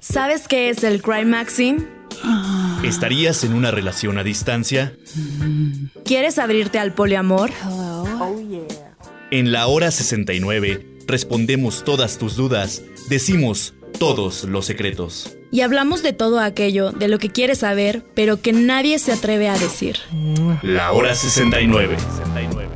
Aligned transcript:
¿Sabes 0.00 0.48
qué 0.48 0.68
es 0.68 0.84
el 0.84 1.02
Cry 1.02 1.24
Maxim? 1.24 1.84
¿Estarías 2.82 3.44
en 3.44 3.54
una 3.54 3.70
relación 3.70 4.18
a 4.18 4.22
distancia? 4.22 4.94
¿Quieres 6.04 6.38
abrirte 6.38 6.78
al 6.78 6.92
poliamor? 6.92 7.50
En 9.30 9.52
la 9.52 9.66
hora 9.66 9.90
69 9.90 10.98
respondemos 11.06 11.84
todas 11.84 12.18
tus 12.18 12.36
dudas, 12.36 12.82
decimos 13.08 13.74
todos 13.98 14.44
los 14.44 14.66
secretos. 14.66 15.36
Y 15.50 15.60
hablamos 15.60 16.02
de 16.02 16.12
todo 16.12 16.40
aquello, 16.40 16.90
de 16.90 17.08
lo 17.08 17.18
que 17.18 17.30
quieres 17.30 17.58
saber, 17.58 18.02
pero 18.14 18.40
que 18.40 18.52
nadie 18.52 18.98
se 18.98 19.12
atreve 19.12 19.48
a 19.48 19.56
decir. 19.56 19.98
La 20.62 20.92
hora 20.92 21.14
69. 21.14 21.96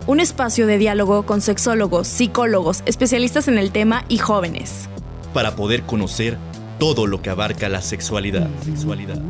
Un 0.07 0.21
espacio 0.21 0.67
de 0.67 0.79
diálogo 0.79 1.27
con 1.27 1.41
sexólogos, 1.41 2.07
psicólogos, 2.07 2.83
especialistas 2.87 3.49
en 3.49 3.59
el 3.59 3.73
tema 3.73 4.05
y 4.09 4.19
jóvenes. 4.19 4.89
Para 5.35 5.57
poder 5.57 5.83
conocer 5.83 6.39
todo 6.79 7.07
lo 7.07 7.23
que 7.23 7.31
abarca 7.31 7.69
la 7.69 7.83
sexualidad. 7.83 8.49
sexualidad. 8.65 9.21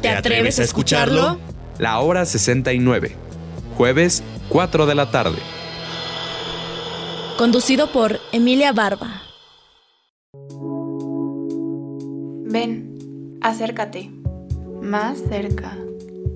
¿Te 0.00 0.08
atreves 0.08 0.58
a 0.58 0.62
escucharlo? 0.62 1.38
La 1.78 2.00
hora 2.00 2.24
69. 2.24 3.16
Jueves, 3.76 4.22
4 4.48 4.86
de 4.86 4.94
la 4.94 5.10
tarde. 5.10 5.38
Conducido 7.38 7.90
por 7.92 8.18
Emilia 8.32 8.72
Barba. 8.72 9.22
Ven, 12.44 13.38
acércate. 13.40 14.10
Más 14.82 15.18
cerca. 15.28 15.76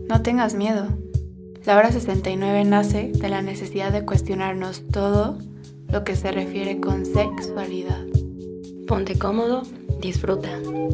No 0.09 0.23
tengas 0.23 0.55
miedo. 0.55 0.89
La 1.65 1.77
hora 1.77 1.91
69 1.91 2.65
nace 2.65 3.11
de 3.15 3.29
la 3.29 3.43
necesidad 3.43 3.91
de 3.91 4.05
cuestionarnos 4.05 4.87
todo 4.89 5.39
lo 5.95 6.03
que 6.03 6.17
se 6.17 6.33
refiere 6.33 6.81
con 6.81 7.07
sexualidad. 7.07 8.05
Ponte 8.89 9.17
cómodo, 9.17 9.63
disfruta, 10.01 10.49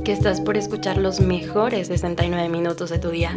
que 0.05 0.13
estás 0.13 0.43
por 0.43 0.59
escuchar 0.59 0.99
los 0.99 1.21
mejores 1.21 1.87
69 1.87 2.51
minutos 2.51 2.91
de 2.91 2.99
tu 2.99 3.09
día. 3.09 3.35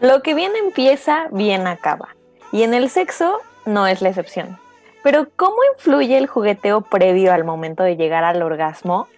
Lo 0.00 0.22
que 0.22 0.34
bien 0.34 0.52
empieza, 0.54 1.26
bien 1.32 1.66
acaba. 1.66 2.14
Y 2.52 2.62
en 2.62 2.74
el 2.74 2.88
sexo 2.88 3.40
no 3.66 3.88
es 3.88 4.02
la 4.02 4.10
excepción. 4.10 4.67
Pero 5.10 5.26
¿cómo 5.36 5.56
influye 5.74 6.18
el 6.18 6.26
jugueteo 6.26 6.82
previo 6.82 7.32
al 7.32 7.42
momento 7.42 7.82
de 7.82 7.96
llegar 7.96 8.24
al 8.24 8.42
orgasmo? 8.42 9.08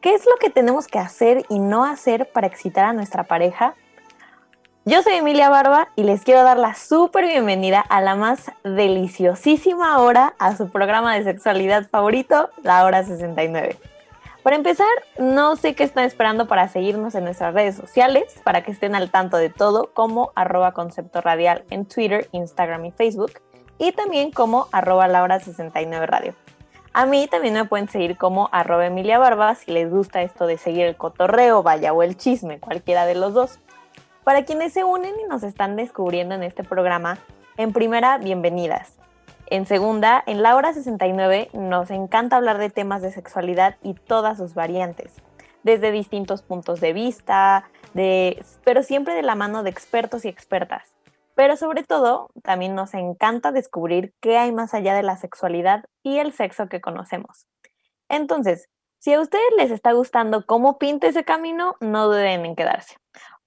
¿Qué 0.00 0.14
es 0.14 0.24
lo 0.24 0.36
que 0.36 0.48
tenemos 0.48 0.86
que 0.86 1.00
hacer 1.00 1.44
y 1.48 1.58
no 1.58 1.84
hacer 1.84 2.30
para 2.30 2.46
excitar 2.46 2.84
a 2.84 2.92
nuestra 2.92 3.24
pareja? 3.24 3.74
Yo 4.84 5.02
soy 5.02 5.14
Emilia 5.14 5.48
Barba 5.48 5.88
y 5.96 6.04
les 6.04 6.22
quiero 6.22 6.44
dar 6.44 6.56
la 6.56 6.76
súper 6.76 7.26
bienvenida 7.26 7.80
a 7.80 8.00
la 8.00 8.14
más 8.14 8.52
deliciosísima 8.62 9.98
hora 9.98 10.34
a 10.38 10.56
su 10.56 10.70
programa 10.70 11.16
de 11.16 11.24
sexualidad 11.24 11.88
favorito, 11.90 12.50
la 12.62 12.84
hora 12.84 13.02
69. 13.02 13.76
Para 14.44 14.54
empezar, 14.54 14.86
no 15.18 15.56
sé 15.56 15.74
qué 15.74 15.82
están 15.82 16.04
esperando 16.04 16.46
para 16.46 16.68
seguirnos 16.68 17.16
en 17.16 17.24
nuestras 17.24 17.54
redes 17.54 17.74
sociales, 17.74 18.40
para 18.44 18.62
que 18.62 18.70
estén 18.70 18.94
al 18.94 19.10
tanto 19.10 19.36
de 19.36 19.50
todo, 19.50 19.90
como 19.94 20.30
arroba 20.36 20.74
concepto 20.74 21.20
radial 21.20 21.64
en 21.70 21.86
Twitter, 21.86 22.28
Instagram 22.30 22.84
y 22.84 22.92
Facebook, 22.92 23.32
y 23.80 23.92
también 23.92 24.30
como 24.30 24.68
arroba 24.72 25.08
laura69 25.08 26.06
radio. 26.06 26.34
A 26.92 27.06
mí 27.06 27.26
también 27.28 27.54
me 27.54 27.64
pueden 27.64 27.88
seguir 27.88 28.18
como 28.18 28.50
arroba 28.52 28.86
Emilia 28.86 29.18
Barba 29.18 29.54
si 29.54 29.72
les 29.72 29.90
gusta 29.90 30.20
esto 30.20 30.46
de 30.46 30.58
seguir 30.58 30.84
el 30.84 30.96
cotorreo, 30.96 31.62
vaya, 31.62 31.94
o 31.94 32.02
el 32.02 32.16
chisme, 32.16 32.60
cualquiera 32.60 33.06
de 33.06 33.14
los 33.14 33.32
dos. 33.32 33.58
Para 34.22 34.44
quienes 34.44 34.74
se 34.74 34.84
unen 34.84 35.14
y 35.18 35.28
nos 35.28 35.42
están 35.42 35.76
descubriendo 35.76 36.34
en 36.34 36.42
este 36.42 36.62
programa, 36.62 37.18
en 37.56 37.72
primera, 37.72 38.18
bienvenidas. 38.18 38.98
En 39.46 39.64
segunda, 39.64 40.22
en 40.26 40.42
la 40.42 40.56
hora 40.56 40.74
69 40.74 41.48
nos 41.54 41.90
encanta 41.90 42.36
hablar 42.36 42.58
de 42.58 42.68
temas 42.68 43.00
de 43.00 43.10
sexualidad 43.10 43.76
y 43.82 43.94
todas 43.94 44.36
sus 44.36 44.52
variantes, 44.52 45.14
desde 45.62 45.90
distintos 45.90 46.42
puntos 46.42 46.80
de 46.80 46.92
vista, 46.92 47.64
de, 47.94 48.44
pero 48.62 48.82
siempre 48.82 49.14
de 49.14 49.22
la 49.22 49.36
mano 49.36 49.62
de 49.62 49.70
expertos 49.70 50.26
y 50.26 50.28
expertas. 50.28 50.89
Pero 51.40 51.56
sobre 51.56 51.84
todo, 51.84 52.28
también 52.42 52.74
nos 52.74 52.92
encanta 52.92 53.50
descubrir 53.50 54.12
qué 54.20 54.36
hay 54.36 54.52
más 54.52 54.74
allá 54.74 54.94
de 54.94 55.02
la 55.02 55.16
sexualidad 55.16 55.86
y 56.02 56.18
el 56.18 56.34
sexo 56.34 56.68
que 56.68 56.82
conocemos. 56.82 57.46
Entonces, 58.10 58.68
si 58.98 59.14
a 59.14 59.20
ustedes 59.22 59.50
les 59.56 59.70
está 59.70 59.92
gustando 59.92 60.44
cómo 60.44 60.76
pinta 60.76 61.06
ese 61.06 61.24
camino, 61.24 61.76
no 61.80 62.08
duden 62.08 62.44
en 62.44 62.56
quedarse. 62.56 62.98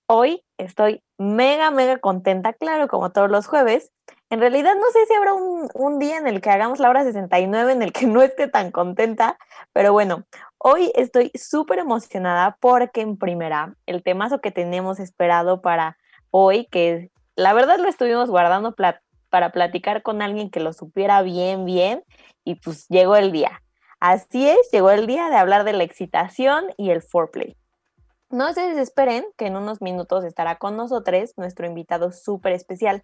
Hoy 0.08 0.44
estoy 0.58 1.04
mega, 1.20 1.70
mega 1.70 2.00
contenta, 2.00 2.54
claro, 2.54 2.88
como 2.88 3.12
todos 3.12 3.30
los 3.30 3.46
jueves, 3.46 3.92
en 4.31 4.40
realidad 4.40 4.74
no 4.74 4.90
sé 4.92 5.06
si 5.06 5.14
habrá 5.14 5.36
un, 5.36 6.00
día 6.00 6.18
en 6.18 6.25
el 6.25 6.42
que 6.42 6.50
hagamos 6.50 6.80
la 6.80 6.90
hora 6.90 7.04
69 7.04 7.74
en 7.74 7.84
el 7.84 7.94
que 7.94 8.08
no 8.08 8.24
esté 8.24 8.48
tan 8.48 8.72
contenta, 8.72 9.38
pero 9.72 9.94
bueno, 9.94 10.24
hoy 10.58 10.92
estoy 10.96 11.31
súper 11.36 11.78
emocionada 11.78 12.58
porque 12.60 13.02
en 13.02 13.18
primera, 13.18 13.75
el 13.86 14.02
temazo 14.02 14.42
que 14.42 14.50
tenemos 14.50 15.00
esperado 15.00 15.62
para 15.62 16.00
hoy, 16.31 16.66
que 16.72 17.12
la 17.35 17.53
verdad 17.53 17.79
lo 17.79 17.88
estuvimos 17.88 18.29
guardando 18.29 18.75
para 18.75 19.51
platicar 19.51 20.03
con 20.03 20.21
alguien 20.21 20.49
que 20.49 20.59
lo 20.59 20.73
supiera 20.73 21.21
bien, 21.21 21.66
bien, 21.66 22.03
y 22.44 22.55
pues 22.55 22.88
llegó 22.89 23.16
el 23.16 23.31
día. 23.31 23.61
Así 23.99 24.49
es, 24.49 24.69
llegó 24.71 24.91
el 24.91 25.07
día 25.07 25.29
de 25.29 25.38
hablar 25.38 25.63
de 25.63 25.73
la 25.73 25.83
excitación 25.83 26.66
y 26.77 26.89
el 26.89 27.01
foreplay. 27.01 27.55
No 28.29 28.51
se 28.53 28.61
desesperen 28.61 29.25
que 29.38 29.45
en 29.45 29.55
unos 29.55 29.81
minutos 29.81 30.25
estará 30.25 30.57
con 30.57 30.75
nosotros 30.75 31.33
nuestro 31.38 31.67
invitado 31.67 32.11
súper 32.11 32.51
especial. 32.51 33.03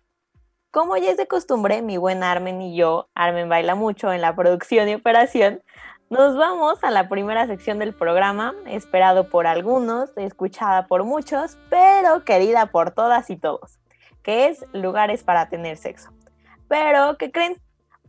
Como 0.72 0.98
ya 0.98 1.12
es 1.12 1.18
de 1.18 1.28
costumbre, 1.28 1.82
mi 1.82 1.98
buen 1.98 2.22
Armen 2.22 2.62
y 2.62 2.76
yo, 2.76 3.10
Armen 3.16 3.48
baila 3.48 3.76
mucho 3.76 4.12
en 4.12 4.22
la 4.22 4.36
producción 4.36 4.90
y 4.90 4.96
operación, 4.96 5.64
nos 6.10 6.36
vamos 6.36 6.84
a 6.84 6.92
la 6.92 7.08
primera 7.08 7.48
sección 7.48 7.80
del 7.80 7.94
programa, 7.94 8.56
esperado 8.66 9.30
por 9.30 9.48
algunos, 9.48 10.12
escuchada 10.18 10.88
por 10.88 11.04
muchos, 11.04 11.58
pero 11.70 12.26
querida 12.26 12.66
por 12.66 12.92
todas 12.92 13.30
y 13.30 13.38
todos, 13.38 13.79
es 14.30 14.66
lugares 14.74 15.24
para 15.24 15.50
tener 15.50 15.78
sexo. 15.78 16.12
Pero, 16.68 17.18
¿qué 17.18 17.32
creen? 17.32 17.58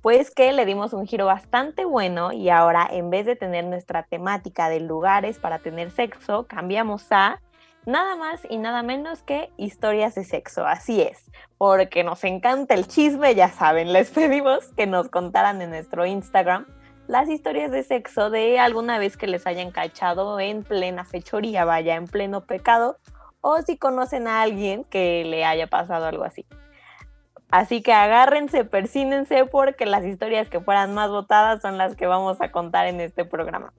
Pues 0.02 0.30
que 0.30 0.52
le 0.52 0.64
dimos 0.64 0.92
un 0.92 1.06
giro 1.06 1.26
bastante 1.26 1.84
bueno 1.84 2.32
y 2.32 2.48
ahora 2.48 2.86
en 2.90 3.10
vez 3.10 3.26
de 3.26 3.36
tener 3.36 3.64
nuestra 3.64 4.02
temática 4.04 4.68
de 4.68 4.80
lugares 4.80 5.38
para 5.38 5.58
tener 5.58 5.90
sexo, 5.90 6.46
cambiamos 6.46 7.06
a 7.10 7.40
nada 7.86 8.16
más 8.16 8.40
y 8.48 8.58
nada 8.58 8.82
menos 8.82 9.22
que 9.22 9.50
historias 9.56 10.14
de 10.14 10.24
sexo. 10.24 10.66
Así 10.66 11.02
es, 11.02 11.30
porque 11.58 12.04
nos 12.04 12.24
encanta 12.24 12.74
el 12.74 12.86
chisme, 12.86 13.34
ya 13.34 13.50
saben, 13.50 13.92
les 13.92 14.10
pedimos 14.12 14.68
que 14.76 14.86
nos 14.86 15.08
contaran 15.08 15.60
en 15.60 15.70
nuestro 15.70 16.06
Instagram 16.06 16.66
las 17.10 17.28
historias 17.28 17.72
de 17.72 17.82
sexo 17.82 18.30
de 18.30 18.60
alguna 18.60 18.98
vez 18.98 19.16
que 19.16 19.26
les 19.26 19.44
hayan 19.46 19.72
cachado 19.72 20.38
en 20.38 20.62
plena 20.62 21.04
fechoría, 21.04 21.64
vaya, 21.64 21.96
en 21.96 22.06
pleno 22.06 22.42
pecado, 22.42 22.98
o 23.40 23.60
si 23.62 23.78
conocen 23.78 24.28
a 24.28 24.42
alguien 24.42 24.84
que 24.84 25.24
le 25.24 25.44
haya 25.44 25.66
pasado 25.66 26.06
algo 26.06 26.24
así. 26.24 26.46
Así 27.50 27.82
que 27.82 27.92
agárrense, 27.92 28.64
persínense, 28.64 29.44
porque 29.44 29.84
las 29.84 30.04
historias 30.04 30.48
que 30.48 30.60
fueran 30.60 30.94
más 30.94 31.10
votadas 31.10 31.60
son 31.62 31.78
las 31.78 31.96
que 31.96 32.06
vamos 32.06 32.40
a 32.40 32.52
contar 32.52 32.86
en 32.86 33.00
este 33.00 33.24
programa. 33.24 33.72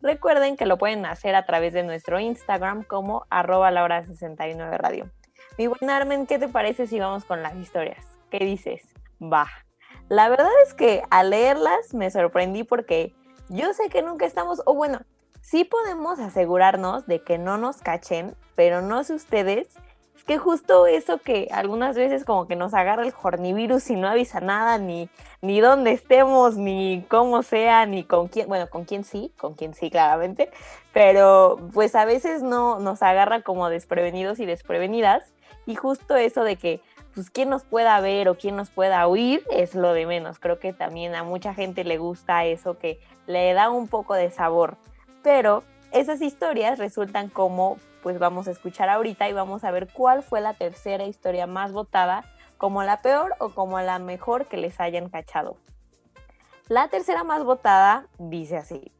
Recuerden 0.00 0.56
que 0.56 0.66
lo 0.66 0.78
pueden 0.78 1.06
hacer 1.06 1.36
a 1.36 1.46
través 1.46 1.72
de 1.72 1.84
nuestro 1.84 2.18
Instagram 2.18 2.82
como 2.82 3.24
arroba 3.30 3.70
la 3.70 3.84
hora 3.84 4.04
69 4.04 4.76
radio. 4.76 5.08
Mi 5.56 5.68
buen 5.68 5.88
Armen, 5.88 6.26
¿qué 6.26 6.40
te 6.40 6.48
parece 6.48 6.88
si 6.88 6.98
vamos 6.98 7.24
con 7.24 7.42
las 7.42 7.54
historias? 7.54 8.04
¿Qué 8.28 8.40
dices? 8.40 8.82
Va. 9.22 9.46
La 10.08 10.28
verdad 10.28 10.50
es 10.66 10.74
que 10.74 11.02
al 11.10 11.30
leerlas 11.30 11.94
me 11.94 12.10
sorprendí 12.10 12.64
porque 12.64 13.14
yo 13.48 13.72
sé 13.74 13.88
que 13.88 14.02
nunca 14.02 14.26
estamos, 14.26 14.62
o 14.66 14.74
bueno, 14.74 15.00
sí 15.42 15.64
podemos 15.64 16.18
asegurarnos 16.18 17.06
de 17.06 17.22
que 17.22 17.36
no 17.36 17.58
nos 17.58 17.82
cachen, 17.82 18.34
pero 18.54 18.80
no 18.80 19.04
sé 19.04 19.12
ustedes 19.14 19.68
que 20.26 20.38
justo 20.38 20.86
eso 20.86 21.18
que 21.18 21.48
algunas 21.50 21.96
veces 21.96 22.24
como 22.24 22.46
que 22.46 22.54
nos 22.54 22.74
agarra 22.74 23.04
el 23.04 23.12
hornivirus 23.20 23.90
y 23.90 23.96
no 23.96 24.08
avisa 24.08 24.40
nada, 24.40 24.78
ni, 24.78 25.10
ni 25.40 25.60
dónde 25.60 25.92
estemos, 25.92 26.56
ni 26.56 27.04
cómo 27.08 27.42
sea, 27.42 27.86
ni 27.86 28.04
con 28.04 28.28
quién, 28.28 28.48
bueno, 28.48 28.70
con 28.70 28.84
quién 28.84 29.02
sí, 29.02 29.32
con 29.36 29.54
quién 29.54 29.74
sí, 29.74 29.90
claramente, 29.90 30.50
pero 30.92 31.58
pues 31.74 31.96
a 31.96 32.04
veces 32.04 32.42
no 32.42 32.78
nos 32.78 33.02
agarra 33.02 33.42
como 33.42 33.68
desprevenidos 33.68 34.38
y 34.38 34.46
desprevenidas, 34.46 35.24
y 35.66 35.74
justo 35.74 36.16
eso 36.16 36.44
de 36.44 36.56
que 36.56 36.80
pues 37.14 37.30
quién 37.30 37.50
nos 37.50 37.64
pueda 37.64 38.00
ver 38.00 38.28
o 38.28 38.36
quién 38.36 38.56
nos 38.56 38.70
pueda 38.70 39.06
oír 39.06 39.44
es 39.50 39.74
lo 39.74 39.92
de 39.92 40.06
menos. 40.06 40.38
Creo 40.38 40.58
que 40.58 40.72
también 40.72 41.14
a 41.14 41.24
mucha 41.24 41.52
gente 41.52 41.84
le 41.84 41.98
gusta 41.98 42.44
eso 42.46 42.78
que 42.78 43.00
le 43.26 43.52
da 43.52 43.70
un 43.70 43.86
poco 43.86 44.14
de 44.14 44.30
sabor. 44.30 44.78
Pero 45.22 45.62
esas 45.92 46.20
historias 46.20 46.78
resultan 46.78 47.28
como 47.28 47.78
pues 48.02 48.18
vamos 48.18 48.48
a 48.48 48.50
escuchar 48.50 48.88
ahorita 48.88 49.28
y 49.28 49.32
vamos 49.32 49.64
a 49.64 49.70
ver 49.70 49.88
cuál 49.92 50.22
fue 50.22 50.40
la 50.40 50.54
tercera 50.54 51.04
historia 51.04 51.46
más 51.46 51.72
votada, 51.72 52.24
como 52.58 52.82
la 52.82 53.00
peor 53.00 53.34
o 53.38 53.50
como 53.50 53.80
la 53.80 53.98
mejor 53.98 54.46
que 54.46 54.56
les 54.56 54.80
hayan 54.80 55.08
cachado. 55.08 55.56
La 56.68 56.88
tercera 56.88 57.24
más 57.24 57.44
votada 57.44 58.06
dice 58.18 58.56
así. 58.56 58.92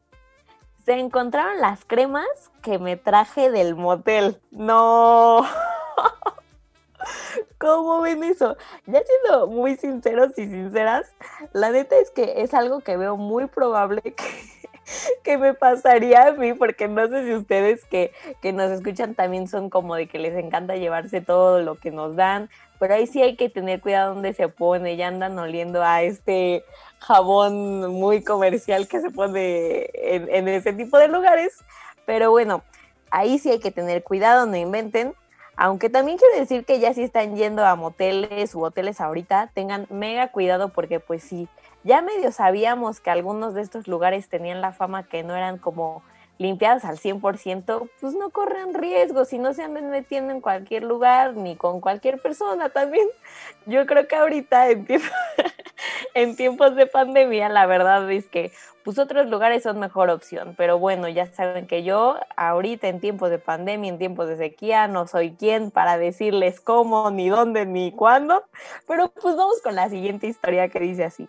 se 0.84 0.98
encontraron 0.98 1.60
las 1.60 1.84
cremas 1.84 2.26
que 2.60 2.78
me 2.78 2.96
traje 2.96 3.50
del 3.50 3.76
motel. 3.76 4.40
No. 4.50 5.46
¿Cómo 7.58 8.00
ven 8.00 8.24
eso? 8.24 8.56
Ya 8.86 9.00
siendo 9.04 9.46
muy 9.46 9.76
sinceros 9.76 10.32
y 10.36 10.46
sinceras, 10.46 11.14
la 11.52 11.70
neta 11.70 11.96
es 11.96 12.10
que 12.10 12.42
es 12.42 12.54
algo 12.54 12.80
que 12.80 12.96
veo 12.96 13.16
muy 13.16 13.46
probable 13.46 14.02
que, 14.02 14.61
que 15.24 15.38
me 15.38 15.54
pasaría 15.54 16.28
a 16.28 16.32
mí, 16.32 16.52
porque 16.54 16.88
no 16.88 17.08
sé 17.08 17.24
si 17.24 17.34
ustedes 17.34 17.84
que, 17.84 18.12
que 18.40 18.52
nos 18.52 18.70
escuchan 18.70 19.14
también 19.14 19.48
son 19.48 19.70
como 19.70 19.94
de 19.94 20.08
que 20.08 20.18
les 20.18 20.36
encanta 20.36 20.76
llevarse 20.76 21.20
todo 21.20 21.60
lo 21.60 21.76
que 21.76 21.90
nos 21.90 22.16
dan, 22.16 22.50
pero 22.78 22.94
ahí 22.94 23.06
sí 23.06 23.22
hay 23.22 23.36
que 23.36 23.48
tener 23.48 23.80
cuidado 23.80 24.14
donde 24.14 24.32
se 24.32 24.48
pone, 24.48 24.96
ya 24.96 25.08
andan 25.08 25.38
oliendo 25.38 25.82
a 25.82 26.02
este 26.02 26.64
jabón 26.98 27.92
muy 27.92 28.22
comercial 28.22 28.88
que 28.88 29.00
se 29.00 29.10
pone 29.10 29.90
en, 29.94 30.28
en 30.28 30.48
ese 30.48 30.72
tipo 30.72 30.98
de 30.98 31.08
lugares, 31.08 31.58
pero 32.06 32.30
bueno, 32.30 32.62
ahí 33.10 33.38
sí 33.38 33.50
hay 33.50 33.60
que 33.60 33.70
tener 33.70 34.02
cuidado, 34.02 34.46
no 34.46 34.56
inventen, 34.56 35.14
aunque 35.56 35.90
también 35.90 36.18
quiero 36.18 36.38
decir 36.38 36.64
que 36.64 36.80
ya 36.80 36.94
si 36.94 37.02
están 37.02 37.36
yendo 37.36 37.64
a 37.64 37.76
moteles 37.76 38.54
u 38.54 38.64
hoteles 38.64 39.00
ahorita, 39.00 39.50
tengan 39.54 39.86
mega 39.90 40.28
cuidado 40.28 40.70
porque 40.70 40.98
pues 40.98 41.22
sí, 41.22 41.46
ya 41.84 42.02
medio 42.02 42.32
sabíamos 42.32 43.00
que 43.00 43.10
algunos 43.10 43.54
de 43.54 43.62
estos 43.62 43.88
lugares 43.88 44.28
tenían 44.28 44.60
la 44.60 44.72
fama 44.72 45.04
que 45.04 45.22
no 45.22 45.36
eran 45.36 45.58
como 45.58 46.02
limpiados 46.38 46.84
al 46.84 46.98
100%, 46.98 47.88
pues 48.00 48.14
no 48.14 48.30
corren 48.30 48.74
riesgo 48.74 49.24
si 49.24 49.38
no 49.38 49.54
se 49.54 49.62
anden 49.62 49.90
metiendo 49.90 50.32
en 50.32 50.40
cualquier 50.40 50.82
lugar 50.82 51.34
ni 51.36 51.56
con 51.56 51.80
cualquier 51.80 52.20
persona 52.20 52.68
también. 52.70 53.06
Yo 53.66 53.86
creo 53.86 54.08
que 54.08 54.16
ahorita 54.16 54.70
en, 54.70 54.86
en 56.14 56.36
tiempos 56.36 56.74
de 56.74 56.86
pandemia 56.86 57.48
la 57.48 57.66
verdad 57.66 58.10
es 58.10 58.28
que 58.28 58.52
pues 58.84 58.98
otros 58.98 59.28
lugares 59.28 59.62
son 59.62 59.78
mejor 59.78 60.10
opción. 60.10 60.54
Pero 60.56 60.78
bueno, 60.78 61.08
ya 61.08 61.26
saben 61.26 61.66
que 61.66 61.84
yo 61.84 62.18
ahorita 62.36 62.88
en 62.88 63.00
tiempos 63.00 63.30
de 63.30 63.38
pandemia, 63.38 63.88
en 63.88 63.98
tiempos 63.98 64.28
de 64.28 64.36
sequía, 64.36 64.88
no 64.88 65.06
soy 65.06 65.32
quien 65.32 65.70
para 65.70 65.98
decirles 65.98 66.60
cómo, 66.60 67.10
ni 67.10 67.28
dónde, 67.28 67.64
ni 67.66 67.92
cuándo. 67.92 68.42
Pero 68.88 69.08
pues 69.10 69.36
vamos 69.36 69.60
con 69.62 69.76
la 69.76 69.88
siguiente 69.88 70.26
historia 70.26 70.68
que 70.68 70.80
dice 70.80 71.04
así. 71.04 71.28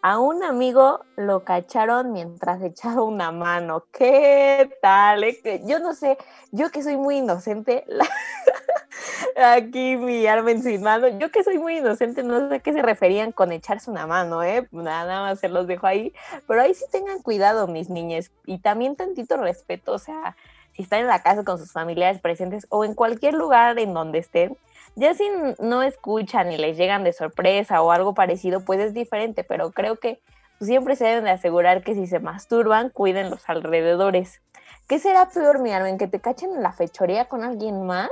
A 0.00 0.20
un 0.20 0.44
amigo 0.44 1.00
lo 1.16 1.42
cacharon 1.42 2.12
mientras 2.12 2.62
echaba 2.62 3.02
una 3.02 3.32
mano. 3.32 3.84
¿Qué 3.92 4.70
tal? 4.80 5.24
Eh? 5.24 5.62
Yo 5.64 5.80
no 5.80 5.92
sé, 5.92 6.16
yo 6.52 6.70
que 6.70 6.84
soy 6.84 6.96
muy 6.96 7.16
inocente, 7.18 7.84
aquí 9.36 9.96
mi 9.96 10.24
arma 10.26 10.50
mano, 10.80 11.08
yo 11.18 11.32
que 11.32 11.42
soy 11.42 11.58
muy 11.58 11.78
inocente, 11.78 12.22
no 12.22 12.48
sé 12.48 12.54
a 12.56 12.58
qué 12.60 12.72
se 12.72 12.82
referían 12.82 13.32
con 13.32 13.50
echarse 13.50 13.90
una 13.90 14.06
mano, 14.06 14.44
¿eh? 14.44 14.68
Nada 14.70 15.22
más 15.22 15.40
se 15.40 15.48
los 15.48 15.66
dejo 15.66 15.88
ahí. 15.88 16.12
Pero 16.46 16.62
ahí 16.62 16.74
sí 16.74 16.84
tengan 16.92 17.20
cuidado, 17.20 17.66
mis 17.66 17.90
niñas, 17.90 18.30
y 18.46 18.58
también 18.58 18.94
tantito 18.94 19.36
respeto, 19.36 19.92
o 19.92 19.98
sea, 19.98 20.36
si 20.74 20.82
están 20.82 21.00
en 21.00 21.08
la 21.08 21.22
casa 21.24 21.42
con 21.42 21.58
sus 21.58 21.72
familiares 21.72 22.20
presentes 22.20 22.66
o 22.68 22.84
en 22.84 22.94
cualquier 22.94 23.34
lugar 23.34 23.80
en 23.80 23.94
donde 23.94 24.18
estén, 24.18 24.56
ya 24.98 25.14
si 25.14 25.24
no 25.60 25.82
escuchan 25.82 26.50
y 26.50 26.56
les 26.56 26.76
llegan 26.76 27.04
de 27.04 27.12
sorpresa 27.12 27.80
o 27.82 27.92
algo 27.92 28.14
parecido, 28.14 28.64
pues 28.64 28.80
es 28.80 28.94
diferente, 28.94 29.44
pero 29.44 29.70
creo 29.70 29.96
que 29.96 30.20
siempre 30.60 30.96
se 30.96 31.04
deben 31.04 31.24
de 31.24 31.30
asegurar 31.30 31.84
que 31.84 31.94
si 31.94 32.08
se 32.08 32.18
masturban, 32.18 32.90
cuiden 32.90 33.30
los 33.30 33.48
alrededores. 33.48 34.42
¿Qué 34.88 34.98
será 34.98 35.28
peor, 35.28 35.60
mi 35.60 35.70
en 35.70 35.98
que 35.98 36.08
te 36.08 36.20
cachen 36.20 36.52
en 36.52 36.62
la 36.62 36.72
fechoría 36.72 37.26
con 37.26 37.44
alguien 37.44 37.86
más 37.86 38.10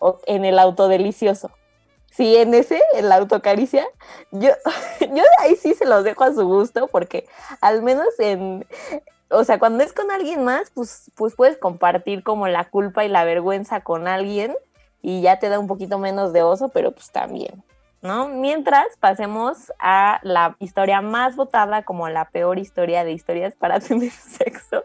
o 0.00 0.18
en 0.26 0.44
el 0.44 0.58
auto 0.58 0.88
delicioso? 0.88 1.52
Si 2.10 2.36
en 2.36 2.52
ese, 2.54 2.82
en 2.94 3.08
la 3.08 3.16
autocaricia, 3.16 3.86
yo, 4.32 4.50
yo 5.00 5.22
ahí 5.40 5.54
sí 5.54 5.74
se 5.74 5.86
los 5.86 6.02
dejo 6.02 6.24
a 6.24 6.32
su 6.32 6.46
gusto, 6.46 6.88
porque 6.88 7.28
al 7.60 7.82
menos 7.82 8.08
en, 8.18 8.66
o 9.30 9.44
sea, 9.44 9.60
cuando 9.60 9.84
es 9.84 9.92
con 9.92 10.10
alguien 10.10 10.42
más, 10.42 10.70
pues, 10.70 11.12
pues 11.14 11.34
puedes 11.36 11.58
compartir 11.58 12.24
como 12.24 12.48
la 12.48 12.64
culpa 12.70 13.04
y 13.04 13.08
la 13.08 13.24
vergüenza 13.24 13.82
con 13.82 14.08
alguien 14.08 14.56
y 15.04 15.20
ya 15.20 15.38
te 15.38 15.50
da 15.50 15.58
un 15.58 15.66
poquito 15.66 15.98
menos 15.98 16.32
de 16.32 16.42
oso, 16.42 16.70
pero 16.70 16.92
pues 16.92 17.10
también, 17.12 17.62
¿no? 18.00 18.26
Mientras 18.28 18.86
pasemos 18.98 19.70
a 19.78 20.18
la 20.22 20.56
historia 20.60 21.02
más 21.02 21.36
votada 21.36 21.82
como 21.82 22.08
la 22.08 22.30
peor 22.30 22.58
historia 22.58 23.04
de 23.04 23.12
historias 23.12 23.54
para 23.54 23.80
tener 23.80 24.10
sexo. 24.10 24.82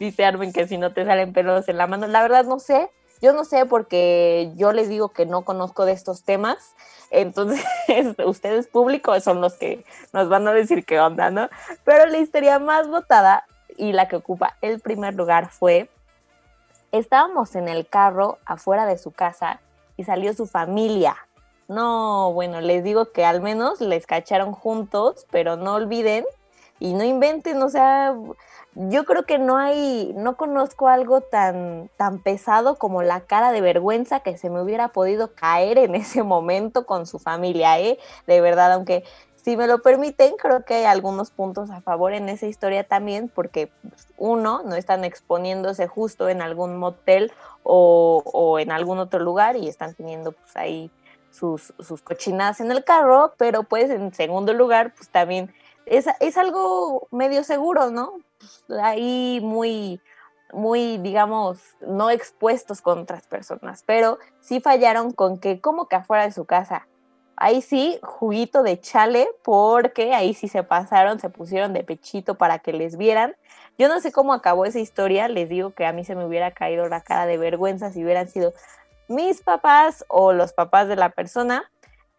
Dice 0.00 0.24
Armin 0.24 0.54
que 0.54 0.66
si 0.66 0.78
no 0.78 0.94
te 0.94 1.04
salen 1.04 1.34
pelos 1.34 1.68
en 1.68 1.76
la 1.76 1.86
mano, 1.86 2.06
la 2.06 2.22
verdad 2.22 2.46
no 2.46 2.58
sé, 2.60 2.88
yo 3.20 3.34
no 3.34 3.44
sé 3.44 3.66
porque 3.66 4.52
yo 4.56 4.72
les 4.72 4.88
digo 4.88 5.10
que 5.10 5.26
no 5.26 5.44
conozco 5.44 5.84
de 5.84 5.92
estos 5.92 6.24
temas, 6.24 6.74
entonces 7.10 7.62
ustedes 8.24 8.68
públicos 8.68 9.22
son 9.22 9.42
los 9.42 9.52
que 9.56 9.84
nos 10.14 10.30
van 10.30 10.48
a 10.48 10.54
decir 10.54 10.86
qué 10.86 10.98
onda, 10.98 11.30
¿no? 11.30 11.50
Pero 11.84 12.06
la 12.06 12.16
historia 12.16 12.58
más 12.58 12.88
votada 12.88 13.44
y 13.76 13.92
la 13.92 14.08
que 14.08 14.16
ocupa 14.16 14.56
el 14.62 14.80
primer 14.80 15.14
lugar 15.14 15.50
fue 15.50 15.90
Estábamos 16.90 17.54
en 17.54 17.68
el 17.68 17.86
carro 17.86 18.38
afuera 18.46 18.86
de 18.86 18.96
su 18.96 19.10
casa 19.10 19.60
y 19.96 20.04
salió 20.04 20.32
su 20.32 20.46
familia. 20.46 21.16
No, 21.68 22.32
bueno, 22.32 22.62
les 22.62 22.82
digo 22.82 23.12
que 23.12 23.26
al 23.26 23.42
menos 23.42 23.82
les 23.82 24.06
cacharon 24.06 24.52
juntos, 24.52 25.26
pero 25.30 25.56
no 25.56 25.74
olviden 25.74 26.24
y 26.80 26.94
no 26.94 27.04
inventen, 27.04 27.62
o 27.62 27.68
sea, 27.68 28.16
yo 28.74 29.04
creo 29.04 29.24
que 29.26 29.38
no 29.38 29.56
hay, 29.56 30.14
no 30.16 30.36
conozco 30.36 30.88
algo 30.88 31.20
tan, 31.20 31.90
tan 31.96 32.20
pesado 32.22 32.76
como 32.76 33.02
la 33.02 33.20
cara 33.20 33.52
de 33.52 33.60
vergüenza 33.60 34.20
que 34.20 34.38
se 34.38 34.48
me 34.48 34.62
hubiera 34.62 34.88
podido 34.88 35.34
caer 35.34 35.76
en 35.76 35.94
ese 35.96 36.22
momento 36.22 36.86
con 36.86 37.06
su 37.06 37.18
familia, 37.18 37.78
¿eh? 37.80 37.98
De 38.26 38.40
verdad, 38.40 38.72
aunque 38.72 39.04
si 39.48 39.56
me 39.56 39.66
lo 39.66 39.78
permiten, 39.78 40.36
creo 40.36 40.62
que 40.62 40.74
hay 40.74 40.84
algunos 40.84 41.30
puntos 41.30 41.70
a 41.70 41.80
favor 41.80 42.12
en 42.12 42.28
esa 42.28 42.44
historia 42.44 42.84
también, 42.84 43.30
porque 43.34 43.70
pues, 43.80 44.06
uno, 44.18 44.60
no 44.62 44.74
están 44.74 45.04
exponiéndose 45.04 45.86
justo 45.86 46.28
en 46.28 46.42
algún 46.42 46.76
motel 46.76 47.32
o, 47.62 48.58
en 48.60 48.70
algún 48.70 48.98
otro 48.98 49.20
lugar 49.20 49.56
y 49.56 49.66
están 49.66 49.94
teniendo 49.94 50.32
pues 50.32 50.54
ahí 50.54 50.90
sus, 51.30 51.72
sus 51.78 52.02
cochinadas 52.02 52.60
en 52.60 52.70
el 52.70 52.84
carro, 52.84 53.32
pero 53.38 53.62
pues 53.62 53.88
en 53.88 54.12
segundo 54.12 54.52
lugar, 54.52 54.92
pues 54.94 55.08
también 55.08 55.50
es, 55.86 56.04
es 56.20 56.36
algo 56.36 57.08
medio 57.10 57.42
seguro, 57.42 57.90
¿no? 57.90 58.18
Pues, 58.38 58.80
ahí 58.82 59.40
muy, 59.42 59.98
muy, 60.52 60.98
digamos, 60.98 61.58
no 61.80 62.10
expuestos 62.10 62.82
con 62.82 62.98
otras 62.98 63.26
personas, 63.26 63.82
pero 63.86 64.18
sí 64.40 64.60
fallaron 64.60 65.10
con 65.10 65.38
que 65.38 65.62
como 65.62 65.88
que 65.88 65.96
afuera 65.96 66.24
de 66.24 66.32
su 66.32 66.44
casa 66.44 66.86
ahí 67.40 67.62
sí, 67.62 67.98
juguito 68.02 68.62
de 68.62 68.80
chale, 68.80 69.28
porque 69.42 70.14
ahí 70.14 70.34
sí 70.34 70.48
se 70.48 70.62
pasaron, 70.62 71.20
se 71.20 71.30
pusieron 71.30 71.72
de 71.72 71.84
pechito 71.84 72.36
para 72.36 72.58
que 72.58 72.72
les 72.72 72.96
vieran. 72.96 73.36
Yo 73.78 73.88
no 73.88 74.00
sé 74.00 74.12
cómo 74.12 74.32
acabó 74.32 74.64
esa 74.64 74.80
historia, 74.80 75.28
les 75.28 75.48
digo 75.48 75.70
que 75.70 75.86
a 75.86 75.92
mí 75.92 76.04
se 76.04 76.16
me 76.16 76.24
hubiera 76.26 76.50
caído 76.50 76.88
la 76.88 77.00
cara 77.00 77.26
de 77.26 77.38
vergüenza 77.38 77.92
si 77.92 78.04
hubieran 78.04 78.28
sido 78.28 78.52
mis 79.06 79.40
papás 79.40 80.04
o 80.08 80.32
los 80.32 80.52
papás 80.52 80.88
de 80.88 80.96
la 80.96 81.10
persona. 81.10 81.70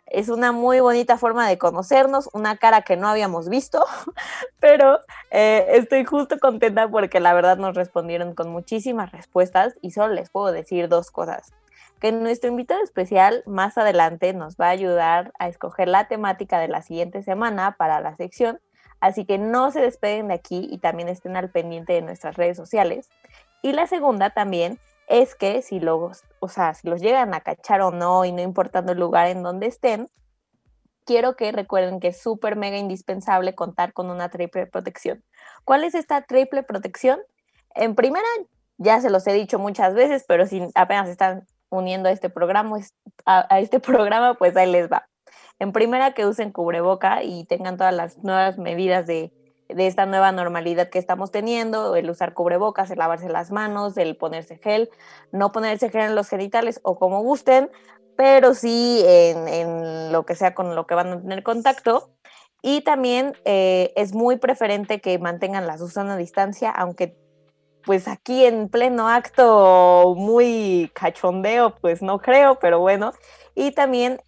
Es 0.05 0.29
una 0.29 0.51
muy 0.51 0.79
bonita 0.79 1.17
forma 1.17 1.47
de 1.47 1.59
conocernos, 1.59 2.29
una 2.33 2.57
cara 2.57 2.81
que 2.81 2.97
no 2.97 3.07
habíamos 3.07 3.47
visto, 3.49 3.85
pero 4.59 4.99
eh, 5.29 5.67
estoy 5.73 6.05
justo 6.05 6.39
contenta 6.39 6.87
porque 6.87 7.19
la 7.19 7.33
verdad 7.33 7.57
nos 7.57 7.75
respondieron 7.75 8.33
con 8.33 8.49
muchísimas 8.49 9.11
respuestas 9.11 9.75
y 9.81 9.91
solo 9.91 10.13
les 10.13 10.29
puedo 10.29 10.51
decir 10.51 10.87
dos 10.87 11.11
cosas 11.11 11.51
que 11.99 12.11
nuestro 12.11 12.49
invitado 12.49 12.81
especial 12.81 13.43
más 13.45 13.77
adelante 13.77 14.33
nos 14.33 14.55
va 14.55 14.67
a 14.67 14.71
ayudar 14.71 15.33
a 15.39 15.47
escoger 15.47 15.87
la 15.87 16.07
temática 16.07 16.59
de 16.59 16.67
la 16.67 16.81
siguiente 16.81 17.21
semana 17.21 17.75
para 17.77 17.99
la 17.99 18.15
sección, 18.15 18.59
así 18.99 19.25
que 19.25 19.37
no 19.37 19.71
se 19.71 19.81
despeguen 19.81 20.29
de 20.29 20.35
aquí 20.35 20.67
y 20.71 20.77
también 20.77 21.09
estén 21.09 21.35
al 21.35 21.49
pendiente 21.49 21.93
de 21.93 22.01
nuestras 22.01 22.35
redes 22.35 22.57
sociales. 22.57 23.09
Y 23.61 23.73
la 23.73 23.87
segunda 23.87 24.29
también 24.29 24.79
es 25.07 25.35
que 25.35 25.61
si 25.61 25.79
los, 25.79 26.23
o 26.39 26.47
sea, 26.47 26.73
si 26.73 26.87
los 26.87 27.01
llegan 27.01 27.33
a 27.33 27.41
cachar 27.41 27.81
o 27.81 27.91
no 27.91 28.23
y 28.25 28.31
no 28.31 28.41
importando 28.41 28.93
el 28.93 28.99
lugar 28.99 29.27
en 29.27 29.43
donde 29.43 29.67
estén, 29.67 30.09
quiero 31.05 31.35
que 31.35 31.51
recuerden 31.51 31.99
que 31.99 32.09
es 32.09 32.21
súper 32.21 32.55
mega 32.55 32.77
indispensable 32.77 33.55
contar 33.55 33.93
con 33.93 34.11
una 34.11 34.29
triple 34.29 34.67
protección. 34.67 35.23
¿Cuál 35.65 35.83
es 35.83 35.95
esta 35.95 36.21
triple 36.21 36.63
protección? 36.63 37.19
En 37.73 37.95
primera, 37.95 38.27
ya 38.77 39.01
se 39.01 39.09
los 39.09 39.25
he 39.25 39.33
dicho 39.33 39.57
muchas 39.57 39.95
veces, 39.95 40.23
pero 40.27 40.45
si 40.45 40.69
apenas 40.75 41.09
están 41.09 41.47
uniendo 41.69 42.09
a 42.09 42.11
este 42.11 42.29
programa, 42.29 42.77
a, 43.25 43.59
este 43.59 43.79
programa, 43.79 44.35
pues 44.35 44.55
ahí 44.55 44.71
les 44.71 44.91
va. 44.91 45.07
En 45.59 45.71
primera, 45.71 46.13
que 46.13 46.25
usen 46.25 46.51
cubreboca 46.51 47.23
y 47.23 47.43
tengan 47.45 47.77
todas 47.77 47.93
las 47.93 48.17
nuevas 48.19 48.57
medidas 48.57 49.05
de, 49.07 49.31
de 49.67 49.87
esta 49.87 50.05
nueva 50.05 50.31
normalidad 50.31 50.89
que 50.89 50.99
estamos 50.99 51.31
teniendo, 51.31 51.95
el 51.95 52.09
usar 52.09 52.33
cubrebocas, 52.33 52.89
el 52.91 52.99
lavarse 52.99 53.29
las 53.29 53.51
manos, 53.51 53.97
el 53.97 54.15
ponerse 54.15 54.57
gel, 54.57 54.89
no 55.31 55.51
ponerse 55.51 55.89
gel 55.89 56.01
en 56.01 56.15
los 56.15 56.29
genitales 56.29 56.79
o 56.83 56.97
como 56.97 57.21
gusten, 57.21 57.69
pero 58.15 58.53
sí 58.53 59.03
en, 59.05 59.47
en 59.47 60.11
lo 60.11 60.25
que 60.25 60.35
sea 60.35 60.55
con 60.55 60.75
lo 60.75 60.87
que 60.87 60.95
van 60.95 61.07
a 61.07 61.21
tener 61.21 61.43
contacto. 61.43 62.11
Y 62.61 62.81
también 62.81 63.37
eh, 63.45 63.93
es 63.95 64.13
muy 64.13 64.37
preferente 64.37 64.99
que 64.99 65.17
mantengan 65.19 65.67
la 65.67 65.77
Susana 65.77 66.17
distancia, 66.17 66.69
aunque 66.71 67.15
pues 67.89 68.07
aquí 68.07 68.45
en 68.45 68.69
pleno 68.69 69.09
acto 69.09 70.13
muy 70.15 70.91
cachondeo, 70.93 71.73
pues 71.81 72.03
no 72.03 72.19
creo, 72.19 72.59
pero 72.59 72.79
bueno. 72.79 73.13
Y 73.55 73.71
también 73.71 74.21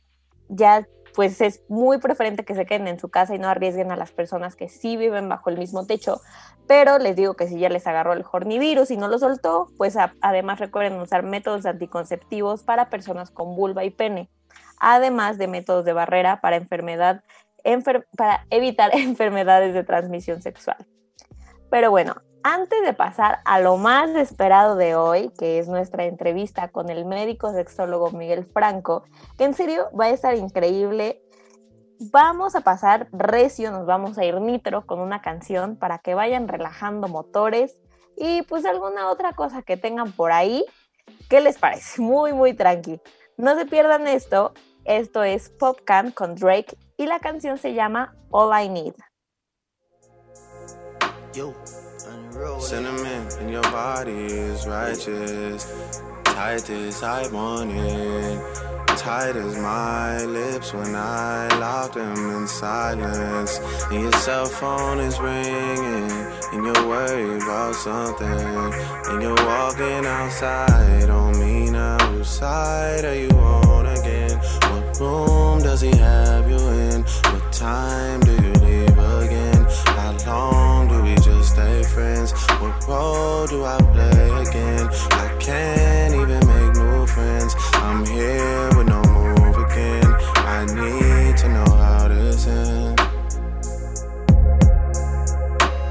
ya 0.50 0.88
pues 1.14 1.42
es 1.42 1.62
muy 1.70 2.00
preferente 2.00 2.44
que 2.44 2.56
se 2.56 2.66
queden 2.66 2.88
en 2.88 3.00
su 3.00 3.10
casa 3.10 3.36
y 3.36 3.38
no 3.38 3.48
arriesguen 3.48 3.92
a 3.92 3.96
las 3.96 4.12
personas 4.12 4.56
que 4.56 4.68
sí 4.68 4.98
viven 4.98 5.30
bajo 5.30 5.52
el 5.52 5.60
mismo 5.60 5.86
techo. 5.86 6.22
Pero 6.66 6.98
les 6.98 7.16
digo 7.16 7.36
que 7.36 7.48
si 7.48 7.60
ya 7.60 7.70
les 7.70 7.86
agarró 7.86 8.14
el 8.14 8.26
hornivirus 8.32 8.90
y 8.90 8.98
no 8.98 9.08
lo 9.08 9.20
soltó, 9.20 9.68
pues 9.78 9.96
además 10.22 10.60
recuerden 10.60 11.00
usar 11.00 11.22
métodos 11.22 11.68
anticonceptivos 11.68 12.64
para 12.64 12.90
personas 12.90 13.30
con 13.30 13.56
vulva 13.56 13.84
y 13.84 13.92
pene, 13.92 14.32
además 14.80 15.38
de 15.38 15.48
métodos 15.48 15.86
de 15.86 15.94
barrera 15.94 16.42
para 16.42 16.56
enfermedad 16.56 17.24
para 18.18 18.44
evitar 18.50 18.90
enfermedades 18.96 19.76
de 19.76 19.84
transmisión 19.84 20.42
sexual. 20.42 20.84
Pero 21.70 21.92
bueno, 21.92 22.16
antes 22.44 22.82
de 22.84 22.94
pasar 22.94 23.40
a 23.46 23.60
lo 23.60 23.78
más 23.78 24.10
esperado 24.12 24.76
de 24.76 24.96
hoy, 24.96 25.32
que 25.38 25.60
es 25.60 25.68
nuestra 25.68 26.06
entrevista 26.06 26.70
con 26.70 26.90
el 26.90 27.06
médico 27.06 27.52
sexólogo 27.52 28.12
Miguel 28.12 28.46
Franco, 28.46 29.04
que 29.38 29.46
en 29.46 29.54
serio 29.54 29.90
va 30.00 30.06
a 30.06 30.10
estar 30.10 30.36
increíble, 30.36 31.22
vamos 32.12 32.56
a 32.56 32.62
pasar 32.62 33.08
recio, 33.12 33.72
nos 33.72 33.86
vamos 33.86 34.18
a 34.18 34.26
ir 34.26 34.40
nitro 34.42 34.86
con 34.86 35.00
una 35.00 35.22
canción 35.22 35.76
para 35.76 36.00
que 36.00 36.16
vayan 36.16 36.48
relajando 36.48 37.08
motores 37.08 37.78
y 38.18 38.42
pues 38.44 38.66
alguna 38.66 39.10
otra 39.10 39.34
cosa 39.34 39.62
que 39.62 39.78
tengan 39.78 40.12
por 40.12 40.32
ahí. 40.32 40.66
¿Qué 41.30 41.42
les 41.42 41.58
parece? 41.58 42.02
Muy, 42.02 42.34
muy 42.34 42.54
tranqui. 42.54 43.00
No 43.38 43.56
se 43.56 43.66
pierdan 43.66 44.08
esto. 44.08 44.54
Esto 44.84 45.24
es 45.24 45.50
Popcan 45.50 46.12
con 46.12 46.36
Drake 46.36 46.76
y 46.98 47.06
la 47.06 47.20
canción 47.20 47.58
se 47.60 47.74
llama 47.74 48.16
All 48.32 48.66
I 48.66 48.68
Need. 48.68 48.96
Yo, 51.34 51.54
Cinnamon 52.32 53.28
in 53.42 53.50
your 53.50 53.62
body 53.64 54.12
is 54.12 54.66
righteous. 54.66 56.02
Tight 56.24 56.70
as 56.70 57.04
I 57.04 57.28
want 57.28 57.72
it. 57.72 58.58
Tight 58.96 59.36
as 59.36 59.58
my 59.58 60.24
lips 60.24 60.74
when 60.74 60.96
I 60.96 61.50
lock 61.60 61.94
them 61.94 62.16
in 62.16 62.48
silence. 62.48 63.60
And 63.92 64.04
your 64.04 64.14
cell 64.14 64.46
phone 64.46 65.00
is 65.00 65.20
ringing. 65.20 66.10
And 66.54 66.66
you're 66.66 66.88
worried 66.88 67.44
about 67.44 67.76
something. 67.76 68.28
And 68.28 69.22
you're 69.22 69.46
walking 69.46 70.06
outside 70.06 71.10
on 71.10 71.38
me 71.38 71.70
now. 71.70 71.98
Whose 72.12 72.30
side 72.30 73.04
are 73.04 73.16
you 73.16 73.30
on 73.32 73.88
again? 73.88 74.38
What 74.38 75.00
room 75.02 75.60
does 75.64 75.82
he 75.82 75.94
have 75.98 76.50
you 76.50 76.56
in? 76.56 77.02
What 77.04 77.52
time 77.52 78.22
do 78.22 78.32
you 78.32 78.54
leave 78.66 78.98
again? 78.98 79.66
How 79.86 80.16
long 80.26 80.61
friends? 81.92 82.32
What 82.62 82.88
role 82.88 83.48
do 83.48 83.66
I 83.66 83.78
play 83.94 84.30
again? 84.44 84.88
I 85.12 85.28
can't 85.40 86.14
even 86.14 86.42
make 86.48 86.74
new 86.76 87.06
friends. 87.06 87.54
I'm 87.74 88.06
here 88.06 88.70
with 88.78 88.88
no 88.88 89.02
move 89.18 89.58
again. 89.58 90.08
I 90.56 90.66
need 90.66 91.38
to 91.38 91.48
know 91.50 91.72
how 91.84 92.08
this 92.08 92.48
ends. 92.48 93.02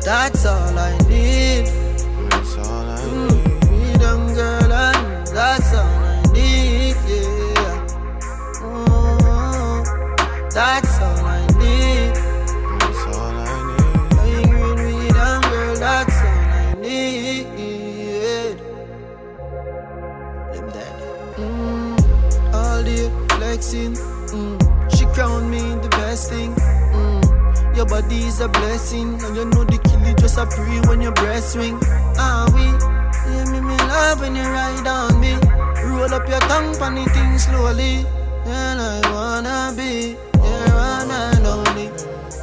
That's 0.04 0.46
all 0.46 0.78
I 0.78 0.96
need. 1.08 1.66
That's 2.30 2.56
all 2.56 2.86
I 2.88 3.00
mm, 3.04 3.30
need. 3.30 3.64
Freedom, 3.66 4.34
girl, 4.34 4.72
and 4.72 5.26
that's 5.26 5.72
all 5.74 5.98
I 6.14 6.22
need. 6.32 6.96
Yeah. 7.10 7.86
Oh, 8.62 9.84
that's 10.50 10.99
body 27.90 28.22
is 28.22 28.40
a 28.40 28.48
blessing, 28.48 29.20
and 29.20 29.36
you 29.36 29.44
know 29.44 29.64
the 29.64 29.78
killie 29.82 30.18
just 30.18 30.38
a 30.38 30.46
pre 30.46 30.80
when 30.88 31.02
your 31.02 31.12
breast 31.12 31.52
swing. 31.52 31.76
Ah 32.16 32.46
we, 32.54 32.62
yeah 33.34 33.44
me 33.50 33.60
me 33.60 33.76
love 33.90 34.20
when 34.20 34.36
you 34.36 34.42
ride 34.42 34.86
on 34.86 35.20
me. 35.20 35.34
Roll 35.90 36.14
up 36.14 36.28
your 36.28 36.38
tongue, 36.46 36.72
funny 36.74 37.04
thing 37.06 37.36
slowly, 37.36 38.06
and 38.46 38.80
I 38.80 39.00
wanna 39.10 39.74
be 39.76 40.16
your 40.38 40.68
one 40.78 41.10
and 41.10 41.46
only. 41.46 41.88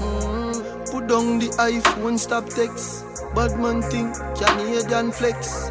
Mm. 0.04 0.92
Put 0.92 1.08
down 1.08 1.40
the 1.40 1.48
iPhone, 1.58 2.20
stop 2.20 2.46
text. 2.50 3.06
Bad 3.34 3.58
man 3.58 3.82
think 3.82 4.14
Canadian 4.36 5.12
flex. 5.12 5.70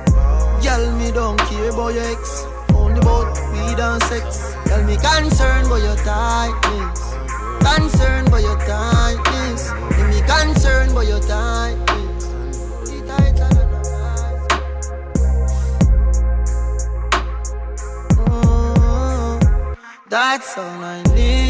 Girl, 0.65 0.91
me 0.97 1.13
don't 1.13 1.39
care 1.39 1.71
about 1.71 1.93
your 1.95 2.05
ex. 2.05 2.47
Only 2.75 3.01
about 3.01 3.29
weed 3.53 3.79
and 3.79 4.03
sex. 4.05 4.55
Tell 4.65 4.83
me 4.85 4.97
concerned 4.97 5.67
about 5.67 5.83
your 5.83 5.97
tightness. 5.97 7.01
Concerned 7.61 8.29
about 8.29 8.43
your 8.43 8.59
tightness. 8.59 9.36
Give 10.27 10.47
me 10.47 10.53
concerned 10.55 10.91
about 10.91 11.07
your 11.07 11.21
tightness. 11.21 11.87
Oh, 18.29 19.41
that's 20.09 20.59
all 20.59 20.65
I 20.65 21.03
need. 21.15 21.46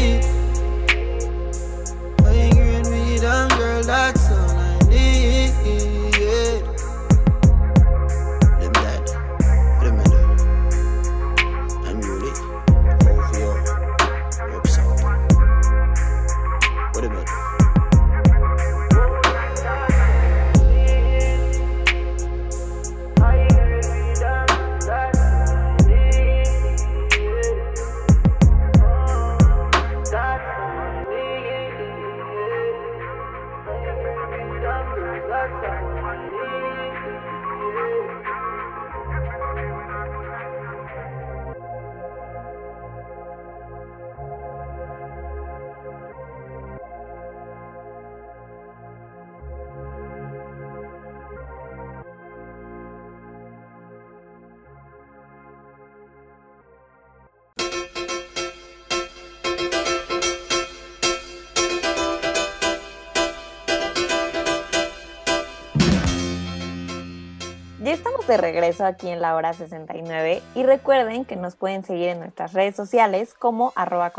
Aquí 68.85 69.09
en 69.09 69.21
la 69.21 69.35
hora 69.35 69.53
69 69.53 70.41
y 70.55 70.63
recuerden 70.63 71.25
que 71.25 71.35
nos 71.35 71.55
pueden 71.55 71.83
seguir 71.83 72.09
en 72.09 72.19
nuestras 72.19 72.53
redes 72.53 72.75
sociales 72.75 73.33
como 73.33 73.73
arroba 73.75 74.11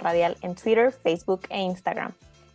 radial 0.00 0.36
en 0.42 0.54
Twitter, 0.54 0.92
Facebook 0.92 1.42
e 1.50 1.60
Instagram. 1.60 2.12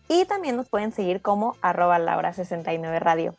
Y 0.07 0.25
también 0.25 0.57
nos 0.57 0.67
pueden 0.67 0.91
seguir 0.91 1.21
como 1.21 1.55
arroba 1.61 1.99
la 1.99 2.17
hora 2.17 2.33
69 2.33 2.99
radio. 2.99 3.35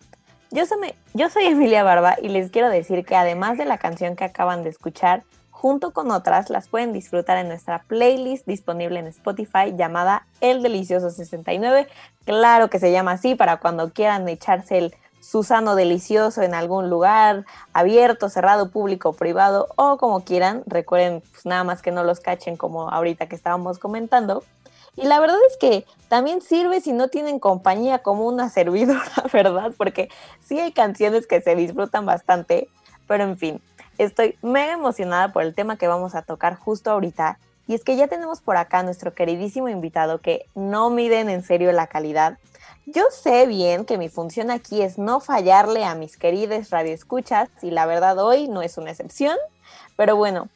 Yo 0.50 0.66
soy, 0.66 0.94
yo 1.14 1.30
soy 1.30 1.44
Emilia 1.44 1.82
Barba 1.82 2.16
y 2.20 2.28
les 2.28 2.50
quiero 2.50 2.68
decir 2.68 3.04
que 3.04 3.16
además 3.16 3.58
de 3.58 3.64
la 3.64 3.78
canción 3.78 4.16
que 4.16 4.24
acaban 4.24 4.62
de 4.62 4.70
escuchar, 4.70 5.22
junto 5.50 5.92
con 5.92 6.10
otras 6.10 6.50
las 6.50 6.68
pueden 6.68 6.92
disfrutar 6.92 7.38
en 7.38 7.48
nuestra 7.48 7.84
playlist 7.84 8.46
disponible 8.46 8.98
en 8.98 9.06
Spotify 9.06 9.74
llamada 9.76 10.26
El 10.40 10.62
Delicioso 10.62 11.10
69. 11.10 11.86
Claro 12.24 12.68
que 12.68 12.78
se 12.78 12.90
llama 12.90 13.12
así 13.12 13.34
para 13.34 13.58
cuando 13.58 13.92
quieran 13.92 14.28
echarse 14.28 14.76
el 14.78 14.94
Susano 15.22 15.76
delicioso 15.76 16.42
en 16.42 16.52
algún 16.52 16.90
lugar, 16.90 17.46
abierto, 17.72 18.28
cerrado, 18.28 18.70
público, 18.70 19.12
privado 19.12 19.68
o 19.76 19.96
como 19.96 20.24
quieran. 20.24 20.64
Recuerden 20.66 21.22
pues, 21.30 21.46
nada 21.46 21.62
más 21.62 21.80
que 21.80 21.92
no 21.92 22.02
los 22.02 22.18
cachen 22.20 22.56
como 22.56 22.90
ahorita 22.90 23.28
que 23.28 23.36
estábamos 23.36 23.78
comentando. 23.78 24.42
Y 24.96 25.04
la 25.06 25.20
verdad 25.20 25.38
es 25.48 25.56
que 25.56 25.86
también 26.08 26.42
sirve 26.42 26.80
si 26.80 26.92
no 26.92 27.08
tienen 27.08 27.38
compañía 27.38 28.00
como 28.00 28.26
una 28.26 28.50
servidora, 28.50 29.24
¿verdad? 29.32 29.72
Porque 29.76 30.10
sí 30.44 30.58
hay 30.58 30.72
canciones 30.72 31.26
que 31.26 31.40
se 31.40 31.54
disfrutan 31.54 32.04
bastante, 32.04 32.68
pero 33.06 33.24
en 33.24 33.38
fin, 33.38 33.62
estoy 33.98 34.36
mega 34.42 34.72
emocionada 34.72 35.32
por 35.32 35.44
el 35.44 35.54
tema 35.54 35.76
que 35.76 35.88
vamos 35.88 36.14
a 36.14 36.22
tocar 36.22 36.56
justo 36.56 36.90
ahorita. 36.90 37.38
Y 37.68 37.74
es 37.74 37.84
que 37.84 37.96
ya 37.96 38.08
tenemos 38.08 38.40
por 38.40 38.56
acá 38.56 38.82
nuestro 38.82 39.14
queridísimo 39.14 39.68
invitado 39.68 40.18
que 40.18 40.46
no 40.54 40.90
miden 40.90 41.30
en 41.30 41.44
serio 41.44 41.70
la 41.72 41.86
calidad, 41.86 42.38
yo 42.86 43.04
sé 43.10 43.46
bien 43.46 43.84
que 43.84 43.98
mi 43.98 44.08
función 44.08 44.50
aquí 44.50 44.82
es 44.82 44.98
no 44.98 45.20
fallarle 45.20 45.84
a 45.84 45.94
mis 45.94 46.16
queridas 46.16 46.70
radioescuchas 46.70 47.48
y 47.62 47.70
la 47.70 47.86
verdad 47.86 48.18
hoy 48.18 48.48
no 48.48 48.62
es 48.62 48.78
una 48.78 48.90
excepción, 48.90 49.36
pero 49.96 50.16
bueno, 50.16 50.48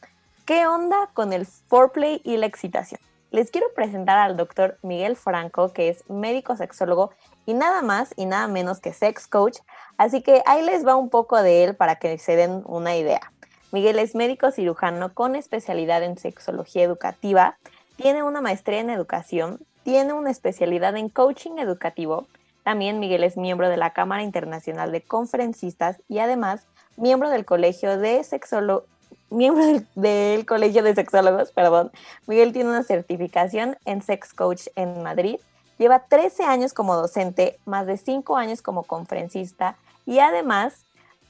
¿qué 0.44 0.66
onda 0.66 1.10
con 1.14 1.32
el 1.32 1.46
foreplay 1.46 2.20
y 2.24 2.36
la 2.36 2.46
excitación? 2.46 3.00
les 3.36 3.50
quiero 3.50 3.66
presentar 3.74 4.16
al 4.18 4.36
doctor 4.36 4.78
Miguel 4.82 5.14
Franco, 5.14 5.70
que 5.72 5.90
es 5.90 6.08
médico 6.08 6.56
sexólogo 6.56 7.10
y 7.44 7.52
nada 7.52 7.82
más 7.82 8.14
y 8.16 8.24
nada 8.24 8.48
menos 8.48 8.80
que 8.80 8.94
sex 8.94 9.26
coach. 9.26 9.58
Así 9.98 10.22
que 10.22 10.42
ahí 10.46 10.64
les 10.64 10.86
va 10.86 10.96
un 10.96 11.10
poco 11.10 11.42
de 11.42 11.64
él 11.64 11.76
para 11.76 11.96
que 11.96 12.16
se 12.16 12.34
den 12.34 12.62
una 12.64 12.96
idea. 12.96 13.32
Miguel 13.72 13.98
es 13.98 14.14
médico 14.14 14.52
cirujano 14.52 15.12
con 15.12 15.36
especialidad 15.36 16.02
en 16.02 16.16
sexología 16.16 16.82
educativa, 16.82 17.58
tiene 17.96 18.22
una 18.22 18.40
maestría 18.40 18.80
en 18.80 18.88
educación, 18.88 19.60
tiene 19.86 20.14
una 20.14 20.32
especialidad 20.32 20.96
en 20.96 21.08
coaching 21.08 21.58
educativo. 21.58 22.26
También 22.64 22.98
Miguel 22.98 23.22
es 23.22 23.36
miembro 23.36 23.68
de 23.68 23.76
la 23.76 23.92
Cámara 23.92 24.24
Internacional 24.24 24.90
de 24.90 25.00
Conferencistas 25.00 26.02
y 26.08 26.18
además 26.18 26.66
miembro 26.96 27.30
del 27.30 27.44
Colegio 27.44 27.96
de 27.96 28.24
Sexólogos 28.24 28.82
miembro 29.30 29.64
del, 29.94 30.44
Colegio 30.44 30.82
de 30.82 30.92
Sexólogos, 30.92 31.52
perdón. 31.52 31.92
Miguel 32.26 32.52
tiene 32.52 32.70
una 32.70 32.82
certificación 32.82 33.76
en 33.84 34.02
Sex 34.02 34.34
Coach 34.34 34.66
en 34.74 35.04
Madrid. 35.04 35.36
Lleva 35.78 36.00
13 36.00 36.42
años 36.42 36.72
como 36.72 36.96
docente, 36.96 37.60
más 37.64 37.86
de 37.86 37.96
5 37.96 38.36
años 38.36 38.62
como 38.62 38.82
conferencista 38.82 39.76
y 40.04 40.18
además, 40.18 40.84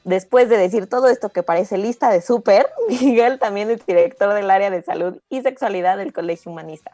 después 0.04 0.48
de 0.48 0.56
decir 0.56 0.88
todo 0.88 1.08
esto 1.08 1.28
que 1.28 1.42
parece 1.42 1.76
lista 1.76 2.08
de 2.08 2.22
súper, 2.22 2.66
Miguel 2.88 3.38
también 3.38 3.68
es 3.68 3.84
director 3.84 4.32
del 4.32 4.50
área 4.50 4.70
de 4.70 4.80
salud 4.80 5.18
y 5.28 5.42
sexualidad 5.42 5.98
del 5.98 6.14
Colegio 6.14 6.50
Humanista. 6.50 6.92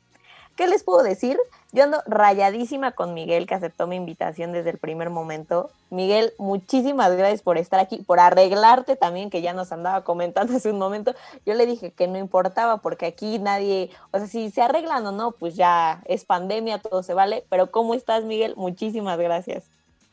¿Qué 0.56 0.66
les 0.66 0.84
puedo 0.84 1.02
decir? 1.02 1.38
Yo 1.72 1.84
ando 1.84 2.02
rayadísima 2.06 2.92
con 2.92 3.14
Miguel, 3.14 3.46
que 3.46 3.54
aceptó 3.54 3.86
mi 3.86 3.96
invitación 3.96 4.52
desde 4.52 4.70
el 4.70 4.78
primer 4.78 5.08
momento. 5.08 5.70
Miguel, 5.88 6.32
muchísimas 6.38 7.16
gracias 7.16 7.40
por 7.40 7.56
estar 7.56 7.80
aquí, 7.80 7.98
por 8.06 8.20
arreglarte 8.20 8.94
también, 8.94 9.30
que 9.30 9.40
ya 9.40 9.54
nos 9.54 9.72
andaba 9.72 10.04
comentando 10.04 10.54
hace 10.54 10.70
un 10.70 10.78
momento. 10.78 11.14
Yo 11.46 11.54
le 11.54 11.64
dije 11.64 11.92
que 11.92 12.08
no 12.08 12.18
importaba, 12.18 12.78
porque 12.78 13.06
aquí 13.06 13.38
nadie, 13.38 13.90
o 14.10 14.18
sea, 14.18 14.26
si 14.26 14.50
se 14.50 14.60
arreglan 14.60 15.06
o 15.06 15.12
no, 15.12 15.32
pues 15.32 15.56
ya 15.56 16.02
es 16.04 16.26
pandemia, 16.26 16.78
todo 16.78 17.02
se 17.02 17.14
vale. 17.14 17.44
Pero 17.48 17.70
¿cómo 17.70 17.94
estás, 17.94 18.24
Miguel? 18.24 18.54
Muchísimas 18.56 19.18
gracias. 19.18 19.64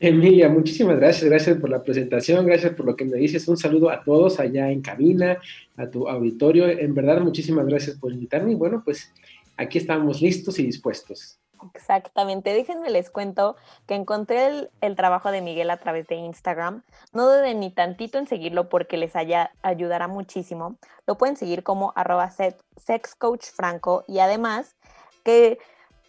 Emilia, 0.02 0.48
muchísimas 0.48 0.96
gracias, 0.96 1.28
gracias 1.28 1.58
por 1.58 1.68
la 1.68 1.82
presentación, 1.82 2.46
gracias 2.46 2.72
por 2.72 2.86
lo 2.86 2.96
que 2.96 3.04
me 3.04 3.18
dices. 3.18 3.46
Un 3.48 3.58
saludo 3.58 3.90
a 3.90 4.02
todos 4.02 4.40
allá 4.40 4.70
en 4.70 4.80
cabina, 4.80 5.36
a 5.76 5.86
tu 5.88 6.08
auditorio. 6.08 6.66
En 6.66 6.94
verdad, 6.94 7.20
muchísimas 7.20 7.66
gracias 7.66 7.98
por 7.98 8.10
invitarme. 8.10 8.52
Y 8.52 8.54
bueno, 8.54 8.80
pues 8.82 9.12
aquí 9.60 9.78
estamos 9.78 10.20
listos 10.20 10.58
y 10.58 10.64
dispuestos. 10.64 11.38
Exactamente. 11.74 12.54
Déjenme 12.54 12.88
les 12.88 13.10
cuento 13.10 13.56
que 13.86 13.94
encontré 13.94 14.70
el, 14.80 14.96
trabajo 14.96 15.30
de 15.30 15.42
Miguel 15.42 15.70
a 15.70 15.76
través 15.76 16.06
de 16.08 16.14
Instagram. 16.14 16.82
No 17.12 17.26
duden 17.26 17.60
ni 17.60 17.70
tantito 17.70 18.18
en 18.18 18.26
seguirlo 18.26 18.68
porque 18.70 18.96
les 18.96 19.14
haya, 19.14 19.52
ayudará 19.62 20.08
muchísimo. 20.08 20.76
Lo 21.06 21.18
pueden 21.18 21.36
seguir 21.36 21.62
como 21.62 21.92
arroba 21.96 22.32
sexcoachfranco 22.76 24.04
y 24.08 24.20
además 24.20 24.74
que 25.22 25.58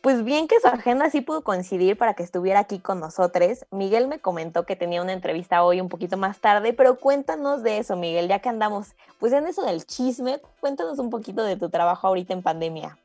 pues 0.01 0.23
bien 0.23 0.47
que 0.47 0.59
su 0.59 0.67
agenda 0.67 1.11
sí 1.11 1.21
pudo 1.21 1.43
coincidir 1.43 1.95
para 1.95 2.15
que 2.15 2.23
estuviera 2.23 2.61
aquí 2.61 2.79
con 2.79 2.99
nosotros. 2.99 3.65
Miguel 3.69 4.07
me 4.07 4.19
comentó 4.19 4.65
que 4.65 4.75
tenía 4.75 5.01
una 5.01 5.13
entrevista 5.13 5.63
hoy 5.63 5.79
un 5.79 5.89
poquito 5.89 6.17
más 6.17 6.39
tarde, 6.39 6.73
pero 6.73 6.97
cuéntanos 6.97 7.61
de 7.61 7.77
eso, 7.77 7.95
Miguel, 7.95 8.27
ya 8.27 8.39
que 8.39 8.49
andamos 8.49 8.95
pues 9.19 9.31
en 9.31 9.45
eso 9.45 9.63
del 9.63 9.85
chisme, 9.85 10.41
cuéntanos 10.59 10.97
un 10.97 11.11
poquito 11.11 11.43
de 11.43 11.55
tu 11.55 11.69
trabajo 11.69 12.07
ahorita 12.07 12.33
en 12.33 12.41
pandemia. 12.41 12.97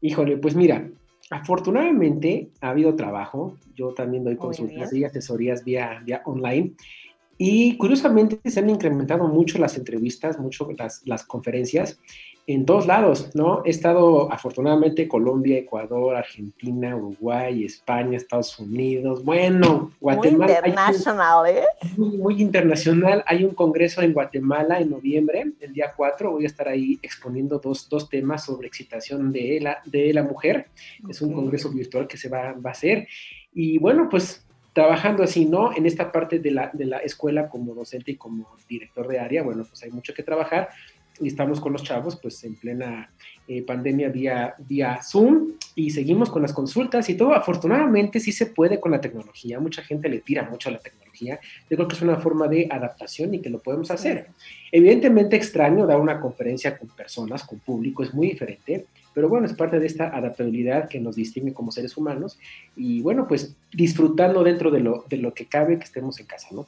Híjole, 0.00 0.36
pues 0.38 0.54
mira, 0.54 0.88
afortunadamente 1.30 2.48
ha 2.60 2.70
habido 2.70 2.94
trabajo. 2.96 3.56
Yo 3.74 3.92
también 3.94 4.24
doy 4.24 4.36
consultas 4.36 4.92
y 4.92 5.04
asesorías 5.04 5.64
vía, 5.64 6.02
vía 6.04 6.22
online. 6.24 6.72
Y 7.42 7.78
curiosamente 7.78 8.38
se 8.50 8.60
han 8.60 8.68
incrementado 8.68 9.26
mucho 9.26 9.56
las 9.56 9.78
entrevistas, 9.78 10.38
mucho 10.38 10.68
las, 10.76 11.00
las 11.06 11.24
conferencias 11.24 11.98
en 12.46 12.66
todos 12.66 12.86
lados, 12.86 13.30
¿no? 13.32 13.62
He 13.64 13.70
estado 13.70 14.30
afortunadamente 14.30 15.08
Colombia, 15.08 15.56
Ecuador, 15.56 16.16
Argentina, 16.16 16.94
Uruguay, 16.94 17.64
España, 17.64 18.18
Estados 18.18 18.58
Unidos, 18.58 19.24
bueno, 19.24 19.90
Guatemala. 20.02 20.60
Muy 20.60 20.68
internacional, 20.68 21.46
¿eh? 21.46 21.64
Muy, 21.96 22.42
internacional. 22.42 23.24
Hay 23.26 23.42
un 23.42 23.54
congreso 23.54 24.02
en 24.02 24.12
Guatemala 24.12 24.78
en 24.78 24.90
noviembre, 24.90 25.50
el 25.60 25.72
día 25.72 25.94
4. 25.96 26.32
Voy 26.32 26.44
a 26.44 26.46
estar 26.46 26.68
ahí 26.68 26.98
exponiendo 27.00 27.58
dos, 27.58 27.88
dos 27.88 28.10
temas 28.10 28.44
sobre 28.44 28.68
excitación 28.68 29.32
de 29.32 29.60
la, 29.62 29.78
de 29.86 30.12
la 30.12 30.24
mujer. 30.24 30.66
Es 31.08 31.22
un 31.22 31.32
congreso 31.32 31.70
virtual 31.70 32.06
que 32.06 32.18
se 32.18 32.28
va, 32.28 32.52
va 32.52 32.68
a 32.68 32.72
hacer. 32.72 33.08
Y 33.54 33.78
bueno, 33.78 34.08
pues 34.10 34.44
trabajando 34.72 35.22
así, 35.22 35.46
¿no? 35.46 35.76
En 35.76 35.86
esta 35.86 36.12
parte 36.12 36.38
de 36.38 36.50
la, 36.50 36.70
de 36.72 36.84
la 36.84 36.98
escuela 36.98 37.48
como 37.48 37.74
docente 37.74 38.12
y 38.12 38.16
como 38.16 38.56
director 38.68 39.08
de 39.08 39.18
área, 39.18 39.42
bueno, 39.42 39.64
pues 39.64 39.82
hay 39.82 39.90
mucho 39.90 40.14
que 40.14 40.22
trabajar 40.22 40.70
y 41.20 41.28
estamos 41.28 41.60
con 41.60 41.72
los 41.72 41.82
chavos 41.82 42.16
pues 42.16 42.42
en 42.44 42.56
plena 42.56 43.10
eh, 43.46 43.62
pandemia 43.62 44.08
vía, 44.08 44.54
vía 44.58 45.00
Zoom 45.02 45.52
y 45.74 45.90
seguimos 45.90 46.30
con 46.30 46.42
las 46.42 46.52
consultas 46.52 47.08
y 47.10 47.14
todo. 47.14 47.34
Afortunadamente 47.34 48.18
sí 48.20 48.32
se 48.32 48.46
puede 48.46 48.80
con 48.80 48.90
la 48.90 49.00
tecnología, 49.00 49.60
mucha 49.60 49.82
gente 49.82 50.08
le 50.08 50.20
tira 50.20 50.48
mucho 50.48 50.70
a 50.70 50.72
la 50.72 50.78
tecnología. 50.78 51.38
Yo 51.68 51.76
creo 51.76 51.88
que 51.88 51.94
es 51.94 52.02
una 52.02 52.16
forma 52.16 52.48
de 52.48 52.66
adaptación 52.70 53.34
y 53.34 53.40
que 53.40 53.50
lo 53.50 53.58
podemos 53.58 53.90
hacer. 53.90 54.28
Evidentemente 54.72 55.36
extraño 55.36 55.86
dar 55.86 56.00
una 56.00 56.18
conferencia 56.20 56.78
con 56.78 56.88
personas, 56.88 57.44
con 57.44 57.58
público, 57.58 58.02
es 58.02 58.14
muy 58.14 58.28
diferente, 58.28 58.86
pero 59.14 59.28
bueno, 59.28 59.46
es 59.46 59.54
parte 59.54 59.78
de 59.78 59.86
esta 59.86 60.14
adaptabilidad 60.16 60.88
que 60.88 61.00
nos 61.00 61.16
distingue 61.16 61.52
como 61.52 61.70
seres 61.72 61.96
humanos 61.96 62.38
y 62.76 63.02
bueno, 63.02 63.26
pues 63.26 63.56
disfrutando 63.72 64.42
dentro 64.44 64.70
de 64.70 64.80
lo, 64.80 65.04
de 65.08 65.16
lo 65.16 65.34
que 65.34 65.46
cabe 65.46 65.78
que 65.78 65.84
estemos 65.84 66.20
en 66.20 66.26
casa, 66.26 66.48
¿no? 66.52 66.66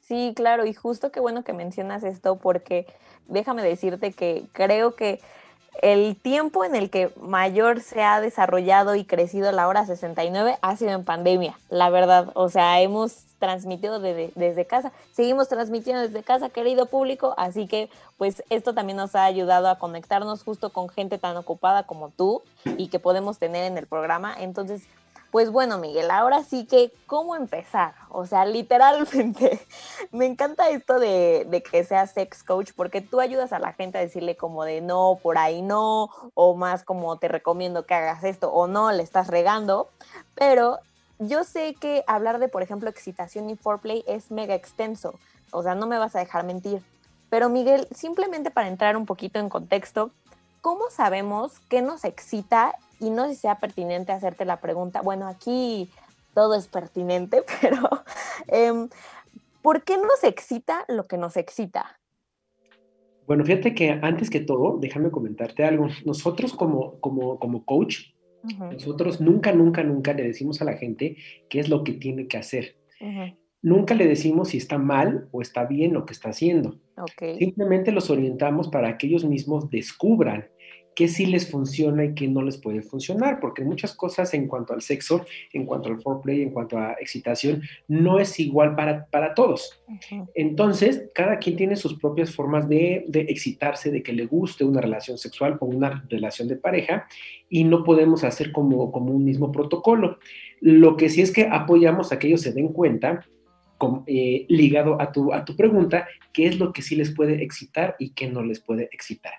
Sí, 0.00 0.32
claro, 0.36 0.66
y 0.66 0.72
justo 0.72 1.10
qué 1.10 1.18
bueno 1.18 1.42
que 1.42 1.52
mencionas 1.52 2.04
esto 2.04 2.36
porque 2.36 2.86
déjame 3.26 3.62
decirte 3.62 4.12
que 4.12 4.44
creo 4.52 4.94
que 4.94 5.20
el 5.82 6.16
tiempo 6.16 6.64
en 6.64 6.74
el 6.74 6.90
que 6.90 7.10
mayor 7.20 7.80
se 7.80 8.02
ha 8.02 8.20
desarrollado 8.20 8.94
y 8.94 9.04
crecido 9.04 9.52
la 9.52 9.68
hora 9.68 9.86
69 9.86 10.58
ha 10.60 10.76
sido 10.76 10.92
en 10.92 11.04
pandemia, 11.04 11.58
la 11.68 11.90
verdad. 11.90 12.30
O 12.34 12.48
sea, 12.48 12.80
hemos 12.80 13.24
transmitido 13.38 14.00
desde 14.00 14.64
casa, 14.64 14.92
seguimos 15.12 15.48
transmitiendo 15.48 16.02
desde 16.02 16.22
casa, 16.22 16.48
querido 16.48 16.86
público, 16.86 17.34
así 17.36 17.66
que 17.66 17.90
pues 18.16 18.42
esto 18.48 18.72
también 18.72 18.96
nos 18.96 19.14
ha 19.14 19.24
ayudado 19.24 19.68
a 19.68 19.78
conectarnos 19.78 20.42
justo 20.42 20.70
con 20.70 20.88
gente 20.88 21.18
tan 21.18 21.36
ocupada 21.36 21.82
como 21.82 22.08
tú 22.10 22.42
y 22.78 22.88
que 22.88 22.98
podemos 22.98 23.38
tener 23.38 23.64
en 23.64 23.76
el 23.76 23.86
programa. 23.86 24.34
Entonces, 24.38 24.82
pues 25.36 25.50
bueno, 25.50 25.76
Miguel, 25.76 26.10
ahora 26.10 26.42
sí 26.44 26.64
que, 26.64 26.90
¿cómo 27.04 27.36
empezar? 27.36 27.92
O 28.08 28.24
sea, 28.24 28.46
literalmente, 28.46 29.60
me 30.10 30.24
encanta 30.24 30.70
esto 30.70 30.98
de, 30.98 31.62
que 31.70 31.84
seas 31.84 32.12
sex 32.12 32.42
coach 32.42 32.70
porque 32.74 33.02
tú 33.02 33.20
ayudas 33.20 33.52
a 33.52 33.58
la 33.58 33.74
gente 33.74 33.98
a 33.98 34.00
decirle 34.00 34.38
como 34.38 34.64
de 34.64 34.80
no, 34.80 35.18
por 35.22 35.36
ahí 35.36 35.60
no, 35.60 36.08
o 36.32 36.56
más 36.56 36.84
como 36.84 37.18
te 37.18 37.28
recomiendo 37.28 37.84
que 37.84 37.92
hagas 37.92 38.24
esto, 38.24 38.50
o 38.50 38.66
no, 38.66 38.90
le 38.92 39.02
estás 39.02 39.26
regando, 39.26 39.90
pero 40.34 40.78
yo 41.18 41.44
sé 41.44 41.74
que 41.74 42.02
hablar 42.06 42.38
de, 42.38 42.48
por 42.48 42.62
ejemplo, 42.62 42.88
excitación 42.88 43.50
y 43.50 43.56
foreplay 43.56 44.04
es 44.06 44.30
mega 44.30 44.54
extenso, 44.54 45.16
o 45.50 45.62
sea, 45.62 45.74
no 45.74 45.86
me 45.86 45.98
vas 45.98 46.16
a 46.16 46.20
dejar 46.20 46.44
mentir. 46.44 46.82
Pero 47.28 47.50
Miguel, 47.50 47.86
simplemente 47.94 48.50
para 48.50 48.68
entrar 48.68 48.96
un 48.96 49.04
poquito 49.04 49.38
en 49.38 49.50
contexto, 49.50 50.12
¿cómo 50.62 50.88
sabemos 50.88 51.60
qué 51.68 51.82
nos 51.82 52.06
excita 52.06 52.74
y 53.00 53.10
no 53.10 53.26
sé 53.26 53.34
si 53.34 53.40
sea 53.42 53.58
pertinente 53.58 54.12
hacerte 54.12 54.44
la 54.44 54.60
pregunta, 54.60 55.02
bueno, 55.02 55.26
aquí 55.26 55.90
todo 56.34 56.54
es 56.54 56.68
pertinente, 56.68 57.42
pero 57.60 57.88
em, 58.48 58.88
¿por 59.62 59.84
qué 59.84 59.96
nos 59.96 60.22
excita 60.22 60.84
lo 60.88 61.04
que 61.04 61.18
nos 61.18 61.36
excita? 61.36 61.98
Bueno, 63.26 63.44
fíjate 63.44 63.74
que 63.74 63.90
antes 64.02 64.30
que 64.30 64.40
todo, 64.40 64.78
déjame 64.78 65.10
comentarte 65.10 65.64
algo. 65.64 65.88
Nosotros 66.04 66.52
como, 66.52 67.00
como, 67.00 67.40
como 67.40 67.64
coach, 67.64 68.12
nosotros 68.72 69.20
nunca, 69.20 69.52
nunca, 69.52 69.82
nunca 69.82 70.12
le 70.12 70.22
decimos 70.22 70.62
a 70.62 70.64
la 70.64 70.74
gente 70.74 71.16
qué 71.48 71.58
es 71.58 71.68
lo 71.68 71.82
que 71.82 71.92
tiene 71.92 72.28
que 72.28 72.36
hacer. 72.36 72.76
Nunca 73.62 73.94
le 73.94 74.06
decimos 74.06 74.50
si 74.50 74.58
está 74.58 74.78
mal 74.78 75.28
o 75.32 75.42
está 75.42 75.64
bien 75.64 75.92
lo 75.92 76.06
que 76.06 76.12
está 76.12 76.28
haciendo. 76.28 76.78
Simplemente 77.38 77.90
los 77.90 78.10
orientamos 78.10 78.68
para 78.68 78.96
que 78.96 79.08
ellos 79.08 79.24
mismos 79.24 79.68
descubran 79.70 80.46
qué 80.96 81.08
sí 81.08 81.26
les 81.26 81.48
funciona 81.48 82.06
y 82.06 82.14
qué 82.14 82.26
no 82.26 82.42
les 82.42 82.56
puede 82.56 82.80
funcionar, 82.80 83.38
porque 83.38 83.62
muchas 83.62 83.94
cosas 83.94 84.32
en 84.32 84.48
cuanto 84.48 84.72
al 84.72 84.80
sexo, 84.80 85.26
en 85.52 85.66
cuanto 85.66 85.90
al 85.90 86.00
foreplay, 86.00 86.42
en 86.42 86.50
cuanto 86.50 86.78
a 86.78 86.96
excitación, 86.98 87.62
no 87.86 88.18
es 88.18 88.40
igual 88.40 88.74
para, 88.74 89.04
para 89.06 89.34
todos. 89.34 89.78
Entonces, 90.34 91.04
cada 91.14 91.38
quien 91.38 91.56
tiene 91.56 91.76
sus 91.76 91.98
propias 92.00 92.34
formas 92.34 92.66
de, 92.66 93.04
de, 93.08 93.20
excitarse, 93.20 93.90
de 93.90 94.02
que 94.02 94.14
le 94.14 94.24
guste 94.24 94.64
una 94.64 94.80
relación 94.80 95.18
sexual 95.18 95.58
o 95.60 95.66
una 95.66 96.02
relación 96.08 96.48
de 96.48 96.56
pareja, 96.56 97.06
y 97.50 97.64
no 97.64 97.84
podemos 97.84 98.24
hacer 98.24 98.50
como, 98.50 98.90
como 98.90 99.12
un 99.12 99.22
mismo 99.22 99.52
protocolo. 99.52 100.18
Lo 100.62 100.96
que 100.96 101.10
sí 101.10 101.20
es 101.20 101.30
que 101.30 101.46
apoyamos 101.46 102.10
a 102.10 102.18
que 102.18 102.28
ellos 102.28 102.40
se 102.40 102.54
den 102.54 102.68
cuenta 102.68 103.26
eh, 104.06 104.46
ligado 104.48 104.98
a 104.98 105.12
tu, 105.12 105.34
a 105.34 105.44
tu 105.44 105.54
pregunta, 105.54 106.08
qué 106.32 106.46
es 106.46 106.58
lo 106.58 106.72
que 106.72 106.80
sí 106.80 106.96
les 106.96 107.14
puede 107.14 107.42
excitar 107.42 107.96
y 107.98 108.14
qué 108.14 108.30
no 108.30 108.42
les 108.42 108.60
puede 108.60 108.88
excitar. 108.90 109.34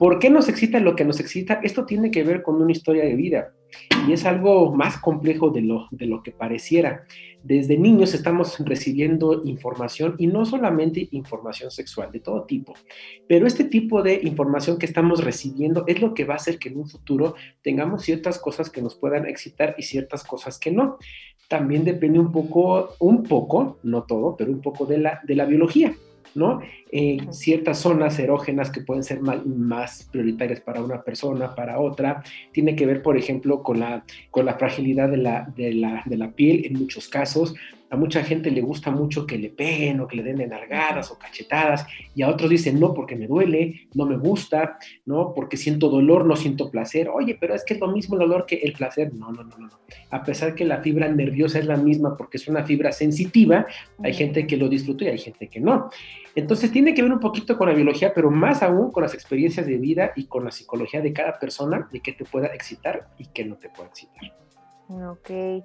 ¿Por 0.00 0.18
qué 0.18 0.30
nos 0.30 0.48
excita 0.48 0.80
lo 0.80 0.96
que 0.96 1.04
nos 1.04 1.20
excita? 1.20 1.60
Esto 1.62 1.84
tiene 1.84 2.10
que 2.10 2.24
ver 2.24 2.40
con 2.40 2.54
una 2.62 2.72
historia 2.72 3.04
de 3.04 3.16
vida. 3.16 3.52
Y 4.08 4.14
es 4.14 4.24
algo 4.24 4.74
más 4.74 4.96
complejo 4.96 5.50
de 5.50 5.60
lo, 5.60 5.88
de 5.90 6.06
lo 6.06 6.22
que 6.22 6.32
pareciera. 6.32 7.04
Desde 7.42 7.76
niños 7.76 8.14
estamos 8.14 8.58
recibiendo 8.60 9.42
información 9.44 10.14
y 10.16 10.26
no 10.26 10.46
solamente 10.46 11.06
información 11.10 11.70
sexual, 11.70 12.10
de 12.12 12.20
todo 12.20 12.44
tipo, 12.44 12.72
pero 13.28 13.46
este 13.46 13.64
tipo 13.64 14.02
de 14.02 14.20
información 14.22 14.78
que 14.78 14.86
estamos 14.86 15.22
recibiendo 15.22 15.84
es 15.86 16.00
lo 16.00 16.14
que 16.14 16.24
va 16.24 16.32
a 16.32 16.36
hacer 16.38 16.58
que 16.58 16.70
en 16.70 16.78
un 16.78 16.88
futuro 16.88 17.34
tengamos 17.62 18.02
ciertas 18.02 18.38
cosas 18.38 18.70
que 18.70 18.80
nos 18.80 18.94
puedan 18.94 19.26
excitar 19.26 19.74
y 19.76 19.82
ciertas 19.82 20.24
cosas 20.24 20.58
que 20.58 20.70
no. 20.70 20.96
También 21.46 21.84
depende 21.84 22.18
un 22.18 22.32
poco, 22.32 22.94
un 23.00 23.22
poco, 23.22 23.76
no 23.82 24.04
todo, 24.04 24.34
pero 24.34 24.50
un 24.50 24.62
poco 24.62 24.86
de 24.86 24.96
la, 24.96 25.20
de 25.24 25.34
la 25.34 25.44
biología. 25.44 25.94
¿no? 26.34 26.60
Eh, 26.92 27.18
ciertas 27.30 27.78
zonas 27.78 28.18
erógenas 28.18 28.70
que 28.70 28.80
pueden 28.80 29.04
ser 29.04 29.20
más, 29.20 30.08
prioritarias 30.10 30.60
para 30.60 30.82
una 30.82 31.02
persona, 31.02 31.54
para 31.54 31.78
otra. 31.78 32.22
Tiene 32.52 32.74
que 32.74 32.86
ver, 32.86 33.02
por 33.02 33.16
ejemplo, 33.16 33.62
con 33.62 33.80
la, 33.80 34.04
con 34.30 34.44
la 34.44 34.54
fragilidad 34.54 35.08
de 35.08 35.18
la, 35.18 35.52
de 35.56 35.74
la, 35.74 36.02
de 36.04 36.16
la 36.16 36.32
piel 36.32 36.66
en 36.66 36.74
muchos 36.74 37.08
casos 37.08 37.54
a 37.90 37.96
mucha 37.96 38.22
gente 38.22 38.50
le 38.52 38.60
gusta 38.60 38.92
mucho 38.92 39.26
que 39.26 39.36
le 39.36 39.50
peguen 39.50 40.00
o 40.00 40.06
que 40.06 40.16
le 40.16 40.22
den 40.22 40.40
enalgadas 40.40 41.10
o 41.10 41.18
cachetadas, 41.18 41.84
y 42.14 42.22
a 42.22 42.28
otros 42.28 42.48
dicen, 42.48 42.78
no, 42.78 42.94
porque 42.94 43.16
me 43.16 43.26
duele, 43.26 43.88
no 43.94 44.06
me 44.06 44.16
gusta, 44.16 44.78
no, 45.04 45.32
porque 45.34 45.56
siento 45.56 45.88
dolor, 45.88 46.24
no 46.24 46.36
siento 46.36 46.70
placer. 46.70 47.08
Oye, 47.08 47.36
pero 47.38 47.54
es 47.54 47.64
que 47.64 47.74
es 47.74 47.80
lo 47.80 47.88
mismo 47.88 48.14
el 48.14 48.20
dolor 48.20 48.46
que 48.46 48.56
el 48.56 48.72
placer. 48.72 49.12
No, 49.12 49.32
no, 49.32 49.42
no, 49.42 49.58
no. 49.58 49.68
A 50.10 50.22
pesar 50.22 50.54
que 50.54 50.64
la 50.64 50.80
fibra 50.80 51.08
nerviosa 51.08 51.58
es 51.58 51.66
la 51.66 51.76
misma 51.76 52.16
porque 52.16 52.36
es 52.36 52.46
una 52.46 52.62
fibra 52.64 52.92
sensitiva, 52.92 53.66
hay 54.02 54.14
gente 54.14 54.46
que 54.46 54.56
lo 54.56 54.68
disfruta 54.68 55.04
y 55.04 55.08
hay 55.08 55.18
gente 55.18 55.48
que 55.48 55.60
no. 55.60 55.90
Entonces 56.34 56.70
tiene 56.70 56.94
que 56.94 57.02
ver 57.02 57.12
un 57.12 57.20
poquito 57.20 57.56
con 57.58 57.68
la 57.68 57.74
biología, 57.74 58.12
pero 58.14 58.30
más 58.30 58.62
aún 58.62 58.92
con 58.92 59.02
las 59.02 59.14
experiencias 59.14 59.66
de 59.66 59.78
vida 59.78 60.12
y 60.14 60.26
con 60.26 60.44
la 60.44 60.50
psicología 60.50 61.00
de 61.00 61.12
cada 61.12 61.38
persona, 61.38 61.88
de 61.90 62.00
qué 62.00 62.12
te 62.12 62.24
pueda 62.24 62.48
excitar 62.48 63.08
y 63.18 63.26
qué 63.26 63.44
no 63.44 63.56
te 63.56 63.68
pueda 63.68 63.88
excitar. 63.88 64.32
Ok. 64.88 65.64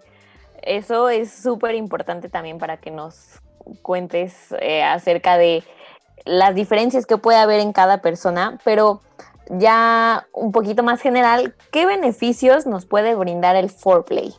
Eso 0.61 1.09
es 1.09 1.31
súper 1.31 1.75
importante 1.75 2.29
también 2.29 2.57
para 2.57 2.77
que 2.77 2.91
nos 2.91 3.41
cuentes 3.81 4.53
eh, 4.59 4.83
acerca 4.83 5.37
de 5.37 5.63
las 6.25 6.55
diferencias 6.55 7.05
que 7.05 7.17
puede 7.17 7.37
haber 7.37 7.59
en 7.59 7.71
cada 7.71 8.01
persona, 8.01 8.57
pero 8.63 9.01
ya 9.49 10.27
un 10.33 10.51
poquito 10.51 10.81
más 10.81 11.01
general, 11.01 11.55
¿qué 11.71 11.85
beneficios 11.85 12.65
nos 12.65 12.85
puede 12.85 13.13
brindar 13.15 13.55
el 13.55 13.69
foreplay? 13.69 14.33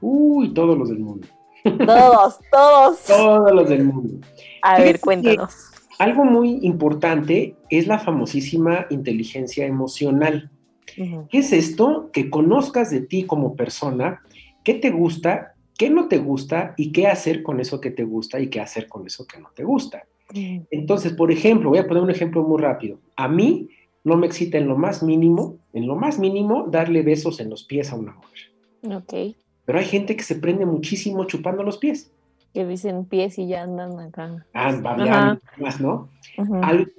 Uy, 0.00 0.52
todos 0.52 0.76
los 0.76 0.88
del 0.88 0.98
mundo. 0.98 1.28
Todos, 1.64 2.38
todos. 2.50 2.98
todos 3.06 3.52
los 3.52 3.68
del 3.68 3.84
mundo. 3.84 4.26
A 4.62 4.80
ver, 4.80 5.00
cuéntanos. 5.00 5.54
Algo 5.98 6.24
muy 6.24 6.60
importante 6.62 7.56
es 7.70 7.86
la 7.86 7.98
famosísima 7.98 8.86
inteligencia 8.90 9.66
emocional. 9.66 10.50
¿Qué 10.94 11.38
es 11.38 11.52
esto? 11.52 12.10
Que 12.12 12.30
conozcas 12.30 12.90
de 12.90 13.00
ti 13.00 13.24
como 13.24 13.56
persona, 13.56 14.22
qué 14.64 14.74
te 14.74 14.90
gusta, 14.90 15.54
qué 15.76 15.90
no 15.90 16.08
te 16.08 16.18
gusta 16.18 16.74
y 16.76 16.92
qué 16.92 17.06
hacer 17.06 17.42
con 17.42 17.60
eso 17.60 17.80
que 17.80 17.90
te 17.90 18.04
gusta 18.04 18.40
y 18.40 18.48
qué 18.48 18.60
hacer 18.60 18.88
con 18.88 19.06
eso 19.06 19.26
que 19.26 19.38
no 19.40 19.50
te 19.54 19.64
gusta. 19.64 20.04
Entonces, 20.32 21.12
por 21.12 21.32
ejemplo, 21.32 21.70
voy 21.70 21.78
a 21.78 21.86
poner 21.86 22.02
un 22.02 22.10
ejemplo 22.10 22.42
muy 22.42 22.60
rápido. 22.60 22.98
A 23.16 23.28
mí 23.28 23.68
no 24.04 24.16
me 24.16 24.26
excita 24.26 24.58
en 24.58 24.68
lo 24.68 24.76
más 24.76 25.02
mínimo, 25.02 25.58
en 25.72 25.86
lo 25.86 25.96
más 25.96 26.18
mínimo, 26.18 26.66
darle 26.68 27.02
besos 27.02 27.40
en 27.40 27.50
los 27.50 27.64
pies 27.64 27.92
a 27.92 27.96
una 27.96 28.12
mujer. 28.12 28.96
Ok. 28.96 29.36
Pero 29.68 29.80
hay 29.80 29.84
gente 29.84 30.16
que 30.16 30.22
se 30.22 30.34
prende 30.34 30.64
muchísimo 30.64 31.24
chupando 31.24 31.62
los 31.62 31.76
pies. 31.76 32.10
Que 32.54 32.64
dicen 32.64 33.04
pies 33.04 33.38
y 33.38 33.48
ya 33.48 33.64
andan 33.64 34.00
acá. 34.00 34.46
Ah, 34.54 35.36
más, 35.58 35.78
¿no? 35.78 36.08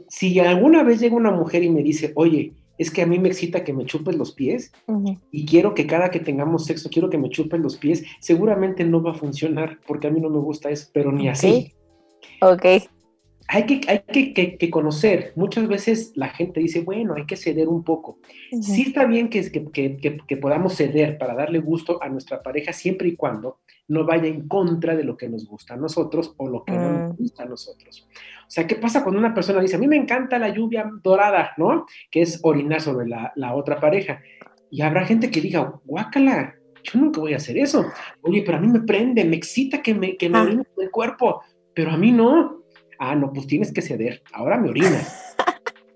si 0.08 0.40
alguna 0.40 0.84
vez 0.84 1.00
llega 1.00 1.16
una 1.16 1.32
mujer 1.32 1.64
y 1.64 1.72
me 1.72 1.82
dice, 1.82 2.12
oye, 2.14 2.54
es 2.78 2.92
que 2.92 3.02
a 3.02 3.08
mí 3.08 3.18
me 3.18 3.30
excita 3.30 3.64
que 3.64 3.74
me 3.74 3.86
chupes 3.86 4.16
los 4.16 4.34
pies 4.34 4.72
y 5.32 5.48
quiero 5.48 5.74
que 5.74 5.88
cada 5.88 6.12
que 6.12 6.20
tengamos 6.20 6.66
sexo, 6.66 6.92
quiero 6.92 7.10
que 7.10 7.18
me 7.18 7.32
chupen 7.32 7.64
los 7.64 7.76
pies, 7.76 8.04
seguramente 8.20 8.84
no 8.86 9.02
va 9.02 9.14
a 9.14 9.16
funcionar 9.16 9.80
porque 9.88 10.06
a 10.06 10.12
mí 10.12 10.20
no 10.20 10.30
me 10.30 10.38
gusta 10.38 10.70
eso, 10.70 10.92
pero 10.94 11.12
ni 11.12 11.28
así. 11.28 11.74
Ok. 12.40 12.88
Hay 13.52 13.66
que, 13.66 13.82
hay 13.88 14.04
que, 14.34 14.58
que, 14.60 14.70
conocer. 14.70 15.34
Muchas 15.36 15.68
veces 15.68 16.12
la 16.14 16.30
gente 16.30 16.60
dice, 16.60 16.82
bueno, 16.82 17.16
hay 17.16 17.26
que 17.26 17.36
ceder 17.36 17.68
un 17.68 17.84
poco. 17.84 18.20
Sí 18.62 18.84
está 18.84 19.06
bien 19.06 19.28
que, 19.28 19.50
que, 19.72 20.38
podamos 20.38 20.76
ceder 20.76 21.18
para 21.18 21.34
darle 21.34 21.58
gusto 21.58 21.98
a 22.04 22.10
nuestra 22.10 22.44
pareja 22.44 22.74
siempre 22.74 23.08
y 23.08 23.16
cuando 23.16 23.58
no 23.88 24.06
vaya 24.06 24.28
en 24.28 24.48
contra 24.48 24.96
de 24.96 25.04
lo 25.04 25.18
que 25.18 25.28
nos 25.28 25.48
gusta 25.48 25.74
a 25.74 25.78
nosotros 25.78 26.36
o 26.38 26.48
lo 26.48 26.64
que 26.64 26.74
no 26.74 26.92
nos 26.92 27.14
mm. 27.14 27.18
gusta 27.18 27.42
a 27.42 27.46
nosotros. 27.48 28.08
O 28.12 28.52
sea, 28.52 28.68
¿qué 28.68 28.76
pasa 28.76 29.02
cuando 29.02 29.18
una 29.18 29.34
persona 29.34 29.62
dice, 29.62 29.78
a 29.78 29.80
mí 29.80 29.88
me 29.88 29.98
encanta 29.98 30.38
la 30.38 30.50
lluvia 30.50 30.88
dorada, 31.02 31.54
¿no? 31.58 31.88
Que 32.12 32.22
es 32.22 32.40
orinar 32.44 32.82
sobre 32.82 33.08
la, 33.08 33.56
otra 33.56 33.80
pareja. 33.80 34.22
Y 34.70 34.84
habrá 34.84 35.06
gente 35.06 35.32
que 35.32 35.42
diga, 35.42 35.74
guácala, 35.86 36.54
yo 36.84 37.00
nunca 37.00 37.20
voy 37.20 37.34
a 37.34 37.38
hacer 37.38 37.58
eso. 37.58 37.84
Oye, 38.22 38.44
pero 38.46 38.60
a 38.60 38.62
mí 38.62 38.68
me 38.68 38.82
prende, 38.82 39.26
me 39.26 39.38
excita 39.38 39.82
que 39.82 39.96
me, 39.96 40.18
que 40.18 40.30
me 40.30 40.38
ah. 40.38 40.64
el 40.78 40.92
cuerpo, 40.92 41.42
pero 41.74 41.90
a 41.90 41.98
mí 41.98 42.12
no. 42.12 42.59
Ah, 43.00 43.16
no, 43.16 43.32
pues 43.32 43.48
tienes 43.48 43.72
que 43.72 43.82
ceder. 43.82 44.22
Ahora 44.34 44.58
me 44.58 44.70
orinas. 44.70 45.36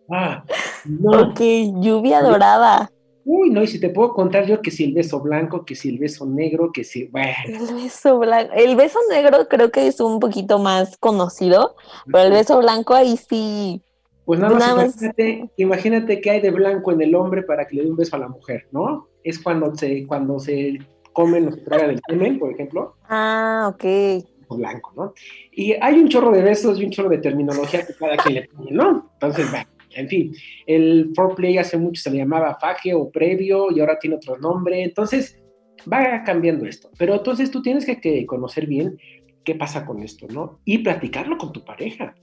Ah, 0.10 0.44
no. 0.84 1.30
Ok, 1.30 1.39
lluvia 1.80 2.22
dorada. 2.22 2.92
Uy, 3.26 3.50
no, 3.50 3.63
y 3.63 3.68
si 3.68 3.80
te 3.80 3.89
puedo 3.89 4.13
contar 4.13 4.46
yo 4.46 4.62
que 4.62 4.70
si 4.70 4.84
el 4.84 4.94
beso 4.94 5.22
blanco, 5.22 5.63
que 5.63 5.76
si 5.76 5.89
el 5.89 5.98
beso 5.98 6.26
negro, 6.26 6.72
que 6.74 6.84
si, 6.84 7.06
bueno. 7.06 7.32
El 7.48 7.74
beso 7.74 8.20
blanco, 8.20 8.54
el 8.54 8.76
beso 8.76 9.00
negro 9.10 9.48
creo 9.48 9.72
que 9.72 9.88
es 9.88 10.02
un 10.02 10.20
poquito 10.20 10.60
más 10.60 10.98
conocido, 10.98 11.78
pero 12.06 12.26
el 12.26 12.32
beso 12.34 12.60
blanco 12.60 12.94
ahí 12.94 13.16
sí. 13.16 13.82
Pues 14.26 14.42
nada, 14.42 14.76
más, 14.76 14.96
Imagínate, 15.56 16.20
que 16.20 16.30
hay 16.30 16.42
de 16.42 16.52
blanco 16.52 16.92
en 16.92 17.02
el 17.02 17.16
hombre 17.16 17.44
para 17.44 17.66
que 17.66 17.78
le 17.78 17.84
dé 17.84 17.89
un 17.89 17.96
beso 17.96 18.18
a 18.18 18.20
la 18.20 18.28
mujer, 18.28 18.68
¿no? 18.72 19.08
Es 19.24 19.39
cuando 19.39 19.74
se, 19.76 20.06
cuando 20.06 20.38
se 20.39 20.80
comen 21.13 21.48
o 21.48 21.52
se 21.52 21.62
traga 21.62 21.88
del 21.88 22.02
semen, 22.08 22.39
por 22.39 22.52
ejemplo. 22.52 22.96
Ah, 23.08 23.72
ok. 23.74 24.26
Blanco, 24.56 24.94
¿no? 24.96 25.13
Y 25.52 25.74
hay 25.74 25.96
un 25.96 26.10
chorro 26.10 26.32
de 26.32 26.42
besos 26.42 26.80
y 26.80 26.86
un 26.86 26.92
chorro 26.92 27.10
de 27.10 27.20
terminología 27.20 27.86
que 27.86 27.94
cada 27.94 28.18
quien 28.18 28.36
le 28.36 28.48
pone, 28.48 28.72
¿no? 28.72 29.12
Entonces, 29.13 29.50
bueno 29.50 29.68
en 29.96 30.08
fin, 30.08 30.36
el 30.66 31.12
foreplay 31.16 31.58
hace 31.58 31.78
mucho 31.78 32.02
se 32.02 32.12
le 32.12 32.18
llamaba 32.18 32.58
faje 32.60 32.94
o 32.94 33.10
previo 33.10 33.72
y 33.72 33.80
ahora 33.80 34.00
tiene 34.00 34.16
otro 34.16 34.38
nombre, 34.38 34.84
entonces 34.84 35.39
va 35.92 36.24
cambiando 36.24 36.66
esto. 36.66 36.89
Pero 36.98 37.16
entonces 37.16 37.52
tú 37.52 37.62
tienes 37.62 37.86
que, 37.86 38.26
conocer 38.26 38.68
bien 38.68 38.98
qué 39.44 39.56
pasa 39.56 39.86
con 39.86 40.02
esto, 40.02 40.28
¿no? 40.30 40.60
Y 40.66 40.80
platicarlo 40.80 41.38
con 41.38 41.52
tu 41.52 41.63
pareja. 41.63 42.16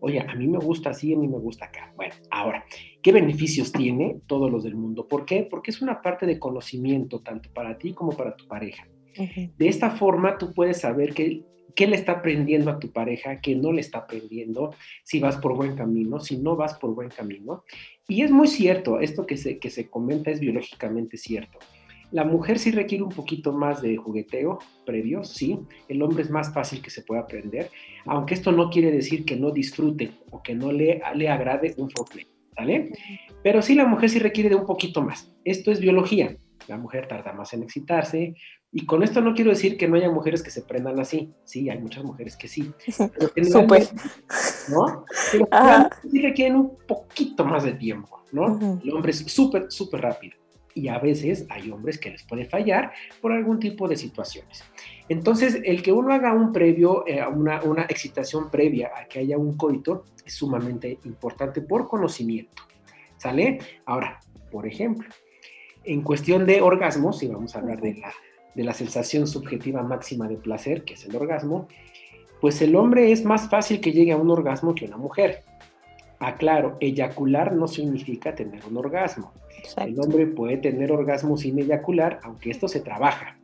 Oye, 0.00 0.20
a 0.20 0.34
mí 0.34 0.46
me 0.48 0.58
gusta 0.58 0.90
así, 0.90 1.14
a 1.14 1.18
mí 1.18 1.28
me 1.28 1.38
gusta 1.38 1.66
acá. 1.66 1.92
Bueno, 1.96 2.14
ahora, 2.30 2.64
¿qué 3.02 3.12
beneficios 3.12 3.72
tiene 3.72 4.20
todos 4.26 4.50
los 4.50 4.64
del 4.64 4.74
mundo? 4.74 5.08
¿Por 5.08 5.24
qué? 5.24 5.46
Porque 5.48 5.70
es 5.70 5.80
una 5.80 6.02
parte 6.02 6.26
de 6.26 6.38
conocimiento 6.38 7.20
tanto 7.20 7.50
para 7.52 7.78
ti 7.78 7.94
como 7.94 8.12
para 8.12 8.36
tu 8.36 8.46
pareja. 8.46 8.86
De 9.16 9.68
esta 9.68 9.90
forma 9.90 10.36
tú 10.38 10.52
puedes 10.52 10.80
saber 10.80 11.14
que 11.14 11.44
qué 11.74 11.86
le 11.86 11.96
está 11.96 12.12
aprendiendo 12.12 12.70
a 12.70 12.78
tu 12.78 12.90
pareja, 12.90 13.40
qué 13.40 13.54
no 13.54 13.72
le 13.72 13.80
está 13.80 13.98
aprendiendo, 13.98 14.74
si 15.02 15.20
vas 15.20 15.36
por 15.36 15.54
buen 15.54 15.76
camino, 15.76 16.20
si 16.20 16.38
no 16.38 16.56
vas 16.56 16.74
por 16.74 16.94
buen 16.94 17.08
camino. 17.08 17.64
Y 18.08 18.22
es 18.22 18.30
muy 18.30 18.48
cierto, 18.48 19.00
esto 19.00 19.26
que 19.26 19.36
se, 19.36 19.58
que 19.58 19.70
se 19.70 19.88
comenta 19.88 20.30
es 20.30 20.40
biológicamente 20.40 21.16
cierto. 21.16 21.58
La 22.10 22.24
mujer 22.24 22.58
sí 22.58 22.70
requiere 22.70 23.02
un 23.02 23.10
poquito 23.10 23.52
más 23.52 23.82
de 23.82 23.96
jugueteo 23.96 24.60
previo, 24.86 25.24
sí. 25.24 25.58
El 25.88 26.00
hombre 26.02 26.22
es 26.22 26.30
más 26.30 26.54
fácil 26.54 26.80
que 26.80 26.90
se 26.90 27.02
pueda 27.02 27.22
aprender, 27.22 27.70
aunque 28.04 28.34
esto 28.34 28.52
no 28.52 28.70
quiere 28.70 28.92
decir 28.92 29.24
que 29.24 29.36
no 29.36 29.50
disfrute 29.50 30.12
o 30.30 30.42
que 30.42 30.54
no 30.54 30.70
le, 30.70 31.02
le 31.16 31.28
agrade 31.28 31.74
un 31.76 31.90
foreplay, 31.90 32.26
¿vale? 32.56 32.92
Pero 33.42 33.62
sí 33.62 33.74
la 33.74 33.86
mujer 33.86 34.10
sí 34.10 34.20
requiere 34.20 34.50
de 34.50 34.54
un 34.54 34.66
poquito 34.66 35.02
más. 35.02 35.34
Esto 35.44 35.72
es 35.72 35.80
biología. 35.80 36.36
La 36.68 36.76
mujer 36.76 37.08
tarda 37.08 37.32
más 37.32 37.52
en 37.52 37.62
excitarse, 37.62 38.34
y 38.76 38.86
con 38.86 39.04
esto 39.04 39.20
no 39.20 39.34
quiero 39.34 39.50
decir 39.50 39.78
que 39.78 39.86
no 39.86 39.94
haya 39.94 40.10
mujeres 40.10 40.42
que 40.42 40.50
se 40.50 40.62
prendan 40.62 40.98
así. 40.98 41.32
Sí, 41.44 41.70
hay 41.70 41.78
muchas 41.78 42.02
mujeres 42.02 42.36
que 42.36 42.48
sí. 42.48 42.72
Súper. 42.88 43.86
¿No? 44.68 45.04
Pero 45.30 45.48
sí 46.10 46.20
requieren 46.20 46.56
un 46.56 46.76
poquito 46.88 47.44
más 47.44 47.62
de 47.62 47.74
tiempo, 47.74 48.24
¿no? 48.32 48.80
El 48.82 48.92
hombre 48.92 49.12
es 49.12 49.18
súper, 49.18 49.70
súper 49.70 50.00
rápido. 50.00 50.36
Y 50.74 50.88
a 50.88 50.98
veces 50.98 51.46
hay 51.50 51.70
hombres 51.70 51.98
que 51.98 52.10
les 52.10 52.24
puede 52.24 52.46
fallar 52.46 52.90
por 53.20 53.30
algún 53.30 53.60
tipo 53.60 53.86
de 53.86 53.96
situaciones. 53.96 54.64
Entonces, 55.08 55.60
el 55.62 55.80
que 55.80 55.92
uno 55.92 56.12
haga 56.12 56.32
un 56.32 56.52
previo, 56.52 57.06
eh, 57.06 57.24
una, 57.24 57.62
una 57.62 57.82
excitación 57.82 58.50
previa 58.50 58.90
a 58.92 59.04
que 59.06 59.20
haya 59.20 59.38
un 59.38 59.56
coito, 59.56 60.06
es 60.26 60.34
sumamente 60.34 60.98
importante 61.04 61.60
por 61.60 61.86
conocimiento. 61.86 62.64
¿Sale? 63.18 63.60
Ahora, 63.86 64.18
por 64.50 64.66
ejemplo, 64.66 65.08
en 65.84 66.02
cuestión 66.02 66.46
de 66.46 66.60
orgasmos, 66.60 67.18
si 67.18 67.28
vamos 67.28 67.54
a 67.54 67.60
hablar 67.60 67.80
de 67.80 67.94
la 67.94 68.12
de 68.54 68.64
la 68.64 68.72
sensación 68.72 69.26
subjetiva 69.26 69.82
máxima 69.82 70.28
de 70.28 70.36
placer, 70.36 70.84
que 70.84 70.94
es 70.94 71.04
el 71.04 71.16
orgasmo, 71.16 71.68
pues 72.40 72.60
el 72.62 72.76
hombre 72.76 73.12
es 73.12 73.24
más 73.24 73.48
fácil 73.48 73.80
que 73.80 73.92
llegue 73.92 74.12
a 74.12 74.16
un 74.16 74.30
orgasmo 74.30 74.74
que 74.74 74.86
una 74.86 74.96
mujer. 74.96 75.42
Aclaro, 76.18 76.76
eyacular 76.80 77.54
no 77.54 77.68
significa 77.68 78.34
tener 78.34 78.64
un 78.66 78.76
orgasmo. 78.76 79.32
El 79.76 79.98
hombre 79.98 80.26
puede 80.26 80.58
tener 80.58 80.92
orgasmo 80.92 81.36
sin 81.36 81.58
eyacular, 81.58 82.20
aunque 82.22 82.50
esto 82.50 82.68
se 82.68 82.80
trabaja. 82.80 83.38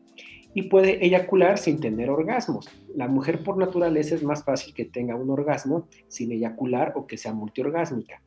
Y 0.52 0.62
puede 0.62 1.04
eyacular 1.04 1.58
sin 1.58 1.80
tener 1.80 2.10
orgasmos. 2.10 2.68
La 2.94 3.08
mujer 3.08 3.42
por 3.42 3.56
naturaleza 3.56 4.14
es 4.14 4.22
más 4.22 4.44
fácil 4.44 4.74
que 4.74 4.84
tenga 4.84 5.14
un 5.14 5.30
orgasmo 5.30 5.86
sin 6.08 6.32
eyacular 6.32 6.92
o 6.96 7.06
que 7.06 7.16
sea 7.16 7.32
multiorgásmica. 7.32 8.20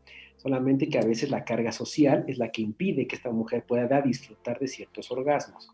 Solamente 0.43 0.89
que 0.89 0.99
a 0.99 1.05
veces 1.05 1.31
la 1.31 1.45
carga 1.45 1.71
social 1.71 2.25
es 2.27 2.37
la 2.37 2.51
que 2.51 2.61
impide 2.61 3.07
que 3.07 3.15
esta 3.15 3.31
mujer 3.31 3.63
pueda 3.65 4.01
disfrutar 4.01 4.59
de 4.59 4.67
ciertos 4.67 5.09
orgasmos. 5.09 5.71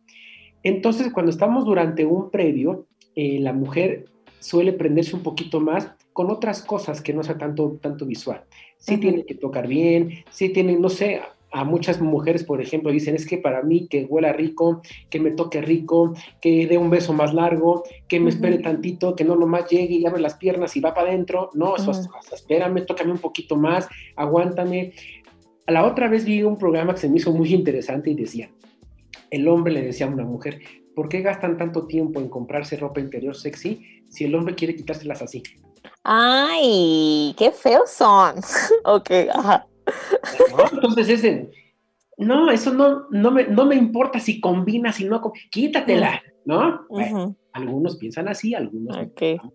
Entonces, 0.64 1.12
cuando 1.12 1.32
estamos 1.32 1.66
durante 1.66 2.06
un 2.06 2.30
previo, 2.30 2.86
eh, 3.16 3.40
la 3.40 3.52
mujer 3.52 4.06
suele 4.40 4.72
prenderse 4.72 5.16
un 5.16 5.24
poquito 5.24 5.60
más 5.60 5.92
con 6.14 6.30
otras 6.30 6.62
cosas 6.62 7.02
que 7.02 7.14
no 7.14 7.24
sea 7.24 7.38
tanto, 7.38 7.80
tanto 7.82 8.06
visual. 8.06 8.44
Sí 8.78 8.98
tiene 8.98 9.26
que 9.26 9.36
tocar 9.36 9.68
bien, 9.68 10.24
sí 10.30 10.50
tiene, 10.50 10.78
no 10.78 10.90
sé, 10.90 11.22
a 11.52 11.64
muchas 11.64 12.00
mujeres, 12.00 12.44
por 12.44 12.62
ejemplo, 12.62 12.92
dicen, 12.92 13.16
es 13.16 13.26
que 13.26 13.38
para 13.38 13.64
mí 13.64 13.88
que 13.88 14.06
huela 14.06 14.34
rico, 14.34 14.82
que 15.10 15.20
me 15.20 15.32
toque 15.32 15.62
rico, 15.62 16.14
que 16.42 16.68
dé 16.68 16.78
un 16.78 16.90
beso 16.90 17.14
más 17.14 17.34
largo, 17.34 17.84
que 18.08 18.20
me 18.20 18.30
espere 18.30 18.60
tantito, 18.60 19.16
que 19.16 19.24
no 19.24 19.36
nomás 19.36 19.70
llegue 19.70 19.96
y 19.96 20.06
abre 20.06 20.22
las 20.22 20.36
piernas 20.36 20.76
y 20.76 20.80
va 20.80 20.94
para 20.94 21.10
adentro. 21.10 21.50
No, 21.54 21.76
eso 21.76 21.92
espérame, 22.32 22.86
tócame 22.86 23.12
un 23.12 23.18
poquito 23.18 23.56
más, 23.56 23.88
aguántame. 24.16 24.94
A 25.66 25.72
la 25.72 25.86
otra 25.86 26.08
vez 26.08 26.26
vi 26.26 26.44
un 26.44 26.58
programa 26.58 26.94
que 26.94 27.02
se 27.02 27.10
me 27.10 27.18
hizo 27.18 27.32
muy 27.32 27.54
interesante 27.54 28.12
y 28.12 28.16
decía, 28.16 28.50
el 29.32 29.48
hombre 29.48 29.74
le 29.74 29.82
decía 29.82 30.06
a 30.06 30.10
una 30.10 30.26
mujer, 30.26 30.60
¿por 30.96 31.10
qué 31.10 31.22
gastan 31.22 31.58
tanto 31.58 31.88
tiempo 31.88 32.20
en 32.20 32.30
comprarse 32.30 32.78
ropa 32.78 33.00
interior 33.00 33.36
sexy 33.36 34.04
si 34.10 34.26
el 34.26 34.36
hombre 34.36 34.56
quiere 34.56 34.76
quitárselas 34.76 35.22
así? 35.22 35.44
Ay, 36.04 37.34
qué 37.38 37.52
feos 37.52 37.90
son. 37.92 38.36
ok, 38.84 39.10
ajá. 39.34 39.68
Entonces 40.74 41.10
ese, 41.10 41.50
no, 42.18 42.52
eso 42.52 42.74
no, 42.74 43.08
no, 43.12 43.32
me, 43.32 43.46
no 43.48 43.66
me 43.66 43.76
importa 43.76 44.20
si 44.20 44.42
combina, 44.42 44.92
si 44.92 45.06
no, 45.06 45.22
quítatela, 45.50 46.22
¿no? 46.46 46.86
algunos 47.54 47.98
piensan 47.98 48.28
así, 48.28 48.54
algunos 48.54 48.98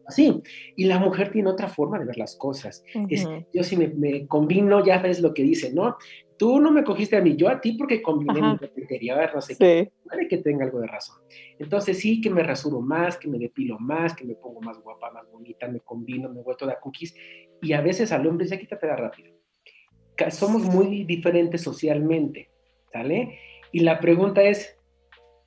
así. 0.07 0.43
Y 0.77 0.85
la 0.85 0.99
mujer 0.99 1.31
tiene 1.31 1.51
otra 1.51 1.69
forma 1.69 1.99
de 1.99 2.07
ver 2.07 2.17
las 2.17 2.37
cosas. 2.37 2.83
es, 3.09 3.29
yo 3.53 3.63
si 3.63 3.77
me, 3.77 3.89
me, 3.89 4.27
combino, 4.27 4.85
ya 4.85 4.99
ves 4.99 5.21
lo 5.21 5.35
que 5.35 5.43
dice, 5.43 5.73
¿no? 5.73 5.97
Tú 6.37 6.59
no 6.59 6.73
me 6.73 6.83
cogiste 6.83 7.17
a 7.17 7.21
mí, 7.21 7.37
yo 7.37 7.49
a 7.49 7.61
ti 7.61 7.75
porque 7.75 8.03
combiné 8.03 8.41
mi 8.41 8.59
interior, 8.77 9.31
no 9.33 9.41
sé 9.41 9.57
qué. 9.57 9.93
Puede 10.03 10.27
que 10.27 10.39
tenga 10.39 10.65
algo 10.65 10.81
de 10.81 10.89
razón. 10.89 11.17
Entonces 11.59 11.99
sí 11.99 12.21
que 12.21 12.31
me 12.31 12.43
rasuro 12.43 12.81
más, 12.81 13.17
que 13.17 13.29
me 13.29 13.39
depilo 13.39 13.79
más, 13.79 14.15
que 14.15 14.25
me 14.25 14.35
pongo 14.35 14.61
más 14.61 14.81
guapa, 14.83 15.13
más 15.13 15.31
bonita, 15.31 15.69
me 15.69 15.81
combino, 15.81 16.29
me 16.29 16.43
voy 16.43 16.57
toda 16.57 16.81
cookies. 16.81 17.15
Y 17.63 17.73
a 17.73 17.81
veces 17.81 18.11
al 18.11 18.27
hombre 18.27 18.47
ya 18.47 18.59
quítate 18.59 18.87
rápido 18.89 19.34
somos 20.31 20.63
muy 20.63 21.05
diferentes 21.05 21.63
socialmente, 21.63 22.49
¿sale? 22.93 23.39
Y 23.73 23.81
la 23.81 23.99
pregunta 23.99 24.43
es, 24.43 24.77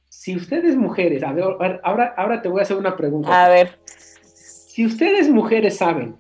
si 0.09 0.35
ustedes 0.35 0.75
mujeres, 0.75 1.23
a 1.23 1.31
ver, 1.31 1.43
ahora, 1.83 2.13
ahora 2.17 2.41
te 2.41 2.49
voy 2.49 2.59
a 2.59 2.63
hacer 2.63 2.77
una 2.77 2.95
pregunta. 2.95 3.45
A 3.45 3.49
ver. 3.49 3.79
Si 4.25 4.85
ustedes 4.85 5.29
mujeres 5.29 5.77
saben 5.77 6.17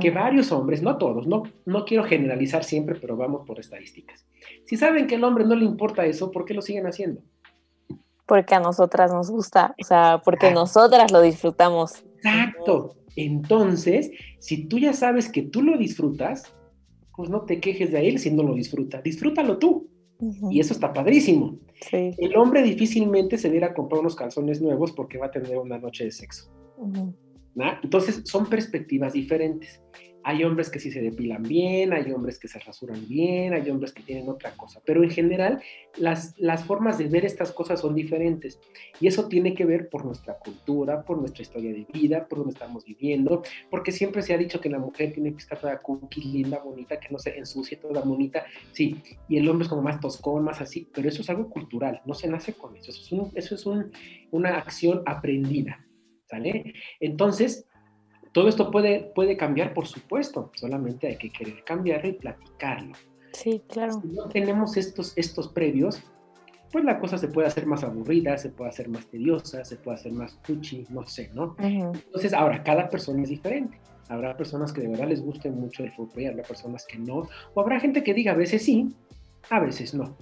que 0.00 0.10
varios 0.10 0.50
hombres, 0.52 0.82
no 0.82 0.98
todos, 0.98 1.26
no, 1.26 1.44
no 1.64 1.84
quiero 1.84 2.04
generalizar 2.04 2.64
siempre, 2.64 2.96
pero 2.96 3.16
vamos 3.16 3.46
por 3.46 3.60
estadísticas. 3.60 4.26
Si 4.64 4.76
saben 4.76 5.06
que 5.06 5.14
al 5.14 5.24
hombre 5.24 5.44
no 5.44 5.54
le 5.54 5.64
importa 5.64 6.04
eso, 6.04 6.30
¿por 6.30 6.44
qué 6.44 6.54
lo 6.54 6.62
siguen 6.62 6.86
haciendo? 6.86 7.20
Porque 8.26 8.56
a 8.56 8.60
nosotras 8.60 9.12
nos 9.12 9.30
gusta, 9.30 9.74
o 9.80 9.84
sea, 9.84 10.20
porque 10.24 10.50
nosotras 10.50 11.12
lo 11.12 11.22
disfrutamos. 11.22 12.04
Exacto. 12.16 12.96
Entonces, 13.14 14.10
si 14.40 14.66
tú 14.66 14.78
ya 14.78 14.92
sabes 14.92 15.30
que 15.30 15.42
tú 15.42 15.62
lo 15.62 15.78
disfrutas, 15.78 16.52
pues 17.16 17.30
no 17.30 17.42
te 17.42 17.60
quejes 17.60 17.92
de 17.92 18.08
él 18.08 18.18
si 18.18 18.30
no 18.30 18.42
lo 18.42 18.54
disfruta, 18.54 19.00
disfrútalo 19.02 19.58
tú. 19.58 19.88
Y 20.50 20.60
eso 20.60 20.72
está 20.72 20.92
padrísimo. 20.92 21.58
El 21.92 22.36
hombre 22.36 22.62
difícilmente 22.62 23.36
se 23.36 23.50
viera 23.50 23.68
a 23.68 23.74
comprar 23.74 24.00
unos 24.00 24.16
calzones 24.16 24.62
nuevos 24.62 24.92
porque 24.92 25.18
va 25.18 25.26
a 25.26 25.30
tener 25.30 25.58
una 25.58 25.78
noche 25.78 26.04
de 26.04 26.10
sexo. 26.10 26.50
Entonces 27.82 28.22
son 28.24 28.46
perspectivas 28.46 29.12
diferentes. 29.12 29.82
Hay 30.28 30.42
hombres 30.42 30.70
que 30.70 30.80
sí 30.80 30.90
se 30.90 31.00
depilan 31.00 31.44
bien, 31.44 31.92
hay 31.92 32.10
hombres 32.10 32.40
que 32.40 32.48
se 32.48 32.58
rasuran 32.58 33.06
bien, 33.06 33.54
hay 33.54 33.70
hombres 33.70 33.92
que 33.92 34.02
tienen 34.02 34.28
otra 34.28 34.50
cosa, 34.56 34.82
pero 34.84 35.04
en 35.04 35.10
general 35.10 35.62
las, 35.98 36.34
las 36.36 36.64
formas 36.64 36.98
de 36.98 37.06
ver 37.06 37.24
estas 37.24 37.52
cosas 37.52 37.80
son 37.80 37.94
diferentes 37.94 38.58
y 38.98 39.06
eso 39.06 39.28
tiene 39.28 39.54
que 39.54 39.64
ver 39.64 39.88
por 39.88 40.04
nuestra 40.04 40.36
cultura, 40.36 41.04
por 41.04 41.18
nuestra 41.18 41.42
historia 41.42 41.72
de 41.72 41.86
vida, 41.92 42.26
por 42.26 42.38
donde 42.38 42.54
estamos 42.54 42.84
viviendo, 42.84 43.44
porque 43.70 43.92
siempre 43.92 44.20
se 44.20 44.34
ha 44.34 44.36
dicho 44.36 44.60
que 44.60 44.68
la 44.68 44.80
mujer 44.80 45.12
tiene 45.12 45.30
que 45.30 45.38
estar 45.38 45.60
toda 45.60 45.80
cookie, 45.80 46.24
linda, 46.24 46.58
bonita, 46.58 46.98
que 46.98 47.10
no 47.10 47.20
se 47.20 47.38
ensucie, 47.38 47.76
toda 47.76 48.00
bonita, 48.00 48.46
sí, 48.72 49.00
y 49.28 49.36
el 49.36 49.48
hombre 49.48 49.62
es 49.62 49.68
como 49.68 49.82
más 49.82 50.00
toscón, 50.00 50.42
más 50.42 50.60
así, 50.60 50.88
pero 50.92 51.08
eso 51.08 51.22
es 51.22 51.30
algo 51.30 51.48
cultural, 51.48 52.02
no 52.04 52.14
se 52.14 52.26
nace 52.26 52.52
con 52.54 52.76
eso, 52.76 52.90
eso 52.90 53.30
es, 53.32 53.44
eso 53.44 53.54
es 53.54 53.64
un, 53.64 53.92
una 54.32 54.58
acción 54.58 55.04
aprendida, 55.06 55.86
¿sale? 56.24 56.74
Entonces, 56.98 57.65
todo 58.36 58.48
esto 58.48 58.70
puede, 58.70 59.00
puede 59.14 59.34
cambiar, 59.34 59.72
por 59.72 59.86
supuesto, 59.86 60.50
solamente 60.56 61.06
hay 61.06 61.16
que 61.16 61.30
querer 61.30 61.64
cambiarlo 61.64 62.10
y 62.10 62.12
platicarlo. 62.12 62.92
Sí, 63.32 63.62
claro. 63.66 63.98
Si 63.98 64.08
no 64.08 64.28
tenemos 64.28 64.76
estos, 64.76 65.16
estos 65.16 65.48
previos, 65.48 66.02
pues 66.70 66.84
la 66.84 66.98
cosa 66.98 67.16
se 67.16 67.28
puede 67.28 67.48
hacer 67.48 67.64
más 67.64 67.82
aburrida, 67.82 68.36
se 68.36 68.50
puede 68.50 68.68
hacer 68.68 68.90
más 68.90 69.06
tediosa, 69.06 69.64
se 69.64 69.76
puede 69.76 69.94
hacer 69.94 70.12
más 70.12 70.38
fuchi, 70.42 70.84
no 70.90 71.06
sé, 71.06 71.30
¿no? 71.32 71.56
Entonces, 71.58 72.34
ahora, 72.34 72.62
cada 72.62 72.90
persona 72.90 73.22
es 73.22 73.30
diferente. 73.30 73.80
Habrá 74.10 74.36
personas 74.36 74.70
que 74.70 74.82
de 74.82 74.88
verdad 74.88 75.08
les 75.08 75.22
guste 75.22 75.50
mucho 75.50 75.82
el 75.82 75.92
fútbol, 75.92 76.26
habrá 76.26 76.42
personas 76.42 76.84
que 76.84 76.98
no, 76.98 77.22
o 77.54 77.60
habrá 77.62 77.80
gente 77.80 78.02
que 78.02 78.12
diga 78.12 78.32
a 78.32 78.36
veces 78.36 78.62
sí, 78.62 78.94
a 79.48 79.60
veces 79.60 79.94
no. 79.94 80.14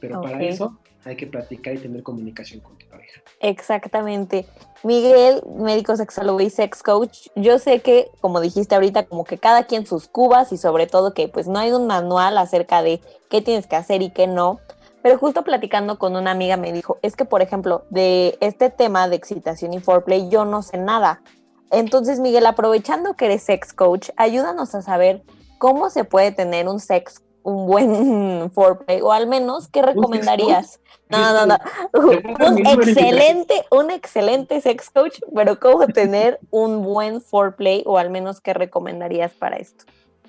Pero 0.00 0.22
para 0.22 0.42
eso 0.42 0.80
hay 1.04 1.16
que 1.16 1.26
platicar 1.26 1.74
y 1.74 1.78
tener 1.78 2.02
comunicación 2.02 2.60
con 2.60 2.76
tu 2.76 2.86
pareja. 2.86 3.20
Exactamente. 3.40 4.46
Miguel, 4.82 5.42
médico 5.56 5.96
sexólogo 5.96 6.40
y 6.40 6.50
sex 6.50 6.82
coach, 6.82 7.28
yo 7.34 7.58
sé 7.58 7.80
que, 7.80 8.10
como 8.20 8.40
dijiste 8.40 8.74
ahorita, 8.74 9.06
como 9.06 9.24
que 9.24 9.38
cada 9.38 9.64
quien 9.64 9.86
sus 9.86 10.08
cubas 10.08 10.52
y 10.52 10.56
sobre 10.56 10.86
todo 10.86 11.14
que 11.14 11.28
pues 11.28 11.48
no 11.48 11.58
hay 11.58 11.72
un 11.72 11.86
manual 11.86 12.38
acerca 12.38 12.82
de 12.82 13.00
qué 13.30 13.42
tienes 13.42 13.66
que 13.66 13.76
hacer 13.76 14.02
y 14.02 14.10
qué 14.10 14.26
no. 14.26 14.60
Pero 15.02 15.18
justo 15.18 15.44
platicando 15.44 15.98
con 15.98 16.16
una 16.16 16.32
amiga 16.32 16.56
me 16.56 16.72
dijo, 16.72 16.98
es 17.02 17.16
que 17.16 17.24
por 17.24 17.42
ejemplo, 17.42 17.84
de 17.90 18.36
este 18.40 18.70
tema 18.70 19.08
de 19.08 19.16
excitación 19.16 19.72
y 19.72 19.80
foreplay 19.80 20.28
yo 20.28 20.44
no 20.44 20.62
sé 20.62 20.78
nada. 20.78 21.22
Entonces, 21.70 22.18
Miguel, 22.18 22.46
aprovechando 22.46 23.14
que 23.14 23.26
eres 23.26 23.42
sex 23.42 23.72
coach, 23.72 24.10
ayúdanos 24.16 24.74
a 24.74 24.82
saber 24.82 25.22
cómo 25.58 25.90
se 25.90 26.04
puede 26.04 26.32
tener 26.32 26.66
un 26.66 26.80
sex 26.80 27.22
un 27.48 27.66
buen 27.66 28.50
foreplay, 28.54 29.00
o 29.00 29.12
al 29.12 29.26
menos, 29.26 29.68
¿qué 29.68 29.82
recomendarías? 29.82 30.80
No, 31.08 31.32
no, 31.32 31.46
no. 31.46 31.56
Un 31.94 32.58
excelente, 32.66 33.64
un 33.70 33.90
excelente 33.90 34.60
sex 34.60 34.90
coach, 34.90 35.20
pero 35.34 35.58
¿cómo 35.58 35.86
tener 35.86 36.38
un 36.50 36.82
buen 36.82 37.20
foreplay 37.20 37.82
o 37.86 37.98
al 37.98 38.10
menos 38.10 38.40
qué 38.40 38.52
recomendarías 38.52 39.32
para 39.32 39.56
esto? 39.56 39.84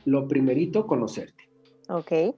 Lo 0.05 0.27
primerito, 0.27 0.88
conocerte. 0.88 1.49
Ok. 1.89 2.36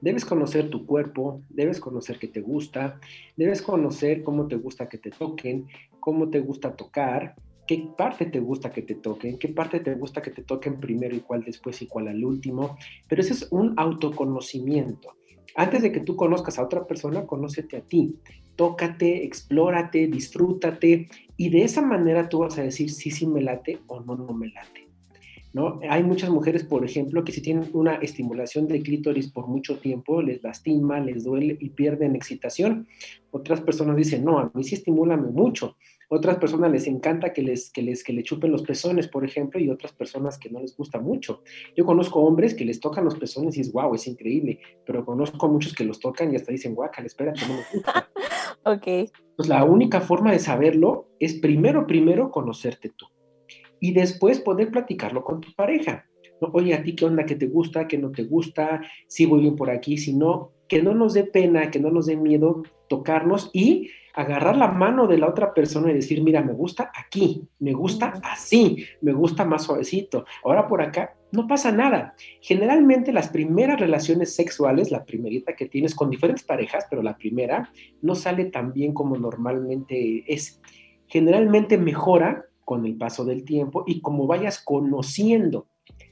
Debes 0.00 0.24
conocer 0.24 0.68
tu 0.68 0.84
cuerpo, 0.84 1.40
debes 1.48 1.80
conocer 1.80 2.18
qué 2.18 2.28
te 2.28 2.40
gusta, 2.40 3.00
debes 3.36 3.62
conocer 3.62 4.22
cómo 4.22 4.48
te 4.48 4.56
gusta 4.56 4.88
que 4.88 4.98
te 4.98 5.10
toquen, 5.10 5.68
cómo 6.00 6.28
te 6.28 6.40
gusta 6.40 6.74
tocar, 6.74 7.34
qué 7.66 7.88
parte 7.96 8.26
te 8.26 8.40
gusta 8.40 8.70
que 8.70 8.82
te 8.82 8.94
toquen, 8.94 9.38
qué 9.38 9.48
parte 9.48 9.80
te 9.80 9.94
gusta 9.94 10.22
que 10.22 10.30
te 10.30 10.42
toquen 10.42 10.80
primero 10.80 11.14
y 11.14 11.20
cuál 11.20 11.44
después 11.44 11.80
y 11.82 11.86
cuál 11.86 12.08
al 12.08 12.24
último. 12.24 12.76
Pero 13.08 13.22
ese 13.22 13.34
es 13.34 13.48
un 13.50 13.74
autoconocimiento. 13.76 15.14
Antes 15.56 15.82
de 15.82 15.92
que 15.92 16.00
tú 16.00 16.16
conozcas 16.16 16.58
a 16.58 16.64
otra 16.64 16.86
persona, 16.86 17.26
conócete 17.26 17.76
a 17.76 17.80
ti. 17.80 18.16
Tócate, 18.56 19.24
explórate, 19.24 20.06
disfrútate 20.06 21.08
y 21.36 21.48
de 21.50 21.62
esa 21.62 21.82
manera 21.82 22.28
tú 22.28 22.40
vas 22.40 22.58
a 22.58 22.62
decir 22.62 22.90
sí, 22.90 23.10
sí 23.10 23.26
me 23.26 23.42
late 23.42 23.80
o 23.86 24.00
no, 24.00 24.16
no 24.16 24.32
me 24.32 24.48
late. 24.48 24.88
¿No? 25.52 25.78
Hay 25.88 26.02
muchas 26.02 26.30
mujeres, 26.30 26.64
por 26.64 26.84
ejemplo, 26.84 27.22
que 27.22 27.30
si 27.30 27.40
tienen 27.40 27.70
una 27.74 27.94
estimulación 27.96 28.66
de 28.66 28.82
clítoris 28.82 29.30
por 29.30 29.46
mucho 29.46 29.78
tiempo, 29.78 30.20
les 30.20 30.42
lastima, 30.42 30.98
les 30.98 31.22
duele 31.22 31.56
y 31.60 31.70
pierden 31.70 32.16
excitación. 32.16 32.88
Otras 33.30 33.60
personas 33.60 33.96
dicen, 33.96 34.24
no, 34.24 34.40
a 34.40 34.50
mí 34.52 34.64
sí 34.64 34.74
estimúlame 34.74 35.30
mucho. 35.30 35.76
Otras 36.14 36.36
personas 36.36 36.70
les 36.70 36.86
encanta 36.86 37.32
que 37.32 37.42
les, 37.42 37.70
que 37.70 37.82
les 37.82 38.04
que 38.04 38.12
le 38.12 38.22
chupen 38.22 38.52
los 38.52 38.62
pezones, 38.62 39.08
por 39.08 39.24
ejemplo, 39.24 39.58
y 39.58 39.68
otras 39.68 39.92
personas 39.92 40.38
que 40.38 40.48
no 40.48 40.60
les 40.60 40.76
gusta 40.76 41.00
mucho. 41.00 41.42
Yo 41.76 41.84
conozco 41.84 42.20
hombres 42.20 42.54
que 42.54 42.64
les 42.64 42.78
tocan 42.78 43.04
los 43.04 43.16
pezones 43.16 43.56
y 43.56 43.62
es 43.62 43.72
wow, 43.72 43.94
es 43.94 44.06
increíble, 44.06 44.60
pero 44.86 45.04
conozco 45.04 45.48
muchos 45.48 45.74
que 45.74 45.84
los 45.84 45.98
tocan 45.98 46.32
y 46.32 46.36
hasta 46.36 46.52
dicen, 46.52 46.74
guacal, 46.74 47.04
espérate, 47.04 47.40
no 47.48 47.54
me 47.54 47.62
gusta. 47.72 48.08
ok. 48.64 49.10
Pues 49.36 49.48
la 49.48 49.64
única 49.64 50.00
forma 50.00 50.30
de 50.30 50.38
saberlo 50.38 51.08
es 51.18 51.34
primero, 51.34 51.86
primero 51.86 52.30
conocerte 52.30 52.90
tú 52.90 53.06
y 53.80 53.92
después 53.92 54.40
poder 54.40 54.70
platicarlo 54.70 55.24
con 55.24 55.40
tu 55.40 55.52
pareja. 55.54 56.06
Oye, 56.52 56.74
a 56.74 56.82
ti 56.82 56.94
qué 56.94 57.04
onda, 57.04 57.26
qué 57.26 57.34
te 57.34 57.48
gusta, 57.48 57.88
qué 57.88 57.98
no 57.98 58.12
te 58.12 58.22
gusta, 58.22 58.80
si 59.08 59.26
voy 59.26 59.40
bien 59.40 59.56
por 59.56 59.68
aquí, 59.68 59.98
si 59.98 60.14
no, 60.14 60.52
que 60.68 60.82
no 60.82 60.94
nos 60.94 61.14
dé 61.14 61.24
pena, 61.24 61.70
que 61.70 61.80
no 61.80 61.90
nos 61.90 62.06
dé 62.06 62.16
miedo 62.16 62.62
tocarnos 62.88 63.50
y 63.52 63.90
agarrar 64.14 64.56
la 64.56 64.68
mano 64.68 65.06
de 65.06 65.18
la 65.18 65.28
otra 65.28 65.52
persona 65.52 65.90
y 65.90 65.94
decir, 65.94 66.22
mira, 66.22 66.40
me 66.40 66.52
gusta 66.52 66.90
aquí, 66.94 67.46
me 67.58 67.72
gusta 67.72 68.14
así, 68.22 68.84
me 69.02 69.12
gusta 69.12 69.44
más 69.44 69.64
suavecito, 69.64 70.24
ahora 70.44 70.66
por 70.68 70.80
acá, 70.80 71.16
no 71.32 71.48
pasa 71.48 71.72
nada. 71.72 72.14
Generalmente 72.40 73.12
las 73.12 73.28
primeras 73.28 73.80
relaciones 73.80 74.34
sexuales, 74.34 74.92
la 74.92 75.04
primerita 75.04 75.56
que 75.56 75.66
tienes 75.66 75.94
con 75.94 76.10
diferentes 76.10 76.44
parejas, 76.44 76.86
pero 76.88 77.02
la 77.02 77.16
primera 77.16 77.70
no 78.02 78.14
sale 78.14 78.46
tan 78.46 78.72
bien 78.72 78.94
como 78.94 79.16
normalmente 79.16 80.24
es. 80.32 80.60
Generalmente 81.08 81.76
mejora 81.76 82.46
con 82.64 82.86
el 82.86 82.96
paso 82.96 83.24
del 83.24 83.44
tiempo 83.44 83.82
y 83.86 84.00
como 84.00 84.26
vayas 84.26 84.62
conociendo 84.62 85.66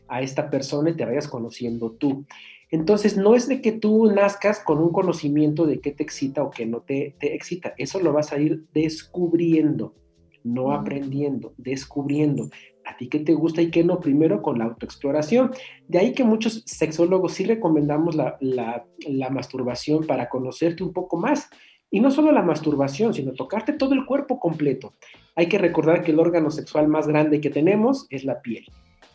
a 0.08 0.20
esta 0.20 0.50
persona 0.50 0.90
y 0.90 0.96
te 0.96 1.04
vayas 1.04 1.28
conociendo 1.28 1.92
tú. 1.92 2.26
Entonces, 2.72 3.18
no 3.18 3.34
es 3.34 3.48
de 3.48 3.60
que 3.60 3.70
tú 3.70 4.06
nazcas 4.06 4.58
con 4.58 4.78
un 4.78 4.92
conocimiento 4.92 5.66
de 5.66 5.80
qué 5.80 5.92
te 5.92 6.02
excita 6.02 6.42
o 6.42 6.50
qué 6.50 6.64
no 6.64 6.80
te, 6.80 7.14
te 7.20 7.34
excita. 7.34 7.74
Eso 7.76 8.00
lo 8.00 8.14
vas 8.14 8.32
a 8.32 8.40
ir 8.40 8.64
descubriendo, 8.72 9.94
no 10.42 10.72
aprendiendo, 10.72 11.52
descubriendo. 11.58 12.48
A 12.86 12.96
ti 12.96 13.08
qué 13.08 13.20
te 13.20 13.34
gusta 13.34 13.60
y 13.60 13.70
qué 13.70 13.84
no, 13.84 14.00
primero 14.00 14.40
con 14.40 14.58
la 14.58 14.64
autoexploración. 14.64 15.50
De 15.86 15.98
ahí 15.98 16.14
que 16.14 16.24
muchos 16.24 16.62
sexólogos 16.64 17.34
sí 17.34 17.44
recomendamos 17.44 18.14
la, 18.14 18.38
la 18.40 19.30
masturbación 19.30 20.06
para 20.06 20.30
conocerte 20.30 20.82
un 20.82 20.94
poco 20.94 21.18
más. 21.18 21.50
Y 21.90 22.00
no 22.00 22.10
solo 22.10 22.32
la 22.32 22.42
masturbación, 22.42 23.12
sino 23.12 23.34
tocarte 23.34 23.74
todo 23.74 23.92
el 23.92 24.06
cuerpo 24.06 24.40
completo. 24.40 24.94
Hay 25.36 25.46
que 25.46 25.58
recordar 25.58 26.02
que 26.02 26.12
el 26.12 26.20
órgano 26.20 26.50
sexual 26.50 26.88
más 26.88 27.06
grande 27.06 27.42
que 27.42 27.50
tenemos 27.50 28.06
es 28.08 28.24
la 28.24 28.40
piel. 28.40 28.64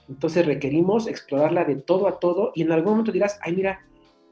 Entonces 0.10 0.46
requerimos 0.46 1.08
explorarla 1.08 1.66
de 1.66 1.76
todo 1.76 2.08
a 2.08 2.20
todo 2.20 2.52
y 2.56 2.62
en 2.62 2.72
algún 2.72 2.92
momento 2.92 3.12
dirás, 3.12 3.40
ay, 3.42 3.56
mira, 3.56 3.82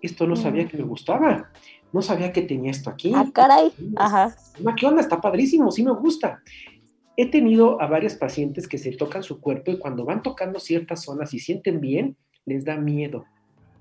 esto 0.01 0.27
no 0.27 0.35
sabía 0.35 0.67
que 0.67 0.77
me 0.77 0.83
gustaba, 0.83 1.51
no 1.91 2.01
sabía 2.01 2.31
que 2.31 2.43
tenía 2.43 2.71
esto 2.71 2.89
aquí. 2.89 3.11
Ah, 3.15 3.25
caray, 3.33 3.71
ajá. 3.95 4.35
¿Qué 4.77 4.85
onda? 4.85 5.01
Está 5.01 5.19
padrísimo, 5.19 5.71
sí 5.71 5.83
me 5.83 5.91
gusta. 5.91 6.41
He 7.17 7.29
tenido 7.29 7.81
a 7.81 7.87
varios 7.87 8.15
pacientes 8.15 8.67
que 8.67 8.77
se 8.77 8.91
tocan 8.91 9.23
su 9.23 9.39
cuerpo 9.39 9.71
y 9.71 9.79
cuando 9.79 10.05
van 10.05 10.21
tocando 10.21 10.59
ciertas 10.59 11.03
zonas 11.03 11.33
y 11.33 11.39
sienten 11.39 11.79
bien, 11.79 12.17
les 12.45 12.65
da 12.65 12.77
miedo 12.77 13.25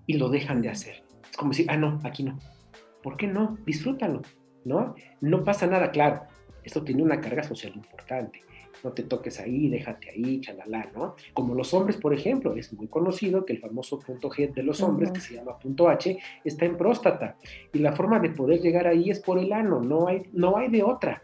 y 0.06 0.14
lo 0.14 0.28
dejan 0.28 0.62
de 0.62 0.70
hacer. 0.70 1.02
Es 1.30 1.36
como 1.36 1.50
decir, 1.50 1.66
ah, 1.68 1.76
no, 1.76 2.00
aquí 2.04 2.22
no. 2.22 2.38
¿Por 3.02 3.16
qué 3.16 3.26
no? 3.26 3.58
Disfrútalo, 3.66 4.22
¿no? 4.64 4.94
No 5.20 5.44
pasa 5.44 5.66
nada, 5.66 5.90
claro. 5.90 6.22
Esto 6.62 6.82
tiene 6.82 7.02
una 7.02 7.20
carga 7.20 7.42
social 7.42 7.72
importante 7.74 8.40
no 8.84 8.92
te 8.92 9.02
toques 9.02 9.40
ahí, 9.40 9.68
déjate 9.68 10.10
ahí, 10.10 10.40
chalala, 10.42 10.90
¿no? 10.94 11.16
Como 11.32 11.54
los 11.54 11.72
hombres, 11.72 11.96
por 11.96 12.12
ejemplo, 12.12 12.54
es 12.54 12.72
muy 12.74 12.86
conocido 12.86 13.46
que 13.46 13.54
el 13.54 13.60
famoso 13.60 13.98
punto 13.98 14.28
G 14.28 14.52
de 14.52 14.62
los 14.62 14.82
hombres, 14.82 15.10
que 15.10 15.20
se 15.20 15.34
llama 15.34 15.58
punto 15.58 15.88
H, 15.88 16.18
está 16.44 16.66
en 16.66 16.76
próstata. 16.76 17.36
Y 17.72 17.78
la 17.78 17.92
forma 17.92 18.20
de 18.20 18.30
poder 18.30 18.60
llegar 18.60 18.86
ahí 18.86 19.10
es 19.10 19.20
por 19.20 19.38
el 19.38 19.52
ano, 19.52 19.80
no 19.80 20.06
hay, 20.06 20.24
no 20.34 20.58
hay 20.58 20.68
de 20.68 20.82
otra. 20.82 21.22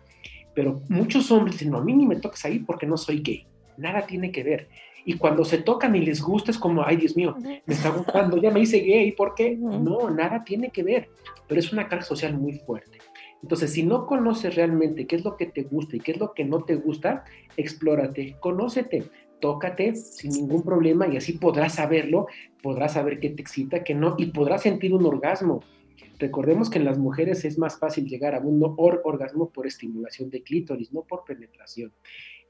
Pero 0.55 0.81
muchos 0.89 1.31
hombres 1.31 1.57
dicen, 1.57 1.71
no, 1.71 1.79
a 1.79 1.85
mí 1.85 1.93
ni 1.93 2.07
me 2.07 2.17
toques 2.17 2.45
ahí 2.47 2.61
porque 2.61 2.87
no 2.87 2.97
soy 2.97 3.21
gay. 3.21 3.47
Nada 3.77 4.07
tiene 4.07 4.33
que 4.33 4.43
ver. 4.43 4.69
Y 5.05 5.15
cuando 5.15 5.45
se 5.45 5.59
tocan 5.59 5.95
y 5.97 6.01
les 6.01 6.23
gusta 6.23 6.51
es 6.51 6.59
como, 6.59 6.83
ay 6.85 6.97
Dios 6.97 7.17
mío, 7.17 7.37
me 7.43 7.75
está 7.75 7.91
gustando, 7.91 8.37
ya 8.39 8.51
me 8.51 8.61
hice 8.61 8.81
gay, 8.81 9.13
¿por 9.13 9.35
qué? 9.35 9.57
No, 9.57 10.11
nada 10.11 10.45
tiene 10.45 10.71
que 10.71 10.83
ver. 10.83 11.09
Pero 11.47 11.61
es 11.61 11.73
una 11.73 11.89
carga 11.89 12.05
social 12.05 12.37
muy 12.37 12.55
fuerte. 12.55 13.00
Entonces, 13.43 13.73
si 13.73 13.83
no 13.83 14.07
conoces 14.07 14.55
realmente 14.55 15.07
qué 15.07 15.17
es 15.17 15.25
lo 15.25 15.37
que 15.37 15.47
te 15.47 15.63
gusta 15.63 15.97
y 15.97 16.01
qué 16.01 16.13
es 16.13 16.21
lo 16.21 16.35
que 16.35 16.45
no 16.45 16.65
te 16.65 16.77
gusta, 16.77 17.25
explórate, 17.57 18.37
conócete, 18.41 19.05
tócate 19.41 19.97
sin 19.97 20.33
ningún 20.33 20.63
problema 20.63 21.09
y 21.09 21.17
así 21.17 21.33
podrás 21.33 21.77
saberlo, 21.77 22.27
podrás 22.63 22.95
saber 22.95 23.19
qué 23.19 23.31
te 23.31 23.43
excita, 23.43 23.83
qué 23.83 23.95
no, 23.95 24.15
y 24.19 24.27
podrás 24.27 24.63
sentir 24.63 24.93
un 24.93 25.07
orgasmo. 25.07 25.63
Recordemos 26.19 26.69
que 26.69 26.79
en 26.79 26.85
las 26.85 26.99
mujeres 26.99 27.47
es 27.47 27.59
más 27.59 27.79
fácil 27.79 28.07
llegar 28.07 28.35
a 28.35 28.41
un 28.41 28.61
orgasmo 28.77 29.49
por 29.49 29.67
estimulación 29.67 30.29
de 30.29 30.43
clítoris, 30.43 30.93
no 30.93 31.03
por 31.03 31.25
penetración. 31.25 31.93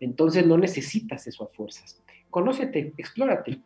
Entonces 0.00 0.44
no 0.44 0.58
necesitas 0.58 1.26
eso 1.28 1.44
a 1.44 1.48
fuerzas. 1.48 2.02
Conócete, 2.30 2.94
explórate. 2.96 3.60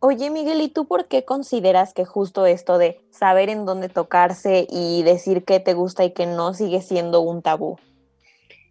Oye, 0.00 0.30
Miguel, 0.30 0.60
¿y 0.60 0.68
tú 0.68 0.86
por 0.86 1.08
qué 1.08 1.24
consideras 1.24 1.92
que 1.92 2.04
justo 2.04 2.46
esto 2.46 2.78
de 2.78 3.00
saber 3.10 3.48
en 3.48 3.64
dónde 3.64 3.88
tocarse 3.88 4.66
y 4.70 5.02
decir 5.02 5.42
qué 5.44 5.58
te 5.58 5.74
gusta 5.74 6.04
y 6.04 6.12
qué 6.12 6.26
no 6.26 6.54
sigue 6.54 6.80
siendo 6.82 7.20
un 7.20 7.42
tabú? 7.42 7.78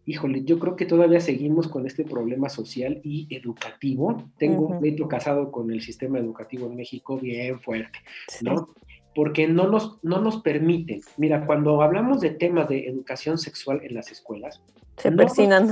Híjole, 0.06 0.46
yo 0.46 0.58
creo 0.58 0.78
que 0.78 0.86
todavía 0.86 1.20
seguimos 1.20 1.68
con 1.68 1.86
este 1.86 2.06
problema 2.06 2.48
social 2.48 3.02
y 3.04 3.28
educativo. 3.30 4.24
Tengo 4.38 4.68
un 4.68 5.02
uh 5.02 5.08
casado 5.10 5.52
con 5.52 5.70
el 5.70 5.82
sistema 5.82 6.18
educativo 6.18 6.68
en 6.68 6.78
México 6.78 7.18
bien 7.18 7.60
fuerte, 7.60 8.00
¿no? 8.42 8.70
Porque 9.14 9.50
no 9.50 9.68
nos, 9.68 10.00
no 10.04 10.22
nos 10.22 10.42
permiten. 10.42 11.02
Mira, 11.18 11.46
cuando 11.46 11.82
hablamos 11.82 12.22
de 12.22 12.30
temas 12.30 12.70
de 12.70 12.88
educación 12.88 13.38
sexual 13.38 13.82
en 13.84 13.96
las 13.96 14.10
escuelas. 14.10 14.62
Se 14.96 15.12
persinan. 15.12 15.72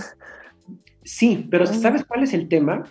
Sí, 1.06 1.48
pero 1.50 1.65
¿sabes 1.65 2.04
cuál 2.04 2.24
es 2.24 2.34
el 2.34 2.50
tema? 2.50 2.84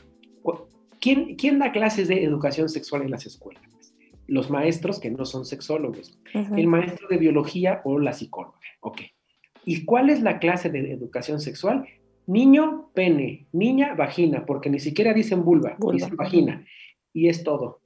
¿Quién, 1.05 1.59
da 1.59 1.71
clases 1.71 2.09
de 2.09 2.25
educación 2.25 2.71
sexual 2.71 3.03
en 3.03 3.11
las 3.11 3.27
escuelas? 3.27 3.63
Los 4.27 4.49
maestros 4.49 4.99
que 4.99 5.11
no 5.11 5.27
son 5.27 5.45
sexólogos, 5.45 6.19
el 6.33 6.67
maestro 6.67 7.09
de 7.09 7.19
biología 7.19 7.83
o 7.85 7.99
la 7.99 8.15
psicóloga. 8.15 8.59
Ok. 8.81 9.03
¿Y 9.67 9.85
cuál 9.85 10.09
es 10.09 10.23
la 10.23 10.39
clase 10.39 10.71
de 10.71 10.93
educación 10.93 11.41
sexual? 11.41 11.87
Niño, 12.27 12.91
pene, 12.95 13.47
niña, 13.53 13.95
vagina, 13.95 14.47
porque 14.47 14.71
ni 14.71 14.79
siquiera 14.79 15.13
dicen 15.13 15.45
vulva, 15.45 15.77
dicen 15.93 16.17
vagina. 16.17 16.65
Y 17.13 17.29
es 17.29 17.45
todo. 17.45 17.83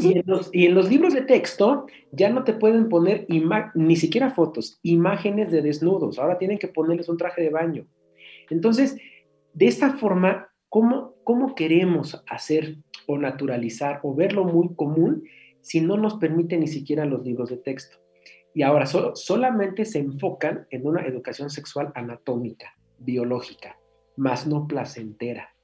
Y 0.00 0.18
en, 0.18 0.22
los, 0.26 0.50
y 0.52 0.66
en, 0.66 0.74
los, 0.74 0.88
libros 0.88 1.12
de 1.12 1.22
texto 1.22 1.86
ya 2.12 2.30
no 2.30 2.44
te 2.44 2.52
pueden 2.52 2.88
poner 2.88 3.26
ni 3.74 3.96
siquiera 3.96 4.30
fotos, 4.30 4.78
imágenes 4.82 5.50
de 5.50 5.60
desnudos. 5.60 6.20
Ahora 6.20 6.38
tienen 6.38 6.58
que 6.58 6.68
ponerles 6.68 7.08
un 7.08 7.16
traje 7.16 7.42
de 7.42 7.50
baño. 7.50 7.86
Entonces, 8.48 8.96
de 9.54 9.66
esta 9.66 9.94
forma, 9.94 10.45
¿Cómo, 10.68 11.14
¿Cómo 11.24 11.54
queremos 11.54 12.22
hacer 12.28 12.76
o 13.06 13.18
naturalizar 13.18 14.00
o 14.02 14.14
verlo 14.14 14.44
muy 14.44 14.74
común 14.74 15.24
si 15.60 15.80
no 15.80 15.96
nos 15.96 16.14
permite 16.14 16.56
ni 16.56 16.66
siquiera 16.66 17.04
los 17.04 17.24
libros 17.24 17.50
de 17.50 17.56
texto? 17.56 17.98
Y 18.56 18.62
ahora 18.62 18.86
solamente 18.86 19.84
se 19.84 19.98
enfocan 19.98 20.66
en 20.70 20.86
una 20.86 21.02
educación 21.06 21.50
sexual 21.50 21.92
anatómica, 21.94 22.74
biológica, 22.98 23.78
más 24.16 24.46
no 24.46 24.66
placentera. 24.66 25.54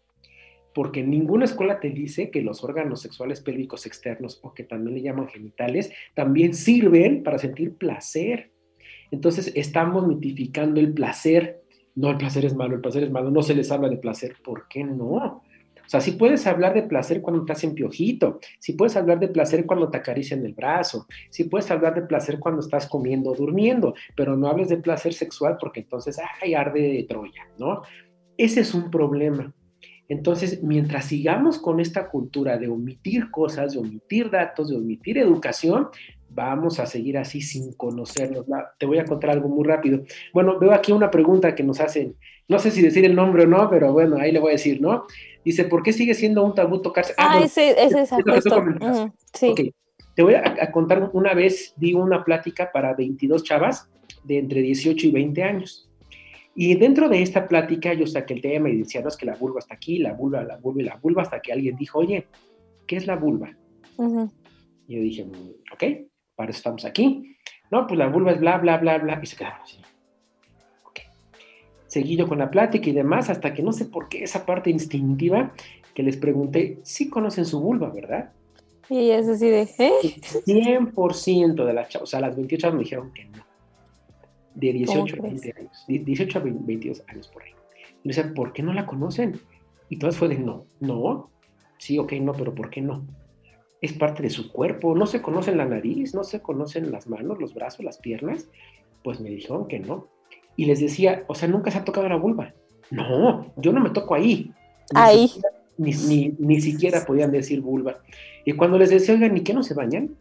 Porque 0.75 1.03
ninguna 1.03 1.47
escuela 1.47 1.81
te 1.81 1.89
dice 1.89 2.31
que 2.31 2.43
los 2.43 2.63
órganos 2.63 3.01
sexuales 3.01 3.41
pélvicos 3.41 3.87
externos, 3.87 4.41
o 4.43 4.53
que 4.53 4.65
también 4.65 4.97
le 4.97 5.03
llaman 5.03 5.29
genitales, 5.29 5.91
también 6.15 6.53
sirven 6.53 7.23
para 7.23 7.39
sentir 7.39 7.77
placer. 7.77 8.53
Entonces 9.11 9.53
estamos 9.55 10.07
mitificando 10.07 10.79
el 10.79 10.93
placer 10.93 11.62
no, 11.95 12.11
el 12.11 12.17
placer 12.17 12.45
es 12.45 12.55
malo, 12.55 12.75
el 12.75 12.81
placer 12.81 13.05
es 13.05 13.11
malo, 13.11 13.31
no 13.31 13.43
se 13.43 13.55
les 13.55 13.71
habla 13.71 13.89
de 13.89 13.99
placer, 13.99 14.37
¿por 14.43 14.67
qué 14.69 14.85
no? 14.85 15.43
O 15.85 15.89
sea, 15.89 16.01
si 16.01 16.13
puedes 16.13 16.47
hablar 16.47 16.75
de 16.75 16.85
placer 16.85 17.21
cuando 17.21 17.45
te 17.45 17.53
hacen 17.53 17.75
piojito, 17.75 18.41
si 18.59 18.73
puedes 18.73 18.97
hablar 18.97 19.21
de 19.21 19.29
placer 19.29 19.67
cuando 19.67 19.91
te 19.91 19.99
acarician 19.99 20.45
el 20.47 20.55
brazo, 20.55 21.07
si 21.29 21.45
puedes 21.45 21.71
hablar 21.71 21.95
de 21.95 22.03
placer 22.03 22.39
cuando 22.39 22.61
estás 22.61 22.87
comiendo 22.87 23.31
o 23.31 23.35
durmiendo, 23.35 23.95
pero 24.17 24.37
no 24.37 24.49
hables 24.49 24.69
de 24.69 24.79
placer 24.79 25.13
sexual 25.13 25.59
porque 25.61 25.81
entonces, 25.81 26.19
ay, 26.41 26.55
arde 26.55 26.81
de 26.81 27.03
Troya, 27.05 27.47
¿no? 27.59 27.83
Ese 28.39 28.61
es 28.61 28.75
un 28.75 28.91
problema. 28.91 29.53
Entonces, 30.09 30.63
mientras 30.63 31.07
sigamos 31.07 31.59
con 31.59 31.81
esta 31.81 32.09
cultura 32.09 32.59
de 32.59 32.69
omitir 32.69 33.31
cosas, 33.31 33.73
de 33.73 33.79
omitir 33.79 34.31
datos, 34.31 34.69
de 34.69 34.77
omitir 34.77 35.19
educación, 35.19 35.89
vamos 36.35 36.81
a 36.81 36.87
seguir 36.87 37.19
así 37.19 37.41
sin 37.41 37.73
conocernos. 37.75 38.47
Te 38.79 38.87
voy 38.87 38.99
a 38.99 39.05
contar 39.05 39.31
algo 39.31 39.49
muy 39.49 39.65
rápido. 39.65 40.03
Bueno, 40.33 40.59
veo 40.59 40.73
aquí 40.73 40.93
una 40.93 41.11
pregunta 41.11 41.55
que 41.55 41.63
nos 41.63 41.81
hacen, 41.81 42.17
no 42.49 42.59
sé 42.59 42.71
si 42.71 42.83
decir 42.83 43.05
el 43.05 43.15
nombre 43.15 43.45
o 43.45 43.47
no, 43.47 43.69
pero 43.69 43.93
bueno, 43.93 44.17
ahí 44.19 44.33
le 44.33 44.39
voy 44.39 44.51
a 44.51 44.53
decir, 44.53 44.81
¿no? 44.81 45.05
Dice, 45.45 45.65
¿por 45.65 45.83
qué 45.83 45.93
sigue 45.93 46.15
siendo 46.15 46.45
un 46.45 46.55
tabú 46.55 46.81
tocarse? 46.81 47.15
Ah, 47.19 47.39
ah 47.39 47.45
ese, 47.45 47.71
ese 47.71 48.03
es 48.03 48.11
justo. 48.11 48.65
sí. 49.35 49.75
Te 50.15 50.23
voy 50.23 50.35
a, 50.35 50.71
contar, 50.71 51.11
una 51.15 51.33
vez 51.33 51.73
di 51.77 51.95
una 51.95 52.23
plática 52.23 52.71
para 52.71 52.93
22 52.93 53.45
chavas 53.45 53.89
de 54.25 54.39
entre 54.39 54.61
18 54.61 55.07
y 55.07 55.11
20 55.11 55.43
años. 55.43 55.91
Y 56.55 56.75
dentro 56.75 57.09
de 57.09 57.23
esta 57.23 57.49
plática 57.49 57.95
yo 57.95 58.07
saqué 58.07 58.35
el 58.35 58.43
tema 58.43 58.69
y 58.69 58.77
decía, 58.77 59.01
no, 59.01 59.09
es 59.09 59.17
que 59.17 59.25
la 59.25 59.37
vulva 59.37 59.61
está 59.61 59.75
aquí, 59.75 59.99
la 59.99 60.13
vulva, 60.13 60.45
la 60.45 60.59
vulva 60.59 60.83
y 60.83 60.85
la 60.85 60.97
vulva, 60.97 61.23
hasta 61.23 61.41
que 61.41 61.51
alguien 61.51 61.77
dijo, 61.77 62.01
oye, 62.01 62.27
¿qué 62.87 62.97
es 62.97 63.07
la 63.07 63.17
vulva? 63.17 63.57
Y 64.87 64.97
yo 64.97 65.03
dije, 65.03 65.25
mm, 65.25 65.73
ok, 65.73 65.85
para 66.43 66.51
eso 66.51 66.59
estamos 66.59 66.85
aquí. 66.85 67.37
No, 67.71 67.87
pues 67.87 67.97
la 67.97 68.09
vulva 68.09 68.33
es 68.33 68.41
bla, 68.41 68.59
bla, 68.59 68.79
bla, 68.79 68.99
bla, 68.99 69.21
y 69.23 69.27
se 69.27 69.37
quedaron 69.37 69.61
así. 69.63 69.79
Ok. 70.85 70.99
Seguí 71.87 72.17
yo 72.17 72.27
con 72.27 72.41
la 72.41 72.51
plática 72.51 72.91
y 72.91 72.93
demás, 72.93 73.31
hasta 73.31 73.55
que 73.55 73.63
no 73.63 73.73
sé 73.73 73.85
por 73.85 74.09
qué 74.09 74.25
esa 74.25 74.45
parte 74.45 74.69
instintiva 74.69 75.53
que 75.95 76.03
les 76.03 76.17
pregunté, 76.17 76.81
sí 76.83 77.09
conocen 77.09 77.45
su 77.45 77.61
vulva, 77.61 77.91
¿verdad? 77.91 78.33
Y 78.91 79.11
es 79.11 79.29
así 79.29 79.49
de, 79.49 79.63
¿eh? 79.63 79.93
100% 80.03 81.65
de 81.65 81.73
las 81.73 81.89
chavas, 81.89 82.09
o 82.09 82.11
sea, 82.11 82.21
las 82.21 82.35
28 82.35 82.73
me 82.73 82.81
dijeron 82.81 83.13
que 83.13 83.27
no. 83.27 83.45
De 84.57 84.73
18 84.73 85.17
a 85.17 85.23
20 85.23 85.55
años, 85.57 85.85
18 85.87 86.39
a 86.39 86.43
22 86.43 87.05
años 87.07 87.29
por 87.29 87.45
ahí. 87.45 87.53
Y 88.03 88.09
me 88.09 88.15
decía, 88.15 88.35
¿por 88.35 88.53
qué 88.53 88.65
no 88.65 88.73
la 88.73 88.85
conocen? 88.85 89.41
Y 89.89 89.97
todas 89.97 90.17
fue 90.17 90.27
de 90.27 90.39
no, 90.39 90.67
no, 90.81 91.31
sí, 91.79 91.99
ok, 91.99 92.15
no, 92.15 92.33
pero 92.33 92.53
¿por 92.53 92.69
qué 92.69 92.83
no? 92.83 93.07
Es 93.83 93.93
parte 93.93 94.23
de 94.23 94.31
su 94.31 94.51
cuerpo, 94.51 94.95
no 94.95 95.07
se 95.07 95.21
conocen 95.21 95.59
la 95.59 95.65
nariz, 95.65 96.15
no 96.15 96.23
se 96.23 96.41
conocen 96.41 96.93
las 96.93 97.09
manos, 97.09 97.41
los 97.41 97.53
brazos, 97.53 97.85
las 97.85 97.99
piernas, 97.99 98.49
pues 99.03 99.21
me 99.21 99.29
dijeron 99.29 99.67
que 99.67 99.81
no. 99.81 100.07
Y 100.57 100.67
les 100.67 100.79
decía, 100.79 101.25
o 101.27 101.35
sea, 101.35 101.49
nunca 101.49 101.73
se 101.73 101.79
ha 101.79 101.85
tocado 101.85 102.09
la 102.09 102.17
vulva. 102.17 102.55
No, 102.93 103.53
yo 103.57 103.73
no 103.73 103.81
me 103.81 103.91
toco 103.91 104.15
ahí. 104.15 104.53
ahí. 104.95 105.29
ni, 105.77 105.93
ni, 106.39 106.61
siquiera 106.61 107.05
podían 107.05 107.33
decir 107.33 107.61
vulva. 107.61 107.99
Y 108.45 108.53
cuando 108.53 108.79
les 108.79 108.91
decía, 108.91 109.15
oigan, 109.15 109.37
¿y 109.37 109.41
qué 109.41 109.53
no 109.53 109.65
se 109.65 109.75
bañan? 109.75 110.15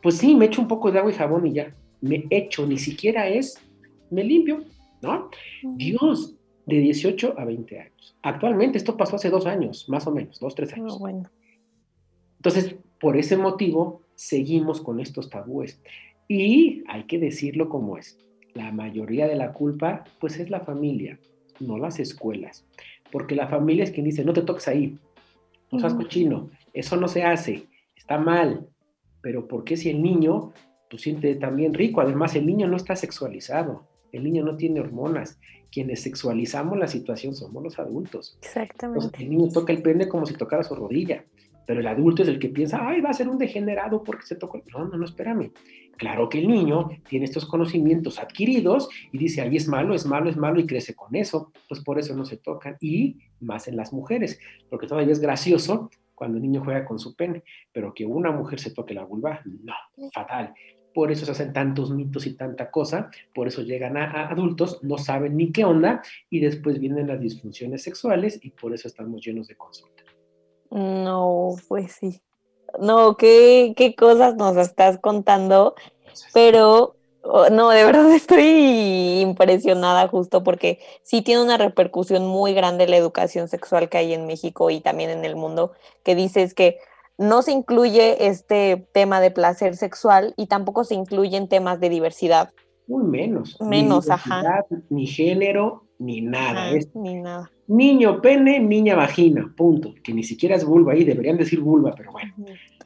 Pues 0.00 0.18
sí, 0.18 0.36
me 0.36 0.44
echo 0.44 0.62
un 0.62 0.68
poco 0.68 0.92
de 0.92 1.00
agua 1.00 1.10
y 1.10 1.14
jabón 1.14 1.48
y 1.48 1.54
ya. 1.54 1.74
Me 2.00 2.24
echo, 2.30 2.66
ni 2.66 2.78
siquiera 2.78 3.26
es, 3.26 3.58
me 4.10 4.22
limpio, 4.22 4.62
¿no? 5.02 5.28
Dios, 5.62 6.36
de 6.66 6.78
18 6.78 7.34
a 7.36 7.44
20 7.44 7.80
años. 7.80 8.16
Actualmente, 8.22 8.78
esto 8.78 8.96
pasó 8.96 9.16
hace 9.16 9.28
dos 9.28 9.46
años, 9.46 9.88
más 9.88 10.06
o 10.06 10.12
menos, 10.12 10.38
dos, 10.38 10.54
tres 10.54 10.72
años. 10.74 11.00
bueno 11.00 11.28
Entonces, 12.44 12.76
por 13.00 13.16
ese 13.16 13.38
motivo, 13.38 14.02
seguimos 14.16 14.82
con 14.82 15.00
estos 15.00 15.30
tabúes. 15.30 15.80
Y 16.28 16.84
hay 16.88 17.04
que 17.04 17.18
decirlo 17.18 17.70
como 17.70 17.96
es. 17.96 18.18
La 18.52 18.70
mayoría 18.70 19.26
de 19.26 19.34
la 19.34 19.54
culpa, 19.54 20.04
pues 20.20 20.38
es 20.38 20.50
la 20.50 20.60
familia, 20.60 21.18
no 21.58 21.78
las 21.78 21.98
escuelas. 22.00 22.66
Porque 23.10 23.34
la 23.34 23.48
familia 23.48 23.84
es 23.84 23.92
quien 23.92 24.04
dice, 24.04 24.26
no 24.26 24.34
te 24.34 24.42
toques 24.42 24.68
ahí, 24.68 24.98
no 25.72 25.80
seas 25.80 25.94
cochino, 25.94 26.50
eso 26.74 26.98
no 26.98 27.08
se 27.08 27.22
hace, 27.22 27.64
está 27.96 28.18
mal. 28.18 28.68
Pero 29.22 29.48
¿por 29.48 29.64
qué 29.64 29.78
si 29.78 29.88
el 29.88 30.02
niño 30.02 30.52
pues 30.90 31.00
siente 31.00 31.34
también 31.36 31.72
rico? 31.72 32.02
Además, 32.02 32.36
el 32.36 32.44
niño 32.44 32.68
no 32.68 32.76
está 32.76 32.94
sexualizado, 32.94 33.86
el 34.12 34.22
niño 34.22 34.44
no 34.44 34.56
tiene 34.58 34.80
hormonas. 34.80 35.38
Quienes 35.72 36.02
sexualizamos 36.02 36.78
la 36.78 36.88
situación 36.88 37.34
somos 37.34 37.62
los 37.62 37.78
adultos. 37.78 38.36
Exactamente. 38.42 39.22
el 39.22 39.30
niño 39.30 39.48
toca 39.48 39.72
el 39.72 39.80
pene 39.80 40.08
como 40.08 40.26
si 40.26 40.34
tocara 40.34 40.62
su 40.62 40.74
rodilla. 40.74 41.24
Pero 41.66 41.80
el 41.80 41.86
adulto 41.86 42.22
es 42.22 42.28
el 42.28 42.38
que 42.38 42.48
piensa, 42.48 42.86
ay, 42.86 43.00
va 43.00 43.10
a 43.10 43.14
ser 43.14 43.28
un 43.28 43.38
degenerado 43.38 44.02
porque 44.02 44.26
se 44.26 44.36
tocó. 44.36 44.62
No, 44.72 44.86
no, 44.86 44.96
no, 44.96 45.04
espérame. 45.04 45.52
Claro 45.96 46.28
que 46.28 46.38
el 46.38 46.48
niño 46.48 46.88
tiene 47.08 47.24
estos 47.24 47.46
conocimientos 47.46 48.18
adquiridos 48.18 48.88
y 49.12 49.18
dice, 49.18 49.40
ay, 49.42 49.56
es 49.56 49.68
malo, 49.68 49.94
es 49.94 50.06
malo, 50.06 50.28
es 50.28 50.36
malo 50.36 50.60
y 50.60 50.66
crece 50.66 50.94
con 50.94 51.14
eso. 51.14 51.52
Pues 51.68 51.80
por 51.80 51.98
eso 51.98 52.14
no 52.16 52.24
se 52.24 52.36
tocan. 52.36 52.76
Y 52.80 53.18
más 53.40 53.68
en 53.68 53.76
las 53.76 53.92
mujeres, 53.92 54.38
porque 54.68 54.86
todavía 54.86 55.12
es 55.12 55.20
gracioso 55.20 55.90
cuando 56.14 56.38
el 56.38 56.42
niño 56.42 56.62
juega 56.64 56.84
con 56.84 56.98
su 56.98 57.14
pene, 57.14 57.42
pero 57.72 57.92
que 57.92 58.06
una 58.06 58.30
mujer 58.30 58.60
se 58.60 58.70
toque 58.70 58.94
la 58.94 59.04
vulva, 59.04 59.40
no, 59.44 59.74
fatal. 60.12 60.54
Por 60.92 61.10
eso 61.10 61.26
se 61.26 61.32
hacen 61.32 61.52
tantos 61.52 61.90
mitos 61.90 62.24
y 62.26 62.36
tanta 62.36 62.70
cosa, 62.70 63.10
por 63.34 63.48
eso 63.48 63.62
llegan 63.62 63.96
a, 63.96 64.28
adultos, 64.28 64.78
no 64.82 64.96
saben 64.96 65.36
ni 65.36 65.50
qué 65.50 65.64
onda 65.64 66.02
y 66.30 66.38
después 66.38 66.78
vienen 66.78 67.08
las 67.08 67.20
disfunciones 67.20 67.82
sexuales 67.82 68.38
y 68.42 68.50
por 68.50 68.72
eso 68.72 68.86
estamos 68.86 69.24
llenos 69.24 69.48
de 69.48 69.56
consultas. 69.56 70.06
No, 70.70 71.54
pues 71.68 71.92
sí. 71.92 72.20
No, 72.80 73.16
qué, 73.16 73.74
qué 73.76 73.94
cosas 73.94 74.34
nos 74.36 74.56
estás 74.56 74.98
contando, 74.98 75.74
pero 76.32 76.96
oh, 77.22 77.48
no, 77.50 77.70
de 77.70 77.84
verdad 77.84 78.10
estoy 78.14 79.20
impresionada 79.20 80.08
justo 80.08 80.42
porque 80.42 80.80
sí 81.02 81.22
tiene 81.22 81.42
una 81.42 81.56
repercusión 81.56 82.26
muy 82.26 82.54
grande 82.54 82.88
la 82.88 82.96
educación 82.96 83.48
sexual 83.48 83.88
que 83.88 83.98
hay 83.98 84.12
en 84.12 84.26
México 84.26 84.70
y 84.70 84.80
también 84.80 85.10
en 85.10 85.24
el 85.24 85.36
mundo, 85.36 85.72
que 86.02 86.14
dices 86.14 86.54
que 86.54 86.78
no 87.16 87.42
se 87.42 87.52
incluye 87.52 88.26
este 88.26 88.88
tema 88.92 89.20
de 89.20 89.30
placer 89.30 89.76
sexual 89.76 90.34
y 90.36 90.46
tampoco 90.46 90.84
se 90.84 90.94
incluyen 90.94 91.48
temas 91.48 91.78
de 91.78 91.88
diversidad. 91.88 92.50
Muy 92.86 93.04
menos. 93.04 93.56
Menos, 93.60 94.10
ajá. 94.10 94.64
Ni 94.90 95.06
género, 95.06 95.84
ni 96.04 96.20
nada. 96.20 96.70
ni 96.94 97.14
nada. 97.14 97.50
Niño 97.66 98.20
pene, 98.20 98.60
niña 98.60 98.94
vagina, 98.94 99.52
punto. 99.56 99.94
Que 100.02 100.12
ni 100.12 100.22
siquiera 100.22 100.56
es 100.56 100.64
vulva 100.64 100.92
ahí, 100.92 101.04
deberían 101.04 101.36
decir 101.36 101.60
vulva, 101.60 101.94
pero 101.96 102.12
bueno. 102.12 102.34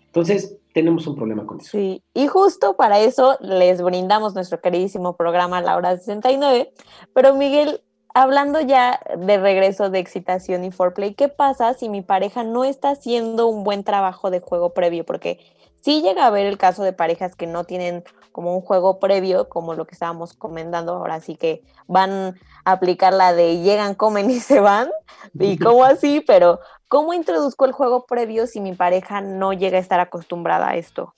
Entonces, 0.07 0.57
tenemos 0.73 1.07
un 1.07 1.17
problema 1.17 1.47
con 1.47 1.61
eso. 1.61 1.71
Sí, 1.71 2.03
y 2.15 2.27
justo 2.29 2.77
para 2.77 3.01
eso 3.01 3.37
les 3.41 3.83
brindamos 3.83 4.35
nuestro 4.35 4.61
queridísimo 4.61 5.17
programa 5.17 5.61
La 5.61 5.77
Hora 5.77 5.97
69. 5.97 6.73
Pero 7.13 7.35
Miguel, 7.35 7.81
hablando 8.15 8.61
ya 8.61 9.01
de 9.19 9.39
regreso 9.39 9.91
de 9.91 9.99
excitación 9.99 10.65
y 10.65 10.71
foreplay, 10.71 11.15
¿qué 11.15 11.29
pasa 11.29 11.75
si 11.75 11.89
mi 11.89 12.03
pareja 12.03 12.45
no 12.45 12.65
está 12.65 12.91
haciendo 12.91 13.49
un 13.49 13.65
buen 13.65 13.85
trabajo 13.85 14.31
de 14.31 14.41
juego 14.41 14.73
previo? 14.73 15.05
Porque 15.05 15.41
sí 15.81 16.03
llega 16.03 16.25
a 16.25 16.29
haber 16.29 16.47
el 16.47 16.59
caso 16.59 16.85
de 16.85 16.93
parejas 16.93 17.35
que 17.35 17.47
no 17.47 17.65
tienen 17.65 18.05
como 18.39 18.55
un 18.55 18.61
juego 18.61 19.01
previo, 19.01 19.49
como 19.49 19.75
lo 19.75 19.85
que 19.85 19.97
estábamos 19.97 20.33
comentando, 20.33 20.93
ahora 20.93 21.19
sí 21.19 21.35
que 21.35 21.65
van 21.89 22.37
a 22.65 22.71
aplicar 22.71 23.13
la 23.13 23.35
de 23.35 23.63
llegan, 23.63 23.97
comen 23.97 24.31
y 24.31 24.39
se 24.39 24.61
van, 24.61 24.91
y 25.35 25.59
como 25.59 25.83
así, 25.83 26.23
pero 26.25 26.61
¿cómo 26.87 27.15
introduzco 27.15 27.65
el 27.65 27.73
juego 27.73 28.07
previo 28.07 28.47
si 28.47 28.61
mi 28.61 28.77
pareja 28.77 29.21
no 29.21 29.55
llega 29.55 29.79
a 29.79 29.81
estar 29.81 29.99
acostumbrada 29.99 30.69
a 30.69 30.77
esto? 30.77 31.17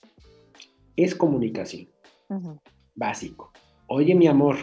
Es 0.95 1.13
comunicación, 1.13 1.89
básico. 2.95 3.51
Oye, 3.85 4.15
mi 4.15 4.25
amor, 4.25 4.55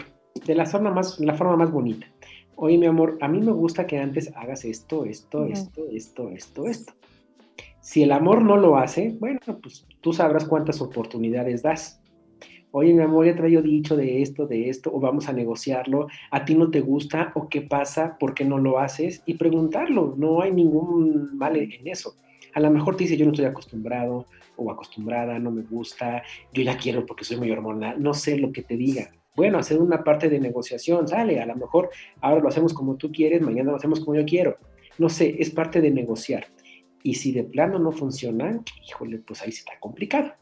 de 0.44 0.56
la 0.56 0.66
forma 0.66 0.90
más, 0.90 1.20
la 1.20 1.34
forma 1.34 1.54
más 1.54 1.70
bonita. 1.70 2.08
Oye, 2.56 2.76
mi 2.76 2.86
amor, 2.86 3.18
a 3.20 3.28
mí 3.28 3.38
me 3.38 3.52
gusta 3.52 3.86
que 3.86 4.00
antes 4.00 4.32
hagas 4.34 4.64
esto, 4.64 5.04
esto, 5.04 5.44
esto, 5.44 5.84
esto, 5.92 6.30
esto, 6.30 6.66
esto. 6.66 6.92
Si 7.80 8.02
el 8.02 8.10
amor 8.10 8.42
no 8.42 8.56
lo 8.56 8.78
hace, 8.78 9.16
bueno, 9.20 9.38
pues 9.62 9.86
tú 10.00 10.12
sabrás 10.12 10.44
cuántas 10.44 10.80
oportunidades 10.80 11.62
das. 11.62 11.97
Oye, 12.70 12.92
mi 12.92 13.02
amor, 13.02 13.24
ya 13.24 13.32
había 13.32 13.62
dicho 13.62 13.96
de 13.96 14.20
esto, 14.20 14.46
de 14.46 14.68
esto, 14.68 14.90
o 14.92 15.00
vamos 15.00 15.28
a 15.28 15.32
negociarlo, 15.32 16.06
a 16.30 16.44
ti 16.44 16.54
no 16.54 16.70
te 16.70 16.80
gusta, 16.82 17.32
o 17.34 17.48
qué 17.48 17.62
pasa, 17.62 18.18
por 18.18 18.34
qué 18.34 18.44
no 18.44 18.58
lo 18.58 18.78
haces, 18.78 19.22
y 19.24 19.34
preguntarlo, 19.34 20.14
no 20.18 20.42
hay 20.42 20.52
ningún 20.52 21.36
mal 21.38 21.56
en 21.56 21.86
eso. 21.86 22.14
A 22.54 22.60
lo 22.60 22.70
mejor 22.70 22.96
te 22.96 23.04
dice, 23.04 23.16
yo 23.16 23.24
no 23.24 23.32
estoy 23.32 23.46
acostumbrado 23.46 24.26
o 24.56 24.70
acostumbrada, 24.70 25.38
no 25.38 25.50
me 25.50 25.62
gusta, 25.62 26.22
yo 26.52 26.62
ya 26.62 26.76
quiero 26.76 27.06
porque 27.06 27.24
soy 27.24 27.38
muy 27.38 27.50
hormonal, 27.50 28.02
no 28.02 28.12
sé 28.12 28.36
lo 28.36 28.52
que 28.52 28.62
te 28.62 28.76
diga. 28.76 29.12
Bueno, 29.34 29.58
hacer 29.58 29.80
una 29.80 30.04
parte 30.04 30.28
de 30.28 30.38
negociación, 30.38 31.08
sale, 31.08 31.40
a 31.40 31.46
lo 31.46 31.56
mejor 31.56 31.88
ahora 32.20 32.42
lo 32.42 32.48
hacemos 32.48 32.74
como 32.74 32.96
tú 32.96 33.10
quieres, 33.12 33.40
mañana 33.40 33.70
lo 33.70 33.76
hacemos 33.76 34.00
como 34.00 34.16
yo 34.16 34.26
quiero. 34.26 34.58
No 34.98 35.08
sé, 35.08 35.36
es 35.38 35.50
parte 35.50 35.80
de 35.80 35.90
negociar. 35.90 36.48
Y 37.02 37.14
si 37.14 37.32
de 37.32 37.44
plano 37.44 37.78
no 37.78 37.92
funciona, 37.92 38.60
híjole, 38.86 39.18
pues 39.18 39.40
ahí 39.40 39.52
sí 39.52 39.60
está 39.60 39.78
complicado, 39.78 40.32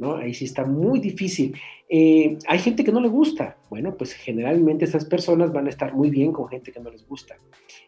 ¿no? 0.00 0.16
Ahí 0.16 0.32
sí 0.32 0.46
está 0.46 0.64
muy 0.64 0.98
difícil. 0.98 1.54
Eh, 1.88 2.38
hay 2.48 2.58
gente 2.58 2.82
que 2.82 2.90
no 2.90 3.00
le 3.00 3.08
gusta. 3.08 3.58
Bueno, 3.68 3.94
pues 3.96 4.14
generalmente 4.14 4.86
esas 4.86 5.04
personas 5.04 5.52
van 5.52 5.66
a 5.66 5.68
estar 5.68 5.94
muy 5.94 6.08
bien 6.08 6.32
con 6.32 6.48
gente 6.48 6.72
que 6.72 6.80
no 6.80 6.90
les 6.90 7.06
gusta. 7.06 7.36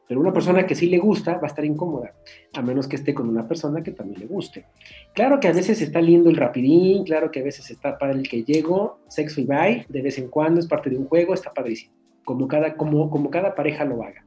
Pero 0.07 0.21
una 0.21 0.33
persona 0.33 0.67
que 0.67 0.75
sí 0.75 0.89
le 0.89 0.99
gusta 0.99 1.39
va 1.39 1.45
a 1.45 1.47
estar 1.47 1.65
incómoda, 1.65 2.15
a 2.53 2.61
menos 2.61 2.87
que 2.87 2.97
esté 2.97 3.15
con 3.15 3.29
una 3.29 3.49
persona 3.49 3.83
que 3.83 3.93
también 3.93 4.21
le 4.21 4.27
guste. 4.27 4.67
Claro 5.15 5.41
que 5.41 5.49
a 5.49 5.53
veces 5.53 5.81
está 5.81 6.03
lindo 6.03 6.29
el 6.29 6.37
rapidín, 6.37 7.05
claro 7.05 7.31
que 7.31 7.41
a 7.41 7.45
veces 7.45 7.71
está 7.71 7.97
para 7.97 8.13
el 8.13 8.29
que 8.29 8.45
llego, 8.45 8.99
sexo 9.09 9.41
y 9.41 9.45
bye, 9.45 9.87
de 9.89 10.03
vez 10.03 10.19
en 10.19 10.29
cuando 10.29 10.61
es 10.61 10.67
parte 10.67 10.91
de 10.91 10.99
un 10.99 11.07
juego, 11.07 11.33
está 11.33 11.55
padrísimo, 11.55 11.95
como 12.25 12.47
cada, 12.47 12.75
como, 12.77 13.09
como 13.09 13.31
cada 13.31 13.55
pareja 13.55 13.85
lo 13.87 14.03
haga 14.03 14.23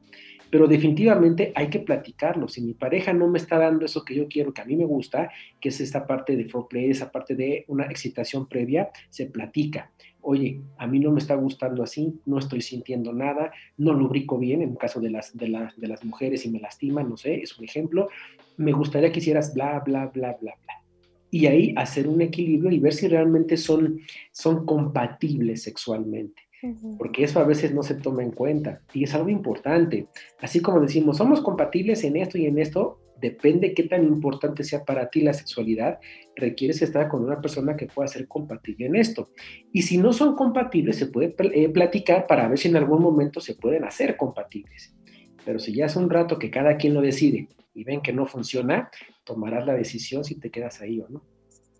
pero 0.50 0.66
definitivamente 0.66 1.52
hay 1.54 1.68
que 1.68 1.80
platicarlo. 1.80 2.48
Si 2.48 2.60
mi 2.60 2.74
pareja 2.74 3.12
no 3.12 3.28
me 3.28 3.38
está 3.38 3.58
dando 3.58 3.84
eso 3.84 4.04
que 4.04 4.14
yo 4.14 4.28
quiero, 4.28 4.52
que 4.52 4.62
a 4.62 4.64
mí 4.64 4.76
me 4.76 4.84
gusta, 4.84 5.30
que 5.60 5.70
es 5.70 5.80
esta 5.80 6.06
parte 6.06 6.36
de 6.36 6.48
foreplay, 6.48 6.90
esa 6.90 7.10
parte 7.10 7.34
de 7.34 7.64
una 7.68 7.86
excitación 7.86 8.48
previa, 8.48 8.90
se 9.10 9.26
platica. 9.26 9.90
Oye, 10.20 10.60
a 10.78 10.86
mí 10.86 10.98
no 10.98 11.12
me 11.12 11.20
está 11.20 11.34
gustando 11.36 11.82
así, 11.82 12.20
no 12.26 12.38
estoy 12.38 12.60
sintiendo 12.60 13.12
nada, 13.12 13.52
no 13.76 13.92
lubrico 13.92 14.38
bien, 14.38 14.62
en 14.62 14.70
el 14.70 14.78
caso 14.78 15.00
de 15.00 15.10
las, 15.10 15.36
de, 15.36 15.68
de 15.76 15.86
las 15.86 16.04
mujeres 16.04 16.44
y 16.44 16.50
me 16.50 16.58
lastiman, 16.58 17.08
no 17.08 17.16
sé, 17.16 17.36
es 17.36 17.56
un 17.58 17.64
ejemplo. 17.64 18.08
Me 18.56 18.72
gustaría 18.72 19.12
que 19.12 19.20
hicieras 19.20 19.54
bla, 19.54 19.80
bla, 19.80 20.06
bla, 20.06 20.36
bla, 20.40 20.56
bla. 20.62 20.74
Y 21.30 21.46
ahí 21.46 21.74
hacer 21.76 22.08
un 22.08 22.22
equilibrio 22.22 22.70
y 22.70 22.78
ver 22.78 22.94
si 22.94 23.08
realmente 23.08 23.56
son, 23.56 24.00
son 24.32 24.64
compatibles 24.64 25.62
sexualmente 25.62 26.45
porque 26.98 27.24
eso 27.24 27.40
a 27.40 27.44
veces 27.44 27.74
no 27.74 27.82
se 27.82 27.94
toma 27.94 28.22
en 28.22 28.30
cuenta 28.30 28.80
y 28.92 29.04
es 29.04 29.14
algo 29.14 29.28
importante. 29.28 30.08
Así 30.40 30.60
como 30.60 30.80
decimos, 30.80 31.18
somos 31.18 31.40
compatibles 31.40 32.04
en 32.04 32.16
esto 32.16 32.38
y 32.38 32.46
en 32.46 32.58
esto, 32.58 33.00
depende 33.20 33.74
qué 33.74 33.84
tan 33.84 34.04
importante 34.04 34.64
sea 34.64 34.84
para 34.84 35.08
ti 35.08 35.20
la 35.20 35.32
sexualidad, 35.32 35.98
requieres 36.34 36.82
estar 36.82 37.08
con 37.08 37.24
una 37.24 37.40
persona 37.40 37.76
que 37.76 37.86
pueda 37.86 38.08
ser 38.08 38.28
compatible 38.28 38.86
en 38.86 38.96
esto. 38.96 39.30
Y 39.72 39.82
si 39.82 39.98
no 39.98 40.12
son 40.12 40.34
compatibles, 40.34 40.96
se 40.96 41.06
puede 41.06 41.34
eh, 41.38 41.68
platicar 41.68 42.26
para 42.26 42.48
ver 42.48 42.58
si 42.58 42.68
en 42.68 42.76
algún 42.76 43.02
momento 43.02 43.40
se 43.40 43.54
pueden 43.54 43.84
hacer 43.84 44.16
compatibles. 44.16 44.94
Pero 45.44 45.58
si 45.58 45.74
ya 45.74 45.86
es 45.86 45.96
un 45.96 46.10
rato 46.10 46.38
que 46.38 46.50
cada 46.50 46.76
quien 46.76 46.94
lo 46.94 47.00
decide 47.00 47.48
y 47.74 47.84
ven 47.84 48.00
que 48.00 48.12
no 48.12 48.26
funciona, 48.26 48.90
tomarás 49.24 49.66
la 49.66 49.74
decisión 49.74 50.24
si 50.24 50.34
te 50.34 50.50
quedas 50.50 50.80
ahí 50.80 51.00
o 51.00 51.08
no. 51.08 51.22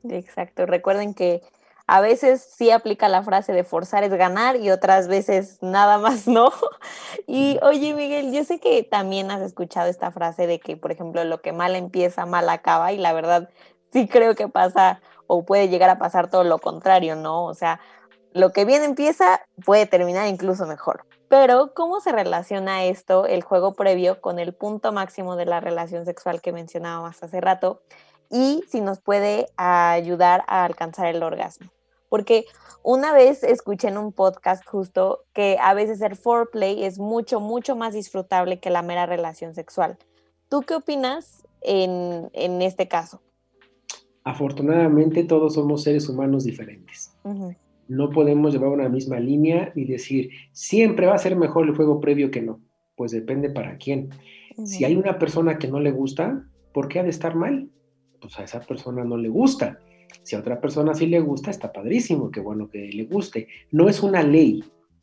Exacto. 0.09 0.67
Recuerden 0.67 1.15
que 1.15 1.43
a 1.87 2.01
veces 2.01 2.43
sí 2.43 2.71
aplica 2.71 3.09
la 3.09 3.23
frase 3.23 3.53
de 3.53 3.63
forzar 3.63 4.03
es 4.03 4.13
ganar 4.13 4.57
y 4.57 4.71
otras 4.71 5.07
veces 5.07 5.59
nada 5.63 5.99
más 5.99 6.27
no. 6.27 6.53
Y 7.29 7.59
oye, 7.63 7.95
Miguel, 7.95 8.33
yo 8.33 8.45
sé 8.45 8.61
que 8.61 8.83
también 8.83 9.31
has 9.31 9.41
escuchado 9.41 9.89
esta 9.89 10.11
frase 10.11 10.47
de 10.47 10.61
que, 10.61 10.77
por 10.77 10.93
ejemplo, 10.93 11.25
lo 11.25 11.41
que 11.41 11.53
mal 11.53 11.77
empieza, 11.77 12.27
mal 12.27 12.49
acaba 12.49 12.93
y 12.93 12.99
la 12.99 13.13
verdad 13.13 13.49
sí 13.93 14.09
creo 14.09 14.35
que 14.35 14.49
pasa 14.49 15.01
o 15.27 15.45
puede 15.45 15.69
llegar 15.69 15.91
a 15.91 15.99
pasar 15.99 16.31
todo 16.31 16.45
lo 16.45 16.59
contrario, 16.59 17.17
¿no? 17.17 17.45
O 17.45 17.55
sea, 17.55 17.81
lo 18.33 18.53
que 18.53 18.65
bien 18.65 18.83
empieza 18.83 19.41
puede 19.65 19.87
terminar 19.87 20.29
incluso 20.29 20.67
mejor. 20.67 21.05
Pero, 21.29 21.75
¿cómo 21.75 22.01
se 22.01 22.13
relaciona 22.13 22.85
esto, 22.85 23.27
el 23.27 23.43
juego 23.43 23.75
previo, 23.75 24.21
con 24.21 24.39
el 24.39 24.55
punto 24.55 24.93
máximo 24.93 25.37
de 25.37 25.47
la 25.47 25.61
relación 25.61 26.05
sexual 26.05 26.41
que 26.41 26.53
mencionábamos 26.53 27.23
hace 27.23 27.41
rato? 27.41 27.83
Y 28.31 28.65
si 28.69 28.81
nos 28.81 29.01
puede 29.01 29.47
ayudar 29.57 30.45
a 30.47 30.65
alcanzar 30.65 31.07
el 31.07 31.23
orgasmo 31.23 31.71
porque 32.17 32.47
una 32.83 33.13
vez 33.13 33.43
escuché 33.43 33.89
en 33.89 33.99
un 33.99 34.11
podcast 34.11 34.65
justo 34.65 35.27
que 35.35 35.59
a 35.61 35.75
veces 35.75 36.01
el 36.01 36.17
foreplay 36.17 36.83
es 36.83 36.99
mucho, 36.99 37.41
mucho 37.41 37.77
más 37.77 37.93
disfrutable 37.93 38.59
que 38.59 38.71
la 38.71 38.81
mera 38.81 39.05
relación 39.05 39.55
sexual. 39.55 39.99
¿Tú 40.49 40.63
qué 40.63 40.77
opinas 40.77 41.47
en, 41.61 42.31
este 42.63 42.89
caso? 42.89 43.21
Afortunadamente 44.25 45.25
todos 45.25 45.53
somos 45.53 45.83
seres 45.83 46.09
humanos 46.09 46.45
diferentes. 46.45 47.15
No 47.87 48.09
podemos 48.09 48.55
llevar 48.55 48.71
una 48.71 48.89
misma 48.89 49.21
línea 49.21 49.73
y 49.75 49.85
decir, 49.85 50.31
siempre 50.53 51.07
va 51.07 51.17
a 51.17 51.19
ser 51.19 51.37
mejor 51.37 51.67
el 51.67 51.77
juego 51.77 52.01
previo 52.01 52.31
que 52.31 52.41
no. 52.41 52.61
Pues 52.97 53.13
depende 53.13 53.51
para 53.51 53.77
quién. 53.77 54.09
Si 54.65 54.87
hay 54.87 54.97
una 54.97 55.19
persona 55.19 55.59
que 55.59 55.69
no 55.69 55.81
le 55.81 55.91
gusta, 55.91 56.49
¿por 56.73 56.89
qué 56.89 57.01
ha 57.01 57.03
de 57.03 57.11
estar 57.11 57.35
mal? 57.35 57.69
pues 58.23 58.39
a 58.39 58.45
esa 58.45 58.61
persona 58.61 59.05
no 59.05 59.19
le 59.19 59.29
gusta. 59.29 59.79
Si 60.23 60.37
a 60.37 60.41
otra 60.41 60.61
persona 60.61 60.95
sí 60.95 61.07
le 61.07 61.21
gusta, 61.21 61.51
está 61.51 61.73
padrísimo, 61.73 62.31
qué 62.31 62.41
bueno 62.41 62.69
que 62.69 62.79
le 62.79 63.05
guste. 63.05 63.49
No 63.71 63.89
es 63.89 64.03
una 64.03 64.23
ley, 64.23 64.63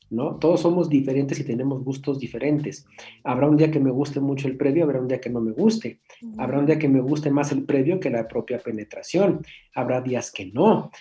¿no? 0.09 0.35
Todos 0.35 0.61
somos 0.61 0.89
diferentes 0.89 1.39
y 1.39 1.43
tenemos 1.43 1.83
gustos 1.83 2.19
diferentes. 2.19 2.85
Habrá 3.23 3.49
un 3.49 3.57
día 3.57 3.71
que 3.71 3.79
me 3.79 3.91
guste 3.91 4.19
mucho 4.19 4.47
el 4.47 4.57
previo, 4.57 4.83
habrá 4.83 4.99
un 4.99 5.07
día 5.07 5.19
que 5.19 5.29
no 5.29 5.41
me 5.41 5.51
guste. 5.51 5.99
Habrá 6.37 6.59
un 6.59 6.65
día 6.65 6.77
que 6.77 6.87
me 6.87 7.01
guste 7.01 7.31
más 7.31 7.51
el 7.51 7.63
previo 7.63 7.99
que 7.99 8.09
la 8.09 8.27
propia 8.27 8.59
penetración. 8.59 9.45
Habrá 9.73 10.01
días 10.01 10.31
que 10.31 10.45
no. 10.45 10.91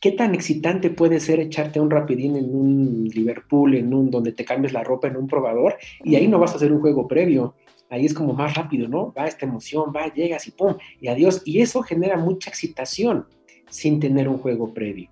¿Qué 0.00 0.12
tan 0.12 0.34
excitante 0.34 0.90
puede 0.90 1.20
ser 1.20 1.38
echarte 1.38 1.78
un 1.78 1.90
rapidín 1.90 2.36
en 2.36 2.54
un 2.54 3.04
Liverpool, 3.04 3.76
en 3.76 3.94
un 3.94 4.10
donde 4.10 4.32
te 4.32 4.44
cambies 4.44 4.72
la 4.72 4.82
ropa 4.82 5.06
en 5.06 5.16
un 5.16 5.28
probador 5.28 5.76
y 6.02 6.16
ahí 6.16 6.26
no 6.26 6.40
vas 6.40 6.52
a 6.52 6.56
hacer 6.56 6.72
un 6.72 6.80
juego 6.80 7.06
previo? 7.06 7.54
Ahí 7.88 8.06
es 8.06 8.14
como 8.14 8.32
más 8.32 8.54
rápido, 8.54 8.88
¿no? 8.88 9.12
Va 9.12 9.26
esta 9.26 9.46
emoción, 9.46 9.92
va, 9.94 10.12
llegas 10.12 10.48
y 10.48 10.52
pum, 10.52 10.76
y 10.98 11.08
adiós. 11.08 11.42
Y 11.44 11.60
eso 11.60 11.82
genera 11.82 12.16
mucha 12.16 12.48
excitación 12.48 13.26
sin 13.72 13.98
tener 13.98 14.28
un 14.28 14.38
juego 14.38 14.72
previo. 14.72 15.08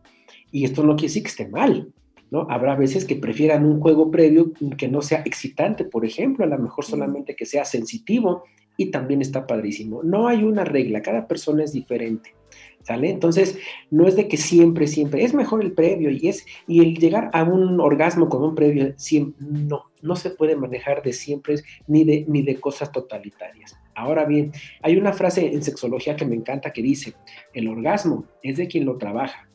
Y 0.53 0.65
esto 0.65 0.85
no 0.85 0.95
quiere 0.95 1.09
decir 1.09 1.23
que 1.23 1.29
esté 1.31 1.49
mal, 1.49 1.93
¿no? 2.31 2.47
Habrá 2.51 2.77
veces 2.77 3.05
que 3.05 3.17
prefieran 3.17 3.65
un 3.65 3.81
juego 3.81 4.11
previo 4.11 4.53
que 4.77 4.89
no 4.89 5.03
sea 5.03 5.23
excitante, 5.25 5.85
por 5.85 6.05
ejemplo, 6.05 6.45
a 6.45 6.49
lo 6.49 6.59
mejor 6.59 6.85
solamente 6.85 7.35
que 7.35 7.47
sea 7.47 7.65
sensitivo 7.65 8.45
y 8.77 8.91
también 8.91 9.23
está 9.23 9.47
padrísimo. 9.47 10.03
No 10.03 10.29
hay 10.29 10.45
una 10.45 10.65
regla, 10.65 11.03
cada 11.03 11.27
persona 11.27 11.65
es 11.65 11.73
diferente. 11.73 12.35
¿Sale? 12.83 13.11
Entonces, 13.11 13.59
no 13.91 14.07
es 14.07 14.16
de 14.16 14.26
que 14.26 14.39
siempre, 14.39 14.87
siempre, 14.87 15.22
es 15.22 15.35
mejor 15.35 15.62
el 15.62 15.72
previo 15.72 16.11
y 16.11 16.28
es, 16.28 16.47
y 16.66 16.81
el 16.81 16.97
llegar 16.97 17.31
a 17.35 17.43
un 17.45 17.78
orgasmo 17.78 18.28
con 18.28 18.43
un 18.43 18.55
previo, 18.55 18.95
siempre, 18.97 19.37
no, 19.49 19.91
no 20.01 20.16
se 20.16 20.31
puede 20.31 20.57
manejar 20.57 21.03
de 21.03 21.12
siempre 21.12 21.57
ni 21.87 22.05
de, 22.05 22.24
ni 22.26 22.43
de 22.43 22.59
cosas 22.59 22.91
totalitarias. 22.91 23.78
Ahora 23.95 24.24
bien, 24.24 24.53
hay 24.83 24.97
una 24.97 25.12
frase 25.12 25.53
en 25.53 25.62
sexología 25.62 26.16
que 26.16 26.24
me 26.24 26.35
encanta 26.35 26.72
que 26.72 26.83
dice, 26.83 27.14
el 27.53 27.68
orgasmo 27.68 28.24
es 28.43 28.57
de 28.57 28.66
quien 28.66 28.87
lo 28.87 28.97
trabaja, 28.97 29.51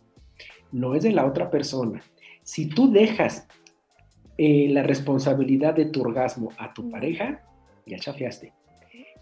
no 0.72 0.94
es 0.94 1.02
de 1.02 1.12
la 1.12 1.26
otra 1.26 1.50
persona. 1.50 2.04
Si 2.44 2.68
tú 2.70 2.92
dejas 2.92 3.48
eh, 4.38 4.68
la 4.70 4.84
responsabilidad 4.84 5.74
de 5.74 5.86
tu 5.86 6.02
orgasmo 6.02 6.52
a 6.60 6.74
tu 6.76 6.92
pareja, 6.92 7.44
ya 7.88 7.98
chafiaste. 7.98 8.54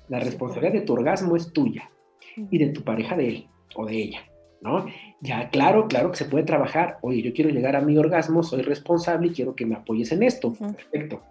La 0.10 0.20
responsabilidad 0.20 0.74
de 0.74 0.82
tu 0.82 0.91
orgasmo 0.91 1.38
es 1.38 1.54
tuya 1.54 1.89
y 2.36 2.58
de 2.58 2.68
tu 2.70 2.84
pareja 2.84 3.16
de 3.16 3.30
él 3.30 3.47
o 3.76 3.86
de 3.86 3.96
ella, 3.96 4.20
¿no? 4.62 4.86
Ya, 5.22 5.50
claro, 5.50 5.88
claro 5.88 6.12
que 6.12 6.18
se 6.18 6.26
puede 6.26 6.44
trabajar. 6.44 6.98
Oye, 7.02 7.22
yo 7.22 7.34
quiero 7.34 7.50
llegar 7.50 7.76
a 7.76 7.82
mi 7.82 7.98
orgasmo, 7.98 8.44
soy 8.44 8.62
responsable 8.62 9.28
y 9.28 9.32
quiero 9.32 9.56
que 9.56 9.66
me 9.66 9.76
apoyes 9.76 10.12
en 10.12 10.24
esto. 10.24 10.54
Perfecto. 10.54 11.22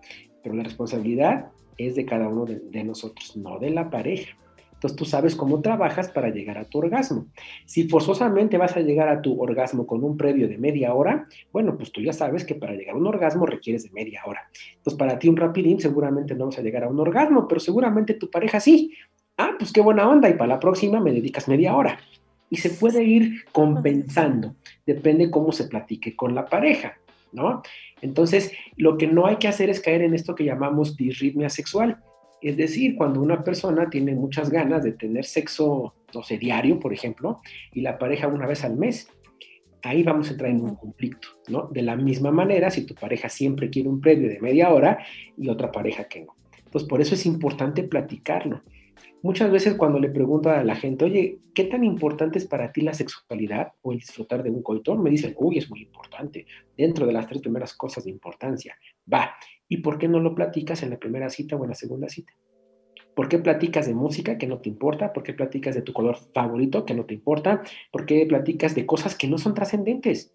Pero 0.42 0.54
la 0.54 0.62
responsabilidad 0.62 1.50
es 1.78 1.94
de 1.94 2.04
cada 2.04 2.28
uno 2.28 2.44
de, 2.44 2.84
nosotros, 2.84 3.36
no 3.36 3.58
de 3.58 3.70
la 3.70 3.90
pareja. 3.90 4.36
Entonces 4.74 4.96
tú 4.96 5.04
sabes 5.04 5.36
cómo 5.36 5.60
trabajas 5.60 6.08
para 6.08 6.30
llegar 6.30 6.58
a 6.58 6.64
tu 6.64 6.78
orgasmo. 6.78 7.26
Si 7.66 7.88
forzosamente 7.88 8.58
vas 8.58 8.76
a 8.76 8.80
llegar 8.80 9.08
a 9.08 9.22
tu 9.22 9.40
orgasmo 9.40 9.86
con 9.86 10.02
un 10.02 10.16
previo 10.16 10.48
de 10.48 10.58
media 10.58 10.92
hora, 10.92 11.28
bueno, 11.52 11.76
pues 11.76 11.92
tú 11.92 12.00
ya 12.00 12.12
sabes 12.12 12.44
que 12.44 12.56
para 12.56 12.72
llegar 12.74 12.96
a 12.96 12.98
un 12.98 13.06
orgasmo 13.06 13.46
requieres 13.46 13.84
de 13.84 13.90
media 13.90 14.22
hora. 14.26 14.48
Entonces 14.76 14.98
para 14.98 15.20
ti 15.20 15.28
un 15.28 15.36
rapidín 15.36 15.78
seguramente 15.80 16.34
no 16.34 16.46
vas 16.46 16.58
a 16.58 16.62
llegar 16.62 16.82
a 16.82 16.88
un 16.88 16.98
orgasmo, 16.98 17.46
pero 17.46 17.60
seguramente 17.60 18.14
tu 18.14 18.28
pareja 18.28 18.58
sí. 18.58 18.92
Ah, 19.38 19.52
pues 19.56 19.72
qué 19.72 19.80
buena 19.80 20.08
onda 20.08 20.28
y 20.28 20.34
para 20.34 20.48
la 20.48 20.60
próxima 20.60 21.00
me 21.00 21.12
dedicas 21.12 21.46
media 21.46 21.76
hora 21.76 21.98
y 22.52 22.58
se 22.58 22.68
puede 22.68 23.02
ir 23.02 23.46
compensando, 23.50 24.56
depende 24.84 25.30
cómo 25.30 25.52
se 25.52 25.64
platique 25.64 26.14
con 26.14 26.34
la 26.34 26.44
pareja, 26.44 26.98
¿no? 27.32 27.62
Entonces, 28.02 28.52
lo 28.76 28.98
que 28.98 29.06
no 29.06 29.24
hay 29.24 29.36
que 29.36 29.48
hacer 29.48 29.70
es 29.70 29.80
caer 29.80 30.02
en 30.02 30.12
esto 30.12 30.34
que 30.34 30.44
llamamos 30.44 30.94
disritmia 30.94 31.48
sexual, 31.48 32.02
es 32.42 32.58
decir, 32.58 32.94
cuando 32.94 33.22
una 33.22 33.42
persona 33.42 33.88
tiene 33.88 34.14
muchas 34.14 34.50
ganas 34.50 34.84
de 34.84 34.92
tener 34.92 35.24
sexo, 35.24 35.94
no 36.14 36.22
sé, 36.22 36.36
diario, 36.36 36.78
por 36.78 36.92
ejemplo, 36.92 37.40
y 37.72 37.80
la 37.80 37.98
pareja 37.98 38.28
una 38.28 38.46
vez 38.46 38.64
al 38.64 38.76
mes, 38.76 39.08
ahí 39.82 40.02
vamos 40.02 40.28
a 40.28 40.32
entrar 40.32 40.50
en 40.50 40.60
un 40.60 40.74
conflicto, 40.74 41.28
¿no? 41.48 41.68
De 41.68 41.80
la 41.80 41.96
misma 41.96 42.32
manera, 42.32 42.70
si 42.70 42.84
tu 42.84 42.94
pareja 42.94 43.30
siempre 43.30 43.70
quiere 43.70 43.88
un 43.88 44.02
previo 44.02 44.28
de 44.28 44.40
media 44.40 44.68
hora 44.74 44.98
y 45.38 45.48
otra 45.48 45.72
pareja 45.72 46.04
que 46.04 46.20
no. 46.20 46.36
Pues 46.70 46.84
por 46.84 47.00
eso 47.00 47.14
es 47.14 47.24
importante 47.24 47.82
platicarlo. 47.82 48.60
Muchas 49.22 49.50
veces 49.50 49.74
cuando 49.74 50.00
le 50.00 50.08
pregunto 50.08 50.50
a 50.50 50.64
la 50.64 50.74
gente, 50.74 51.04
oye, 51.04 51.38
¿qué 51.54 51.64
tan 51.64 51.84
importante 51.84 52.38
es 52.38 52.46
para 52.46 52.72
ti 52.72 52.80
la 52.80 52.92
sexualidad 52.92 53.72
o 53.82 53.92
el 53.92 53.98
disfrutar 53.98 54.42
de 54.42 54.50
un 54.50 54.62
coitor? 54.62 54.98
Me 54.98 55.10
dicen, 55.10 55.34
uy, 55.36 55.58
es 55.58 55.70
muy 55.70 55.82
importante, 55.82 56.46
dentro 56.76 57.06
de 57.06 57.12
las 57.12 57.26
tres 57.26 57.40
primeras 57.40 57.74
cosas 57.74 58.04
de 58.04 58.10
importancia. 58.10 58.76
Va, 59.12 59.34
¿y 59.68 59.78
por 59.78 59.98
qué 59.98 60.08
no 60.08 60.18
lo 60.18 60.34
platicas 60.34 60.82
en 60.82 60.90
la 60.90 60.98
primera 60.98 61.30
cita 61.30 61.56
o 61.56 61.62
en 61.62 61.70
la 61.70 61.76
segunda 61.76 62.08
cita? 62.08 62.32
¿Por 63.14 63.28
qué 63.28 63.38
platicas 63.38 63.86
de 63.86 63.94
música 63.94 64.38
que 64.38 64.46
no 64.46 64.58
te 64.58 64.70
importa? 64.70 65.12
¿Por 65.12 65.22
qué 65.22 65.34
platicas 65.34 65.74
de 65.74 65.82
tu 65.82 65.92
color 65.92 66.16
favorito 66.32 66.86
que 66.86 66.94
no 66.94 67.04
te 67.04 67.14
importa? 67.14 67.62
¿Por 67.90 68.06
qué 68.06 68.24
platicas 68.26 68.74
de 68.74 68.86
cosas 68.86 69.14
que 69.14 69.28
no 69.28 69.38
son 69.38 69.54
trascendentes? 69.54 70.34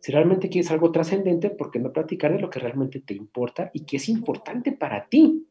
Si 0.00 0.12
realmente 0.12 0.48
quieres 0.48 0.70
algo 0.70 0.92
trascendente, 0.92 1.50
¿por 1.50 1.70
qué 1.70 1.78
no 1.78 1.92
platicar 1.92 2.32
de 2.32 2.38
lo 2.38 2.50
que 2.50 2.60
realmente 2.60 3.00
te 3.00 3.14
importa 3.14 3.70
y 3.72 3.84
que 3.84 3.96
es 3.96 4.08
importante 4.08 4.72
para 4.72 5.08
ti? 5.08 5.47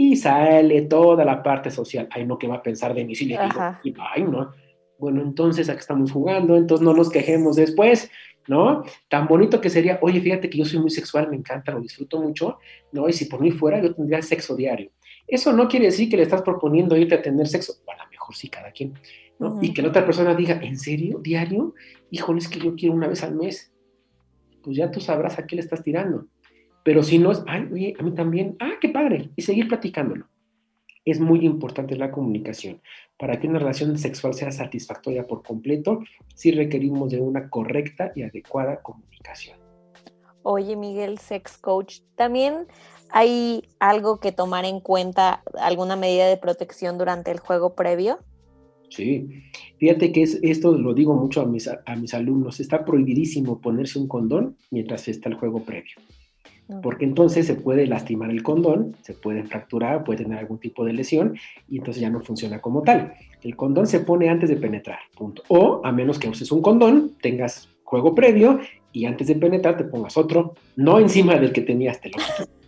Y 0.00 0.14
sale 0.14 0.82
toda 0.82 1.24
la 1.24 1.42
parte 1.42 1.72
social. 1.72 2.06
Ay, 2.12 2.24
no, 2.24 2.38
¿qué 2.38 2.46
va 2.46 2.54
a 2.54 2.62
pensar 2.62 2.94
de 2.94 3.04
mí 3.04 3.16
si 3.16 3.24
le 3.24 3.36
digo? 3.82 4.00
Ay, 4.14 4.22
no. 4.22 4.52
Bueno, 4.96 5.20
entonces, 5.22 5.68
¿a 5.68 5.72
qué 5.72 5.80
estamos 5.80 6.12
jugando? 6.12 6.56
Entonces 6.56 6.84
no 6.84 6.94
nos 6.94 7.10
quejemos 7.10 7.56
después, 7.56 8.08
¿no? 8.46 8.84
Tan 9.08 9.26
bonito 9.26 9.60
que 9.60 9.70
sería, 9.70 9.98
oye, 10.00 10.20
fíjate 10.20 10.48
que 10.48 10.58
yo 10.58 10.64
soy 10.64 10.78
muy 10.78 10.90
sexual, 10.90 11.28
me 11.28 11.34
encanta, 11.34 11.72
lo 11.72 11.80
disfruto 11.80 12.22
mucho, 12.22 12.58
¿no? 12.92 13.08
Y 13.08 13.12
si 13.12 13.24
por 13.24 13.40
mí 13.40 13.50
fuera, 13.50 13.82
yo 13.82 13.92
tendría 13.92 14.22
sexo 14.22 14.54
diario. 14.54 14.92
Eso 15.26 15.52
no 15.52 15.66
quiere 15.66 15.86
decir 15.86 16.08
que 16.08 16.16
le 16.16 16.22
estás 16.22 16.42
proponiendo 16.42 16.96
irte 16.96 17.16
a 17.16 17.22
tener 17.22 17.48
sexo, 17.48 17.72
o 17.84 17.90
a 17.90 17.96
lo 17.96 18.08
mejor 18.08 18.36
sí, 18.36 18.48
cada 18.48 18.70
quien, 18.70 18.94
¿no? 19.40 19.58
Y 19.60 19.74
que 19.74 19.82
la 19.82 19.88
otra 19.88 20.04
persona 20.04 20.32
diga, 20.32 20.60
¿en 20.62 20.78
serio? 20.78 21.18
¿Diario? 21.20 21.74
Híjole, 22.12 22.38
es 22.38 22.46
que 22.46 22.60
yo 22.60 22.76
quiero 22.76 22.94
una 22.94 23.08
vez 23.08 23.24
al 23.24 23.34
mes. 23.34 23.72
Pues 24.62 24.76
ya 24.76 24.92
tú 24.92 25.00
sabrás 25.00 25.40
a 25.40 25.46
qué 25.48 25.56
le 25.56 25.62
estás 25.62 25.82
tirando. 25.82 26.28
Pero 26.88 27.02
si 27.02 27.18
no 27.18 27.30
es, 27.30 27.42
ay, 27.46 27.68
oye, 27.70 27.94
a 27.98 28.02
mí 28.02 28.12
también, 28.12 28.56
ah, 28.60 28.78
qué 28.80 28.88
padre, 28.88 29.28
y 29.36 29.42
seguir 29.42 29.68
platicándolo. 29.68 30.26
Es 31.04 31.20
muy 31.20 31.44
importante 31.44 31.94
la 31.96 32.10
comunicación. 32.10 32.80
Para 33.18 33.38
que 33.38 33.46
una 33.46 33.58
relación 33.58 33.98
sexual 33.98 34.32
sea 34.32 34.50
satisfactoria 34.50 35.26
por 35.26 35.42
completo, 35.42 35.98
sí 36.34 36.50
requerimos 36.50 37.10
de 37.10 37.20
una 37.20 37.50
correcta 37.50 38.10
y 38.16 38.22
adecuada 38.22 38.80
comunicación. 38.80 39.58
Oye, 40.42 40.76
Miguel, 40.76 41.18
sex 41.18 41.58
coach, 41.58 41.98
también 42.16 42.66
hay 43.10 43.64
algo 43.80 44.18
que 44.18 44.32
tomar 44.32 44.64
en 44.64 44.80
cuenta, 44.80 45.42
alguna 45.60 45.94
medida 45.94 46.26
de 46.26 46.38
protección 46.38 46.96
durante 46.96 47.30
el 47.30 47.38
juego 47.38 47.74
previo. 47.74 48.18
Sí, 48.88 49.28
fíjate 49.76 50.10
que 50.10 50.22
es, 50.22 50.38
esto 50.42 50.72
lo 50.72 50.94
digo 50.94 51.12
mucho 51.12 51.42
a 51.42 51.44
mis, 51.44 51.68
a 51.68 51.96
mis 51.96 52.14
alumnos, 52.14 52.60
está 52.60 52.86
prohibidísimo 52.86 53.60
ponerse 53.60 53.98
un 53.98 54.08
condón 54.08 54.56
mientras 54.70 55.06
está 55.06 55.28
el 55.28 55.34
juego 55.34 55.62
previo 55.64 55.96
porque 56.82 57.04
entonces 57.04 57.46
se 57.46 57.54
puede 57.54 57.86
lastimar 57.86 58.30
el 58.30 58.42
condón, 58.42 58.96
se 59.02 59.14
puede 59.14 59.42
fracturar, 59.44 60.04
puede 60.04 60.24
tener 60.24 60.38
algún 60.38 60.58
tipo 60.58 60.84
de 60.84 60.92
lesión 60.92 61.36
y 61.68 61.78
entonces 61.78 62.00
ya 62.00 62.10
no 62.10 62.20
funciona 62.20 62.60
como 62.60 62.82
tal. 62.82 63.14
El 63.42 63.56
condón 63.56 63.86
se 63.86 64.00
pone 64.00 64.28
antes 64.28 64.48
de 64.48 64.56
penetrar, 64.56 64.98
punto. 65.16 65.42
O 65.48 65.80
a 65.84 65.92
menos 65.92 66.18
que 66.18 66.28
uses 66.28 66.52
un 66.52 66.60
condón, 66.60 67.12
tengas 67.20 67.70
juego 67.84 68.14
previo 68.14 68.60
y 68.92 69.06
antes 69.06 69.28
de 69.28 69.36
penetrar 69.36 69.76
te 69.76 69.84
pongas 69.84 70.16
otro, 70.16 70.54
no 70.76 70.98
encima 70.98 71.36
del 71.36 71.52
que 71.52 71.62
tenías, 71.62 72.00
te 72.00 72.10
lo 72.10 72.18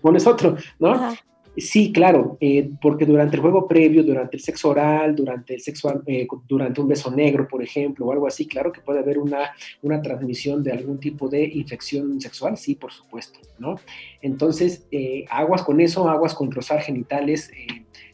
pones 0.01 0.26
otro, 0.26 0.57
¿no? 0.78 1.14
Sí, 1.61 1.92
claro, 1.92 2.38
eh, 2.40 2.70
porque 2.80 3.04
durante 3.04 3.36
el 3.36 3.42
juego 3.42 3.68
previo, 3.68 4.02
durante 4.02 4.36
el 4.36 4.42
sexo 4.42 4.70
oral, 4.70 5.14
durante 5.14 5.54
el 5.54 5.61
sexo, 5.61 6.02
eh, 6.06 6.26
durante 6.48 6.80
un 6.80 6.88
beso 6.88 7.11
negro, 7.11 7.46
por 7.46 7.62
ejemplo, 7.62 8.06
o 8.06 8.12
algo 8.12 8.26
así, 8.26 8.46
claro 8.46 8.72
que 8.72 8.80
puede 8.80 9.00
haber 9.00 9.18
una, 9.18 9.52
una 9.82 10.00
transmisión 10.00 10.62
de 10.62 10.72
algún 10.72 10.98
tipo 10.98 11.28
de 11.28 11.44
infección 11.44 12.20
sexual, 12.20 12.56
sí, 12.56 12.74
por 12.74 12.92
supuesto, 12.92 13.40
¿no? 13.58 13.76
Entonces, 14.22 14.86
eh, 14.90 15.24
aguas 15.28 15.62
con 15.62 15.80
eso, 15.80 16.08
aguas 16.08 16.34
con 16.34 16.50
rozar 16.50 16.80
genitales, 16.80 17.50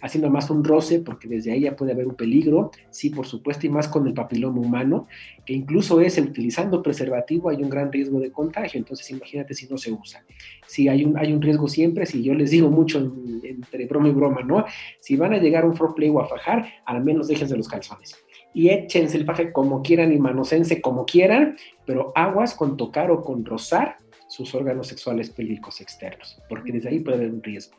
haciendo 0.07 0.31
más 0.31 0.51
un 0.51 0.65
roce, 0.65 1.01
porque 1.01 1.29
desde 1.29 1.53
ahí 1.53 1.63
ya 1.63 1.77
puede 1.77 1.93
haber 1.93 2.07
un 2.07 2.15
peligro, 2.15 2.71
sí, 2.91 3.11
por 3.11 3.27
supuesto, 3.27 3.67
y 3.67 3.71
más 3.71 3.89
con 3.89 4.07
el 4.07 4.15
papiloma 4.15 4.61
humano, 4.61 5.07
que 5.45 5.53
incluso 5.53 6.01
es 6.01 6.19
utilizando 6.19 6.83
preservativo 6.83 7.51
hay 7.51 7.63
un 7.63 7.71
gran 7.71 7.93
riesgo 7.93 8.21
de 8.21 8.33
contagio, 8.33 8.79
entonces 8.79 9.11
imagínate 9.11 9.55
si 9.55 9.67
no 9.69 9.77
se 9.79 9.93
usa. 9.93 10.25
Si 10.67 10.89
hay 10.89 11.05
un, 11.05 11.19
hay 11.19 11.33
un 11.33 11.43
riesgo 11.43 11.69
siempre, 11.69 12.07
si 12.07 12.23
yo 12.23 12.35
les 12.35 12.51
digo 12.51 12.71
mucho 12.71 12.99
entre 13.43 13.87
broma 13.87 14.09
y 14.09 14.13
broma, 14.13 14.43
¿no? 14.43 14.65
Si 15.01 15.17
van 15.17 15.35
a 15.35 15.39
llegar 15.39 15.65
a 15.65 15.67
un 15.67 15.77
foreplay 15.77 16.09
o 16.09 16.21
a 16.21 16.27
fajar, 16.27 16.67
al 16.85 17.05
menos 17.05 17.29
déjense 17.29 17.57
los 17.57 17.69
calzones. 17.69 18.17
Y 18.55 18.71
échense 18.71 19.19
el 19.19 19.27
faje 19.27 19.53
como 19.53 19.83
quieran 19.83 20.13
y 20.13 20.19
manosense 20.19 20.81
como 20.81 21.05
quieran, 21.05 21.57
pero 21.85 22.13
aguas 22.15 22.55
con 22.55 22.77
tocar 22.77 23.11
o 23.11 23.23
con 23.23 23.45
rozar 23.45 23.99
sus 24.29 24.55
órganos 24.55 24.89
sexuales 24.89 25.31
pélvicos 25.31 25.81
externos, 25.81 26.41
porque 26.49 26.73
desde 26.73 26.89
ahí 26.89 27.01
puede 27.01 27.19
haber 27.19 27.33
un 27.33 27.43
riesgo. 27.43 27.77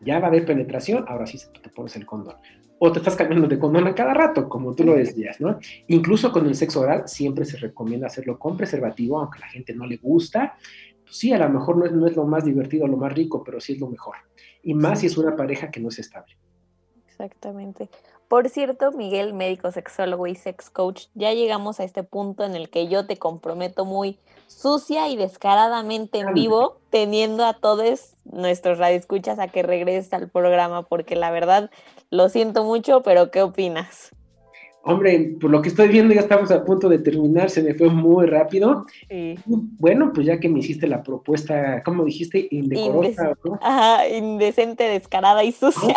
Ya 0.00 0.18
va 0.18 0.26
a 0.26 0.28
haber 0.28 0.46
penetración, 0.46 1.04
ahora 1.08 1.26
sí 1.26 1.38
te 1.62 1.68
pones 1.70 1.96
el 1.96 2.06
condón. 2.06 2.36
O 2.78 2.90
te 2.90 2.98
estás 2.98 3.16
cambiando 3.16 3.46
de 3.46 3.58
condón 3.58 3.86
a 3.86 3.94
cada 3.94 4.14
rato, 4.14 4.48
como 4.48 4.74
tú 4.74 4.84
lo 4.84 4.94
decías, 4.94 5.40
¿no? 5.40 5.58
Incluso 5.88 6.32
con 6.32 6.46
el 6.46 6.54
sexo 6.54 6.80
oral 6.80 7.06
siempre 7.06 7.44
se 7.44 7.58
recomienda 7.58 8.06
hacerlo 8.06 8.38
con 8.38 8.56
preservativo, 8.56 9.18
aunque 9.18 9.38
a 9.38 9.42
la 9.42 9.48
gente 9.48 9.74
no 9.74 9.86
le 9.86 9.98
gusta. 9.98 10.56
Pues 11.04 11.16
sí, 11.16 11.32
a 11.32 11.38
lo 11.38 11.50
mejor 11.50 11.76
no 11.76 11.84
es, 11.84 11.92
no 11.92 12.06
es 12.06 12.16
lo 12.16 12.24
más 12.24 12.44
divertido, 12.44 12.86
lo 12.86 12.96
más 12.96 13.12
rico, 13.12 13.44
pero 13.44 13.60
sí 13.60 13.74
es 13.74 13.80
lo 13.80 13.88
mejor. 13.88 14.16
Y 14.62 14.72
más 14.72 15.00
si 15.00 15.06
es 15.06 15.18
una 15.18 15.36
pareja 15.36 15.70
que 15.70 15.80
no 15.80 15.88
es 15.90 15.98
estable. 15.98 16.36
Exactamente. 17.06 17.90
Por 18.30 18.48
cierto, 18.48 18.92
Miguel, 18.92 19.34
médico, 19.34 19.72
sexólogo 19.72 20.28
y 20.28 20.36
sex 20.36 20.70
coach, 20.70 21.06
ya 21.16 21.32
llegamos 21.32 21.80
a 21.80 21.84
este 21.84 22.04
punto 22.04 22.44
en 22.44 22.54
el 22.54 22.70
que 22.70 22.86
yo 22.86 23.04
te 23.04 23.16
comprometo 23.16 23.84
muy 23.84 24.20
sucia 24.46 25.08
y 25.08 25.16
descaradamente 25.16 26.20
en 26.20 26.32
vivo, 26.32 26.76
teniendo 26.90 27.44
a 27.44 27.54
todos 27.54 28.14
nuestros 28.24 28.78
radioescuchas 28.78 29.40
a 29.40 29.48
que 29.48 29.64
regreses 29.64 30.12
al 30.12 30.28
programa, 30.28 30.84
porque 30.84 31.16
la 31.16 31.32
verdad 31.32 31.72
lo 32.10 32.28
siento 32.28 32.62
mucho, 32.62 33.02
pero 33.02 33.32
¿qué 33.32 33.42
opinas? 33.42 34.14
Hombre, 34.84 35.34
por 35.40 35.50
lo 35.50 35.60
que 35.60 35.68
estoy 35.70 35.88
viendo 35.88 36.14
ya 36.14 36.20
estamos 36.20 36.52
a 36.52 36.64
punto 36.64 36.88
de 36.88 37.00
terminar, 37.00 37.50
se 37.50 37.64
me 37.64 37.74
fue 37.74 37.88
muy 37.88 38.26
rápido. 38.26 38.86
Sí. 39.08 39.40
Bueno, 39.44 40.12
pues 40.14 40.28
ya 40.28 40.38
que 40.38 40.48
me 40.48 40.60
hiciste 40.60 40.86
la 40.86 41.02
propuesta, 41.02 41.82
¿cómo 41.82 42.04
dijiste? 42.04 42.46
Indecorosa. 42.52 43.32
Ajá, 43.60 44.06
indecente, 44.06 44.84
descarada 44.84 45.42
y 45.42 45.50
sucia. 45.50 45.96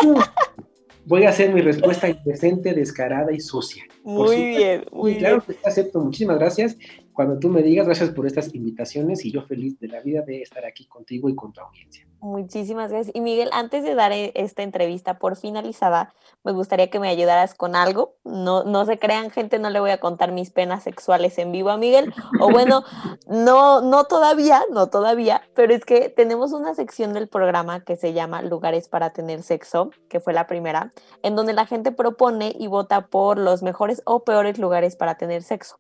Voy 1.06 1.24
a 1.24 1.30
hacer 1.30 1.54
mi 1.54 1.62
respuesta 1.62 2.10
indecente, 2.10 2.74
descarada 2.74 3.32
y 3.32 3.39
sucia. 3.39 3.84
Muy 4.04 4.36
bien, 4.36 4.86
muy 4.91 5.16
claro 5.18 5.38
bien. 5.38 5.45
Claro 5.45 5.62
que 5.62 5.70
acepto. 5.70 5.99
Muchísimas 5.99 6.39
gracias. 6.39 6.78
Cuando 7.14 7.38
tú 7.39 7.49
me 7.49 7.62
digas, 7.62 7.86
gracias 7.86 8.10
por 8.10 8.26
estas 8.26 8.54
invitaciones 8.56 9.24
y 9.26 9.32
yo 9.32 9.41
feliz 9.43 9.80
de 9.80 9.88
la 9.88 10.01
vida 10.01 10.22
de 10.22 10.41
estar 10.41 10.66
aquí 10.66 10.86
contigo 10.86 11.30
y 11.30 11.36
con 11.36 11.54
tu 11.54 11.62
audiencia. 11.62 12.08
Muchísimas 12.24 12.89
gracias. 12.89 13.13
Y 13.13 13.19
Miguel, 13.19 13.49
antes 13.51 13.84
de 13.84 13.95
dar 13.95 14.13
e, 14.13 14.32
esta 14.36 14.63
entrevista 14.63 15.19
por 15.19 15.36
finalizada, 15.36 16.13
me 16.45 16.53
gustaría 16.53 16.89
que 16.89 16.97
me 16.97 17.09
ayudaras 17.09 17.53
con 17.53 17.76
algo. 17.76 18.15
No, 18.24 18.63
no 18.63 18.86
se 18.86 18.97
crean, 18.97 19.30
gente, 19.30 19.59
no 19.59 19.69
le 19.69 19.82
voy 19.82 19.91
a 19.91 19.99
contar 19.99 20.32
mis 20.32 20.49
penas 20.49 20.84
sexuales 20.84 21.38
en 21.38 21.51
vivo 21.51 21.69
a 21.69 21.76
Miguel. 21.76 22.13
O 22.39 22.49
bueno, 22.49 22.86
no, 23.28 23.82
no 23.82 24.05
todavía, 24.05 24.63
no 24.71 24.88
todavía, 24.88 25.41
pero 25.53 25.74
es 25.74 25.84
que 25.84 26.07
tenemos 26.07 26.53
una 26.53 26.74
sección 26.76 27.11
del 27.11 27.28
programa 27.28 27.84
que 27.84 27.97
se 27.97 28.13
llama 28.13 28.41
Lugares 28.41 28.88
para 28.88 29.09
tener 29.09 29.43
sexo, 29.43 29.89
que 30.07 30.21
fue 30.21 30.32
la 30.32 30.47
primera, 30.47 30.93
en 31.24 31.36
donde 31.36 31.51
la 31.51 31.65
gente 31.65 31.91
propone 31.91 32.55
y 32.57 32.67
vota 32.67 33.07
por 33.07 33.38
los 33.38 33.63
mejores 33.63 34.01
o 34.05 34.24
peores 34.24 34.57
lugares 34.59 34.95
para 34.95 35.15
tener 35.15 35.43
sexo. 35.43 35.76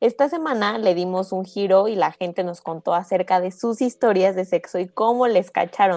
Esta 0.00 0.28
semana 0.28 0.78
le 0.78 0.94
dimos 0.94 1.32
un 1.32 1.44
giro 1.44 1.88
y 1.88 1.96
la 1.96 2.12
gente 2.12 2.44
nos 2.44 2.60
contó 2.60 2.94
acerca 2.94 3.40
de 3.40 3.50
sus 3.50 3.82
historias 3.82 4.36
de 4.36 4.44
sexo 4.44 4.78
y 4.78 4.86
cómo 4.86 5.26
les 5.26 5.50
cacharon. 5.50 5.87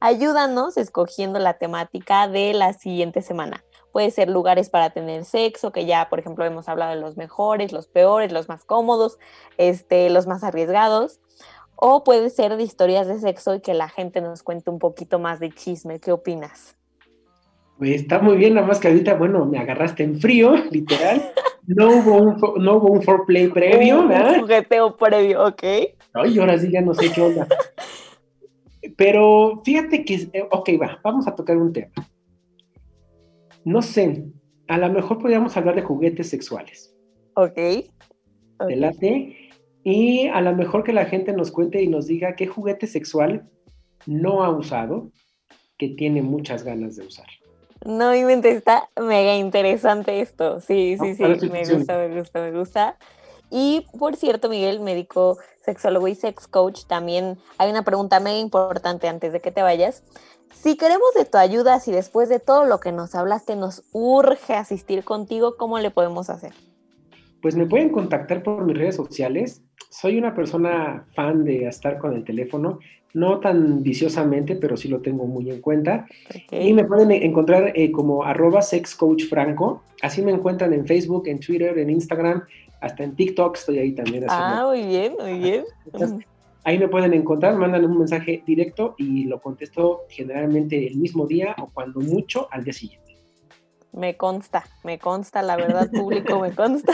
Ayúdanos 0.00 0.76
escogiendo 0.76 1.38
la 1.38 1.54
temática 1.54 2.26
de 2.26 2.54
la 2.54 2.72
siguiente 2.72 3.22
semana. 3.22 3.62
Puede 3.92 4.10
ser 4.10 4.28
lugares 4.28 4.70
para 4.70 4.90
tener 4.90 5.24
sexo, 5.24 5.70
que 5.70 5.86
ya, 5.86 6.08
por 6.08 6.18
ejemplo, 6.18 6.44
hemos 6.44 6.68
hablado 6.68 6.92
de 6.94 7.00
los 7.00 7.16
mejores, 7.16 7.72
los 7.72 7.86
peores, 7.86 8.32
los 8.32 8.48
más 8.48 8.64
cómodos, 8.64 9.18
este, 9.58 10.10
los 10.10 10.26
más 10.26 10.42
arriesgados. 10.42 11.20
O 11.76 12.02
puede 12.02 12.30
ser 12.30 12.56
de 12.56 12.62
historias 12.62 13.06
de 13.06 13.20
sexo 13.20 13.54
y 13.54 13.60
que 13.60 13.74
la 13.74 13.88
gente 13.88 14.20
nos 14.20 14.42
cuente 14.42 14.70
un 14.70 14.78
poquito 14.78 15.18
más 15.18 15.40
de 15.40 15.50
chisme. 15.50 16.00
¿Qué 16.00 16.10
opinas? 16.10 16.76
Pues 17.78 18.00
está 18.00 18.18
muy 18.18 18.36
bien, 18.36 18.54
nada 18.54 18.66
más 18.66 18.80
que 18.80 18.88
ahorita, 18.88 19.14
bueno, 19.14 19.44
me 19.44 19.58
agarraste 19.58 20.02
en 20.02 20.18
frío, 20.18 20.54
literal. 20.70 21.32
No 21.66 21.90
hubo 21.90 22.16
un, 22.16 22.64
no 22.64 22.76
hubo 22.76 22.92
un 22.92 23.02
foreplay 23.02 23.48
previo, 23.48 24.00
un, 24.00 24.12
Un 24.12 24.40
jugueteo 24.40 24.96
previo, 24.96 25.46
ok. 25.46 25.62
Ay, 26.14 26.38
ahora 26.38 26.58
sí 26.58 26.70
ya 26.72 26.80
no 26.80 26.92
sé 26.92 27.12
qué 27.12 27.20
onda. 27.20 27.46
Pero 28.96 29.62
fíjate 29.64 30.04
que, 30.04 30.28
eh, 30.32 30.48
ok, 30.50 30.70
va, 30.80 31.00
vamos 31.02 31.26
a 31.26 31.34
tocar 31.34 31.56
un 31.56 31.72
tema. 31.72 31.92
No 33.64 33.82
sé, 33.82 34.24
a 34.68 34.78
lo 34.78 34.90
mejor 34.90 35.18
podríamos 35.18 35.56
hablar 35.56 35.74
de 35.74 35.82
juguetes 35.82 36.28
sexuales. 36.28 36.94
Ok. 37.34 37.58
okay. 38.58 39.38
Y 39.84 40.28
a 40.28 40.40
lo 40.40 40.54
mejor 40.54 40.84
que 40.84 40.92
la 40.92 41.06
gente 41.06 41.32
nos 41.32 41.50
cuente 41.50 41.82
y 41.82 41.88
nos 41.88 42.06
diga 42.06 42.36
qué 42.36 42.46
juguete 42.46 42.86
sexual 42.86 43.48
no 44.06 44.44
ha 44.44 44.50
usado 44.50 45.10
que 45.78 45.88
tiene 45.88 46.22
muchas 46.22 46.62
ganas 46.62 46.96
de 46.96 47.06
usar. 47.06 47.26
No, 47.84 48.12
mi 48.12 48.22
mente 48.24 48.52
está 48.52 48.88
mega 48.96 49.34
interesante 49.34 50.20
esto. 50.20 50.60
Sí, 50.60 50.96
sí, 51.00 51.16
sí, 51.16 51.22
me 51.22 51.64
gusta, 51.64 51.98
me 51.98 52.16
gusta, 52.16 52.40
me 52.40 52.52
gusta. 52.52 52.96
Y 53.52 53.86
por 53.98 54.16
cierto, 54.16 54.48
Miguel, 54.48 54.80
médico, 54.80 55.36
sexólogo 55.62 56.08
y 56.08 56.14
sex 56.14 56.48
coach, 56.48 56.86
también 56.86 57.36
hay 57.58 57.70
una 57.70 57.84
pregunta 57.84 58.18
mega 58.18 58.38
importante 58.38 59.08
antes 59.08 59.30
de 59.30 59.40
que 59.40 59.50
te 59.50 59.60
vayas. 59.60 60.02
Si 60.54 60.78
queremos 60.78 61.12
de 61.14 61.26
tu 61.26 61.36
ayuda, 61.36 61.78
si 61.78 61.92
después 61.92 62.30
de 62.30 62.40
todo 62.40 62.64
lo 62.64 62.80
que 62.80 62.92
nos 62.92 63.14
hablaste 63.14 63.54
nos 63.54 63.84
urge 63.92 64.54
asistir 64.54 65.04
contigo, 65.04 65.56
¿cómo 65.58 65.78
le 65.78 65.90
podemos 65.90 66.30
hacer? 66.30 66.52
Pues 67.42 67.54
me 67.54 67.66
pueden 67.66 67.90
contactar 67.90 68.42
por 68.42 68.64
mis 68.64 68.78
redes 68.78 68.96
sociales. 68.96 69.60
Soy 69.90 70.16
una 70.16 70.34
persona 70.34 71.04
fan 71.14 71.44
de 71.44 71.66
estar 71.66 71.98
con 71.98 72.14
el 72.14 72.24
teléfono 72.24 72.78
no 73.14 73.40
tan 73.40 73.82
viciosamente, 73.82 74.56
pero 74.56 74.76
sí 74.76 74.88
lo 74.88 75.00
tengo 75.00 75.26
muy 75.26 75.50
en 75.50 75.60
cuenta. 75.60 76.06
Y 76.50 76.72
me 76.72 76.84
pueden 76.84 77.10
encontrar 77.12 77.72
eh, 77.74 77.92
como 77.92 78.24
arroba 78.24 78.62
sexcoachfranco. 78.62 79.82
Así 80.00 80.22
me 80.22 80.32
encuentran 80.32 80.72
en 80.72 80.86
Facebook, 80.86 81.24
en 81.26 81.38
Twitter, 81.38 81.78
en 81.78 81.90
Instagram, 81.90 82.44
hasta 82.82 83.04
en 83.04 83.14
TikTok 83.14 83.56
estoy 83.56 83.78
ahí 83.78 83.92
también. 83.92 84.26
Ah, 84.28 84.64
muy 84.66 84.84
bien, 84.84 85.14
muy 85.18 85.38
bien. 85.38 85.64
ahí 86.64 86.78
me 86.78 86.88
pueden 86.88 87.14
encontrar, 87.14 87.56
mandan 87.56 87.84
un 87.84 87.98
mensaje 87.98 88.42
directo 88.44 88.96
y 88.98 89.24
lo 89.24 89.40
contesto 89.40 90.02
generalmente 90.08 90.86
el 90.86 90.96
mismo 90.96 91.26
día 91.26 91.54
o 91.58 91.70
cuando 91.72 92.00
mucho 92.00 92.48
al 92.50 92.64
día 92.64 92.72
siguiente. 92.72 93.02
Me 93.92 94.16
consta, 94.16 94.64
me 94.82 94.98
consta, 94.98 95.42
la 95.42 95.54
verdad, 95.64 95.90
público, 95.90 96.40
me 96.40 96.54
consta. 96.54 96.92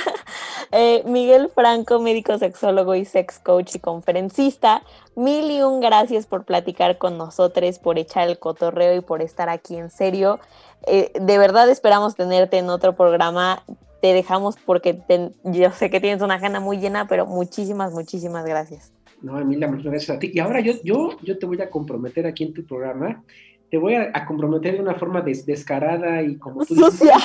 Eh, 0.72 1.02
Miguel 1.06 1.50
Franco, 1.54 1.98
médico 2.00 2.36
sexólogo 2.36 2.94
y 2.94 3.06
sex 3.06 3.38
coach 3.38 3.76
y 3.76 3.78
conferencista, 3.78 4.82
mil 5.14 5.50
y 5.50 5.62
un 5.62 5.80
gracias 5.80 6.26
por 6.26 6.44
platicar 6.44 6.98
con 6.98 7.16
nosotros, 7.16 7.78
por 7.78 7.98
echar 7.98 8.28
el 8.28 8.38
cotorreo 8.38 8.94
y 8.94 9.00
por 9.00 9.22
estar 9.22 9.48
aquí 9.48 9.76
en 9.76 9.90
serio. 9.90 10.38
Eh, 10.86 11.12
de 11.18 11.38
verdad 11.38 11.70
esperamos 11.70 12.14
tenerte 12.14 12.58
en 12.58 12.68
otro 12.68 12.94
programa. 12.94 13.62
Te 14.00 14.12
dejamos 14.12 14.56
porque 14.64 15.00
yo 15.44 15.70
sé 15.72 15.90
que 15.90 16.00
tienes 16.00 16.22
una 16.22 16.34
agenda 16.34 16.60
muy 16.60 16.78
llena, 16.78 17.08
pero 17.08 17.26
muchísimas, 17.26 17.92
muchísimas 17.92 18.44
gracias. 18.44 18.92
No, 19.20 19.38
Emilia, 19.38 19.66
muchas 19.66 19.86
gracias 19.86 20.16
a 20.16 20.20
ti. 20.20 20.30
Y 20.32 20.38
ahora 20.38 20.60
yo, 20.60 20.74
yo, 20.84 21.16
yo 21.22 21.38
te 21.38 21.46
voy 21.46 21.60
a 21.60 21.68
comprometer 21.68 22.26
aquí 22.26 22.44
en 22.44 22.54
tu 22.54 22.64
programa 22.64 23.24
te 23.70 23.76
voy 23.76 23.94
a, 23.94 24.24
comprometer 24.26 24.74
de 24.74 24.80
una 24.80 24.94
forma 24.94 25.20
descarada 25.20 26.22
y 26.22 26.36
como 26.36 26.64
tú 26.64 26.74
sucia. 26.74 27.16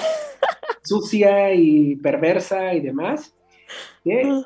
sucia 0.84 1.54
y 1.54 1.96
perversa 1.96 2.74
y 2.74 2.82
demás, 2.82 3.34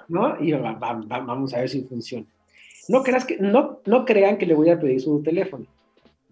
¿no? 0.08 0.40
Y 0.40 0.54
vamos 0.54 1.54
a 1.54 1.60
ver 1.60 1.70
si 1.70 1.82
funciona. 1.84 2.26
No, 2.88 3.04
creas 3.04 3.26
que, 3.26 3.38
no, 3.38 3.82
no 3.86 4.06
crean 4.06 4.38
que 4.38 4.46
le 4.46 4.54
voy 4.54 4.70
a 4.70 4.80
pedir 4.80 5.02
su 5.02 5.22
teléfono. 5.22 5.66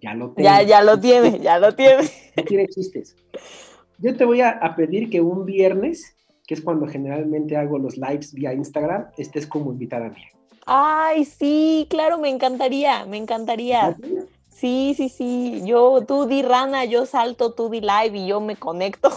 Ya 0.01 0.13
lo 0.13 0.31
tengo. 0.31 0.47
Ya, 0.47 0.61
ya 0.61 0.83
lo 0.83 0.99
tiene, 0.99 1.39
ya 1.39 1.59
lo 1.59 1.73
tiene. 1.73 2.03
No 2.37 2.43
tiene 2.43 2.67
chistes. 2.67 3.15
Yo 3.99 4.15
te 4.15 4.25
voy 4.25 4.41
a, 4.41 4.49
a, 4.49 4.75
pedir 4.75 5.09
que 5.09 5.21
un 5.21 5.45
viernes, 5.45 6.15
que 6.45 6.53
es 6.53 6.61
cuando 6.61 6.87
generalmente 6.87 7.57
hago 7.57 7.77
los 7.77 7.97
lives 7.97 8.33
vía 8.33 8.53
Instagram, 8.53 9.07
estés 9.17 9.47
como 9.47 9.71
invitada 9.71 10.09
mía. 10.09 10.29
Ay, 10.65 11.25
sí, 11.25 11.85
claro, 11.89 12.17
me 12.17 12.29
encantaría, 12.29 13.05
me 13.05 13.17
encantaría. 13.17 13.95
Sí, 14.49 14.93
sí, 14.95 15.09
sí. 15.09 15.61
Yo, 15.65 16.03
tú 16.07 16.25
di 16.25 16.41
rana, 16.41 16.85
yo 16.85 17.05
salto, 17.05 17.53
tú 17.53 17.69
di 17.69 17.81
live 17.81 18.17
y 18.17 18.27
yo 18.27 18.41
me 18.41 18.55
conecto. 18.55 19.09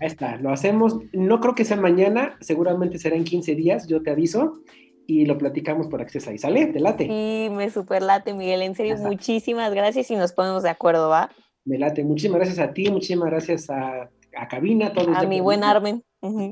Ahí 0.00 0.06
está, 0.06 0.36
lo 0.36 0.50
hacemos. 0.50 0.96
No 1.12 1.40
creo 1.40 1.54
que 1.54 1.64
sea 1.64 1.76
mañana, 1.76 2.36
seguramente 2.40 2.98
será 2.98 3.16
en 3.16 3.24
15 3.24 3.54
días, 3.56 3.86
yo 3.88 4.02
te 4.02 4.10
aviso 4.10 4.60
y 5.06 5.26
lo 5.26 5.36
platicamos 5.36 5.88
por 5.88 6.00
acceso 6.00 6.30
ahí. 6.30 6.38
¿Sale? 6.38 6.66
¿Te 6.66 6.80
late? 6.80 7.06
Sí, 7.06 7.48
me 7.50 7.68
super 7.68 8.00
late, 8.00 8.32
Miguel. 8.32 8.62
En 8.62 8.74
serio, 8.74 8.96
muchísimas 8.98 9.74
gracias 9.74 10.10
y 10.10 10.16
nos 10.16 10.32
ponemos 10.32 10.62
de 10.62 10.70
acuerdo, 10.70 11.08
¿va? 11.08 11.30
Me 11.64 11.78
late. 11.78 12.04
Muchísimas 12.04 12.38
gracias 12.38 12.58
a 12.58 12.72
ti, 12.72 12.90
muchísimas 12.90 13.30
gracias 13.30 13.70
a, 13.70 14.10
a 14.36 14.48
Cabina, 14.48 14.88
a 14.88 14.92
todos. 14.92 15.16
A 15.16 15.22
mi 15.24 15.40
buen 15.40 15.64
Armen. 15.64 16.04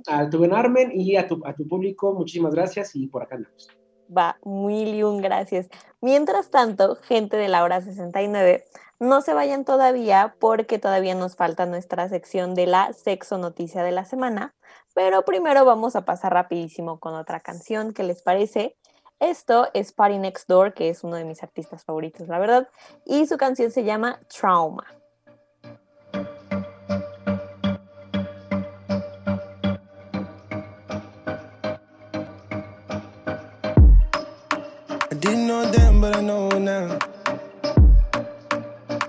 A 0.06 0.28
tu 0.28 0.38
buen 0.38 0.52
Armen 0.52 0.90
y 0.92 1.16
a 1.16 1.26
tu, 1.26 1.40
a 1.44 1.54
tu 1.54 1.66
público, 1.66 2.14
muchísimas 2.14 2.54
gracias 2.54 2.94
y 2.94 3.06
por 3.06 3.22
acá 3.22 3.36
andamos. 3.36 3.68
Va, 4.16 4.38
mil 4.44 4.94
y 4.94 5.02
un 5.02 5.20
gracias. 5.20 5.68
Mientras 6.00 6.50
tanto, 6.50 6.96
gente 6.96 7.36
de 7.36 7.48
la 7.48 7.62
hora 7.62 7.82
69, 7.82 8.64
no 9.00 9.20
se 9.20 9.34
vayan 9.34 9.64
todavía 9.64 10.34
porque 10.40 10.78
todavía 10.78 11.14
nos 11.14 11.36
falta 11.36 11.66
nuestra 11.66 12.08
sección 12.08 12.54
de 12.54 12.66
la 12.66 12.92
sexo 12.94 13.38
noticia 13.38 13.82
de 13.82 13.92
la 13.92 14.04
semana, 14.04 14.54
pero 14.94 15.24
primero 15.24 15.64
vamos 15.64 15.94
a 15.94 16.04
pasar 16.04 16.32
rapidísimo 16.32 16.98
con 16.98 17.14
otra 17.14 17.40
canción, 17.40 17.92
¿qué 17.92 18.02
les 18.02 18.22
parece? 18.22 18.76
Esto 19.20 19.68
es 19.74 19.92
Party 19.92 20.18
Next 20.18 20.48
Door, 20.48 20.74
que 20.74 20.88
es 20.88 21.04
uno 21.04 21.16
de 21.16 21.24
mis 21.24 21.42
artistas 21.42 21.84
favoritos, 21.84 22.28
la 22.28 22.38
verdad, 22.38 22.68
y 23.04 23.26
su 23.26 23.36
canción 23.36 23.70
se 23.70 23.84
llama 23.84 24.20
Trauma. 24.28 24.86
But 36.08 36.16
I 36.16 36.20
know 36.22 36.48
now. 36.48 36.98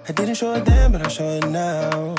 I 0.08 0.12
didn't 0.12 0.36
show 0.36 0.54
it 0.56 0.66
then, 0.66 0.92
but 0.92 1.06
I 1.06 1.08
show 1.08 1.30
it 1.30 1.48
now. 1.48 2.16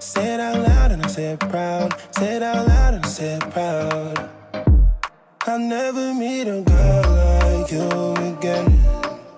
Say 0.00 0.34
it 0.34 0.40
out 0.40 0.58
loud 0.66 0.90
and 0.90 1.04
I 1.04 1.06
say 1.06 1.26
it 1.34 1.38
proud. 1.38 1.94
Say 2.16 2.36
it 2.36 2.42
out 2.42 2.66
loud 2.66 2.94
and 2.94 3.04
I 3.04 3.08
say 3.08 3.34
it 3.34 3.50
proud. 3.50 4.30
I'll 5.46 5.60
never 5.60 6.12
meet 6.12 6.48
a 6.48 6.60
girl 6.62 7.04
like 7.22 7.70
you 7.70 7.88
again. 8.32 8.66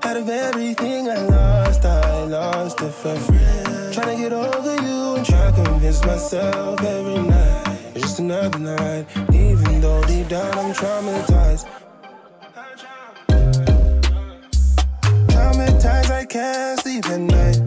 Out 0.05 0.17
of 0.17 0.29
everything 0.31 1.11
I 1.11 1.19
lost, 1.37 1.85
I 1.85 2.25
lost 2.25 2.79
for 2.81 3.17
free. 3.27 3.93
Trying 3.93 4.17
to 4.17 4.23
get 4.23 4.33
over 4.33 4.75
you 4.87 5.17
and 5.17 5.27
try 5.27 5.51
to 5.51 5.63
convince 5.65 6.03
myself 6.07 6.81
every 6.81 7.19
night. 7.29 7.79
It's 7.95 8.03
just 8.07 8.21
another 8.21 8.59
night, 8.59 9.05
even 9.35 9.83
though 9.83 10.03
deep 10.05 10.29
down 10.29 10.53
I'm 10.57 10.73
traumatized. 10.73 11.67
Can't 16.31 16.79
sleep 16.79 17.07
at 17.07 17.21
night. 17.21 17.60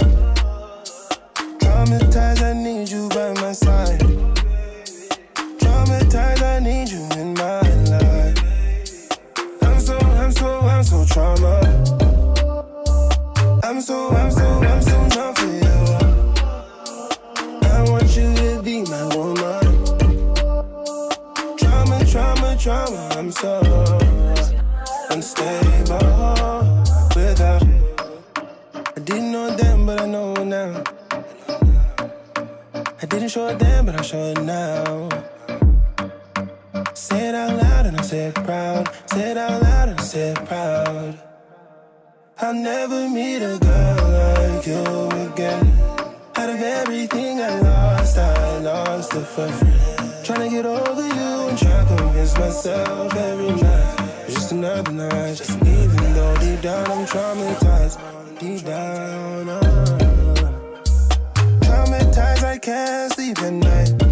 Didn't 33.19 33.31
show 33.31 33.47
it 33.47 33.59
then, 33.59 33.85
but 33.85 33.99
I 33.99 34.01
show 34.01 34.23
it 34.31 34.41
now. 34.41 35.09
Say 36.93 37.29
it 37.29 37.35
out 37.35 37.55
loud 37.55 37.85
and 37.85 37.97
I 37.97 38.01
say 38.01 38.25
it 38.27 38.35
proud. 38.35 38.89
Say 39.07 39.31
it 39.31 39.37
out 39.37 39.61
loud 39.61 39.89
and 39.89 39.99
I 39.99 40.03
say 40.03 40.29
it 40.29 40.45
proud. 40.45 41.19
I'll 42.39 42.53
never 42.53 43.07
meet 43.09 43.37
a 43.37 43.59
girl 43.59 44.01
like 44.19 44.65
you 44.65 44.83
again. 45.27 45.65
Out 46.35 46.49
of 46.49 46.59
everything 46.59 47.39
I 47.39 47.59
lost, 47.59 48.17
I 48.17 48.57
lost 48.59 49.13
it 49.13 49.25
for 49.25 49.47
free. 49.47 50.23
Trying 50.23 50.49
to 50.49 50.55
get 50.55 50.65
over 50.65 51.07
you 51.07 51.49
and 51.49 51.57
try 51.57 51.85
to 51.85 51.95
convince 51.95 52.37
myself 52.37 53.15
every 53.15 53.61
night. 53.61 54.27
Just 54.27 54.51
another 54.51 54.91
night. 54.91 55.37
just 55.37 55.51
Even 55.51 56.13
though 56.13 56.35
deep 56.37 56.61
down 56.61 56.89
I'm 56.89 57.05
traumatized. 57.05 57.99
Deep 58.39 58.65
down, 58.65 59.49
uh, 59.49 59.59
traumatized, 59.59 60.01
I 60.01 60.02
can't 62.63 63.11
sleep 63.11 63.41
at 63.41 63.51
night. 63.51 64.02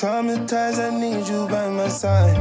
Traumatized, 0.00 0.78
I 0.78 0.98
need 0.98 1.28
you 1.28 1.46
by 1.46 1.68
my 1.68 1.86
side. 1.88 2.34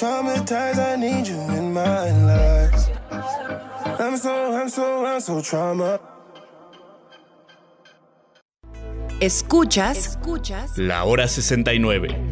Traumatized, 0.00 0.78
I 0.78 0.96
need 0.96 1.26
you 1.26 1.38
in 1.58 1.74
my 1.74 2.10
life. 2.24 2.88
I'm 4.00 4.16
so, 4.16 4.32
I'm 4.54 4.70
so, 4.70 5.04
I'm 5.04 5.20
so 5.20 5.42
trauma. 5.42 6.00
Escuchas, 9.20 9.98
escuchas 9.98 10.78
La 10.78 11.04
hora 11.04 11.28
69. 11.28 12.29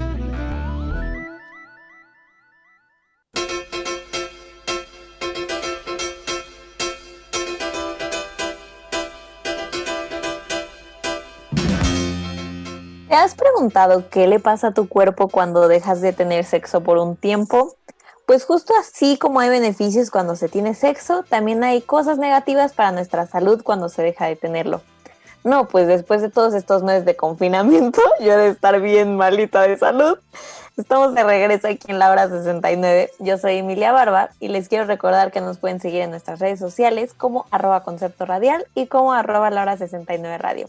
Has 13.18 13.34
preguntado 13.34 14.08
qué 14.10 14.26
le 14.26 14.38
pasa 14.38 14.68
a 14.68 14.72
tu 14.72 14.88
cuerpo 14.88 15.28
cuando 15.28 15.68
dejas 15.68 16.00
de 16.00 16.12
tener 16.12 16.44
sexo 16.44 16.82
por 16.82 16.98
un 16.98 17.16
tiempo? 17.16 17.74
Pues 18.26 18.44
justo 18.44 18.72
así 18.78 19.18
como 19.18 19.40
hay 19.40 19.48
beneficios 19.48 20.10
cuando 20.10 20.36
se 20.36 20.48
tiene 20.48 20.74
sexo, 20.74 21.24
también 21.28 21.64
hay 21.64 21.80
cosas 21.80 22.18
negativas 22.18 22.72
para 22.72 22.92
nuestra 22.92 23.26
salud 23.26 23.62
cuando 23.62 23.88
se 23.88 24.02
deja 24.02 24.26
de 24.26 24.36
tenerlo. 24.36 24.82
No, 25.44 25.66
pues 25.66 25.86
después 25.86 26.20
de 26.20 26.30
todos 26.30 26.54
estos 26.54 26.82
meses 26.82 27.04
de 27.04 27.16
confinamiento, 27.16 28.00
yo 28.20 28.32
he 28.32 28.36
de 28.36 28.48
estar 28.48 28.80
bien 28.80 29.16
malita 29.16 29.62
de 29.62 29.76
salud. 29.76 30.18
Estamos 30.76 31.14
de 31.14 31.24
regreso 31.24 31.66
aquí 31.66 31.90
en 31.90 31.98
la 31.98 32.10
hora 32.10 32.28
69. 32.28 33.10
Yo 33.18 33.38
soy 33.38 33.56
Emilia 33.56 33.90
Barba 33.90 34.30
y 34.38 34.48
les 34.48 34.68
quiero 34.68 34.84
recordar 34.84 35.32
que 35.32 35.40
nos 35.40 35.58
pueden 35.58 35.80
seguir 35.80 36.02
en 36.02 36.10
nuestras 36.10 36.38
redes 36.38 36.60
sociales 36.60 37.14
como 37.14 37.46
arroba 37.50 37.82
concepto 37.82 38.26
radial 38.26 38.64
y 38.76 38.86
como 38.86 39.12
arroba 39.12 39.50
la 39.50 39.62
hora 39.62 39.76
69 39.76 40.38
radio. 40.38 40.68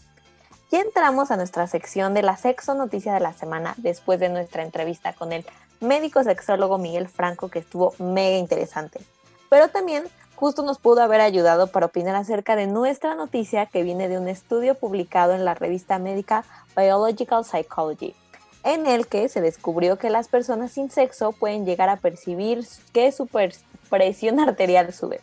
Ya 0.70 0.78
entramos 0.82 1.32
a 1.32 1.36
nuestra 1.36 1.66
sección 1.66 2.14
de 2.14 2.22
la 2.22 2.36
sexo 2.36 2.74
noticia 2.74 3.12
de 3.12 3.18
la 3.18 3.32
semana 3.32 3.74
después 3.78 4.20
de 4.20 4.28
nuestra 4.28 4.62
entrevista 4.62 5.12
con 5.12 5.32
el 5.32 5.44
médico 5.80 6.22
sexólogo 6.22 6.78
Miguel 6.78 7.08
Franco 7.08 7.48
que 7.48 7.58
estuvo 7.58 7.92
mega 7.98 8.36
interesante. 8.36 9.00
Pero 9.48 9.66
también 9.66 10.04
justo 10.36 10.62
nos 10.62 10.78
pudo 10.78 11.02
haber 11.02 11.22
ayudado 11.22 11.66
para 11.66 11.86
opinar 11.86 12.14
acerca 12.14 12.54
de 12.54 12.68
nuestra 12.68 13.16
noticia 13.16 13.66
que 13.66 13.82
viene 13.82 14.08
de 14.08 14.18
un 14.18 14.28
estudio 14.28 14.76
publicado 14.76 15.34
en 15.34 15.44
la 15.44 15.54
revista 15.54 15.98
médica 15.98 16.44
Biological 16.76 17.44
Psychology, 17.44 18.14
en 18.62 18.86
el 18.86 19.08
que 19.08 19.28
se 19.28 19.40
descubrió 19.40 19.98
que 19.98 20.08
las 20.08 20.28
personas 20.28 20.70
sin 20.70 20.88
sexo 20.88 21.32
pueden 21.32 21.66
llegar 21.66 21.88
a 21.88 21.96
percibir 21.96 22.64
que 22.92 23.10
su 23.10 23.28
presión 23.88 24.38
arterial 24.38 24.92
sube. 24.92 25.20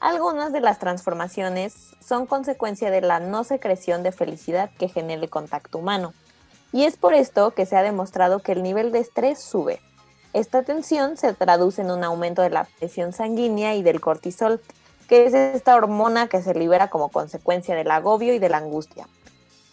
Algunas 0.00 0.50
de 0.50 0.62
las 0.62 0.78
transformaciones 0.78 1.94
son 2.02 2.24
consecuencia 2.24 2.90
de 2.90 3.02
la 3.02 3.20
no 3.20 3.44
secreción 3.44 4.02
de 4.02 4.12
felicidad 4.12 4.70
que 4.78 4.88
genera 4.88 5.20
el 5.22 5.28
contacto 5.28 5.76
humano. 5.76 6.14
Y 6.72 6.84
es 6.84 6.96
por 6.96 7.12
esto 7.12 7.50
que 7.50 7.66
se 7.66 7.76
ha 7.76 7.82
demostrado 7.82 8.40
que 8.40 8.52
el 8.52 8.62
nivel 8.62 8.92
de 8.92 9.00
estrés 9.00 9.42
sube. 9.42 9.78
Esta 10.32 10.62
tensión 10.62 11.18
se 11.18 11.34
traduce 11.34 11.82
en 11.82 11.90
un 11.90 12.02
aumento 12.02 12.40
de 12.40 12.48
la 12.48 12.64
presión 12.78 13.12
sanguínea 13.12 13.74
y 13.74 13.82
del 13.82 14.00
cortisol, 14.00 14.62
que 15.06 15.26
es 15.26 15.34
esta 15.34 15.74
hormona 15.74 16.28
que 16.28 16.40
se 16.40 16.54
libera 16.54 16.88
como 16.88 17.10
consecuencia 17.10 17.74
del 17.74 17.90
agobio 17.90 18.32
y 18.32 18.38
de 18.38 18.48
la 18.48 18.56
angustia. 18.56 19.06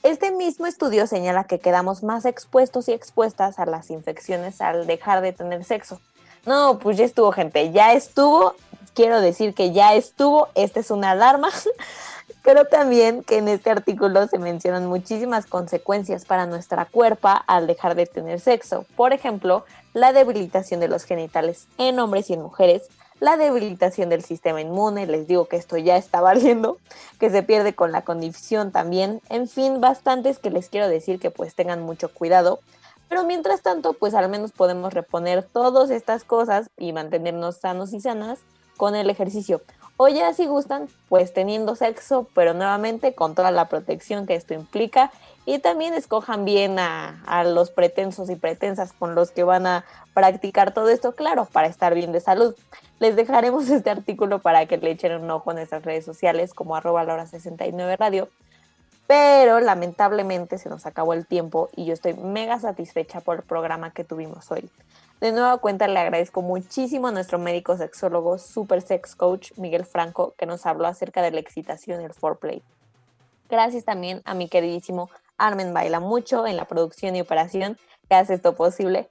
Este 0.04 0.32
mismo 0.32 0.66
estudio 0.66 1.08
señala 1.08 1.46
que 1.46 1.60
quedamos 1.60 2.04
más 2.04 2.26
expuestos 2.26 2.90
y 2.90 2.92
expuestas 2.92 3.60
a 3.60 3.66
las 3.66 3.92
infecciones 3.92 4.60
al 4.60 4.88
dejar 4.88 5.22
de 5.22 5.32
tener 5.32 5.64
sexo. 5.64 6.02
No, 6.46 6.80
pues 6.80 6.98
ya 6.98 7.06
estuvo 7.06 7.32
gente, 7.32 7.72
ya 7.72 7.94
estuvo, 7.94 8.56
quiero 8.98 9.22
decir 9.22 9.54
que 9.54 9.74
ya 9.74 9.94
estuvo, 9.94 10.48
esta 10.56 10.80
es 10.80 10.90
una 10.90 11.12
alarma, 11.12 11.50
pero 12.44 12.66
también 12.66 13.24
que 13.24 13.38
en 13.38 13.48
este 13.48 13.70
artículo 13.70 14.28
se 14.28 14.40
mencionan 14.40 14.88
muchísimas 14.88 15.46
consecuencias 15.46 16.26
para 16.26 16.48
nuestra 16.48 16.86
cuerpa 16.86 17.34
al 17.46 17.68
dejar 17.68 17.94
de 17.94 18.08
tener 18.08 18.40
sexo. 18.40 18.88
Por 18.96 19.14
ejemplo, 19.14 19.66
la 19.94 20.14
debilitación 20.14 20.80
de 20.80 20.88
los 20.88 21.04
genitales 21.04 21.68
en 21.78 22.00
hombres 22.00 22.32
y 22.32 22.34
en 22.34 22.42
mujeres, 22.42 22.90
la 23.20 23.38
debilitación 23.38 24.10
del 24.10 24.24
sistema 24.24 24.62
inmune, 24.62 25.06
les 25.06 25.28
digo 25.28 25.48
que 25.48 25.58
esto 25.58 25.78
ya 25.78 25.96
está 25.96 26.20
valiendo, 26.32 26.80
que 27.20 27.30
se 27.30 27.44
pierde 27.44 27.76
con 27.76 27.92
la 27.92 28.02
condición 28.02 28.72
también, 28.72 29.22
en 29.30 29.48
fin, 29.48 29.80
bastantes 29.80 30.40
que 30.40 30.50
les 30.50 30.70
quiero 30.70 30.90
decir 30.90 31.20
que 31.20 31.30
pues 31.30 31.54
tengan 31.54 31.84
mucho 31.84 32.12
cuidado. 32.12 32.62
Pero 33.10 33.24
mientras 33.26 33.62
tanto, 33.62 33.94
pues 33.94 34.16
al 34.16 34.28
menos 34.28 34.54
podemos 34.54 34.92
reponer 34.92 35.44
todas 35.44 35.92
estas 35.92 36.24
cosas 36.24 36.72
y 36.78 36.94
mantenernos 36.94 37.58
sanos 37.58 37.94
y 37.94 38.02
sanas 38.02 38.40
con 38.78 38.96
el 38.96 39.10
ejercicio. 39.10 39.62
O 40.00 40.08
ya 40.08 40.32
si 40.32 40.46
gustan, 40.46 40.88
pues 41.10 41.34
teniendo 41.34 41.76
sexo, 41.76 42.28
pero 42.36 42.54
nuevamente 42.54 43.16
con 43.16 43.34
toda 43.34 43.50
la 43.50 43.68
protección 43.68 44.28
que 44.28 44.36
esto 44.36 44.54
implica. 44.54 45.12
Y 45.46 45.58
también 45.58 45.96
escojan 45.96 46.46
bien 46.46 46.78
a, 46.78 47.44
los 47.46 47.72
pretensos 47.72 48.30
y 48.30 48.36
pretensas 48.36 48.94
con 48.94 49.16
los 49.16 49.32
que 49.32 49.44
van 49.44 49.66
a 49.66 49.86
practicar 50.14 50.74
todo 50.74 50.90
esto, 50.90 51.14
claro, 51.14 51.46
para 51.46 51.68
estar 51.68 51.96
bien 51.96 52.12
de 52.12 52.20
salud. 52.20 52.54
Les 53.00 53.16
dejaremos 53.16 53.70
este 53.70 53.90
artículo 53.90 54.40
para 54.40 54.68
que 54.68 54.78
le 54.78 54.92
echen 54.92 55.20
un 55.20 55.32
ojo 55.32 55.50
en 55.50 55.58
nuestras 55.58 55.84
redes 55.84 56.06
sociales 56.06 56.54
como 56.54 56.76
arroba 56.76 57.04
la 57.04 57.14
hora 57.14 57.26
69 57.26 57.96
radio. 57.96 58.30
Pero 59.08 59.62
lamentablemente 59.62 60.58
se 60.60 60.70
nos 60.70 60.86
acabó 60.86 61.14
el 61.14 61.26
tiempo 61.26 61.70
y 61.76 61.86
yo 61.86 61.94
estoy 61.94 62.14
mega 62.14 62.60
satisfecha 62.60 63.22
por 63.22 63.38
el 63.38 63.44
programa 63.44 63.92
que 63.92 64.04
tuvimos 64.04 64.52
hoy. 64.52 64.70
De 65.20 65.32
nueva 65.32 65.58
cuenta 65.58 65.88
le 65.88 66.00
agradezco 66.00 66.44
muchísimo 66.44 67.08
a 67.08 67.12
nuestro 67.12 67.40
médico 67.40 67.76
sexólogo, 67.76 68.38
super 68.38 68.84
sex 68.84 69.16
coach 69.16 69.52
Miguel 69.58 69.84
Franco, 69.84 70.36
que 70.38 70.46
nos 70.46 70.68
habló 70.68 70.86
acerca 70.86 71.24
de 71.24 71.32
la 71.32 71.40
excitación 71.40 72.02
y 72.02 72.06
el 72.06 72.14
foreplay. 72.14 72.62
Gracias 73.50 73.84
también 73.84 74.22
a 74.26 74.36
mi 74.36 74.48
queridísimo 74.48 75.10
Armen 75.40 75.74
Baila 75.74 76.00
Mucho 76.00 76.46
en 76.46 76.56
la 76.56 76.66
producción 76.66 77.16
y 77.16 77.22
operación 77.22 77.78
que 78.08 78.16
hace 78.16 78.36
esto 78.36 78.56
posible. 78.56 79.08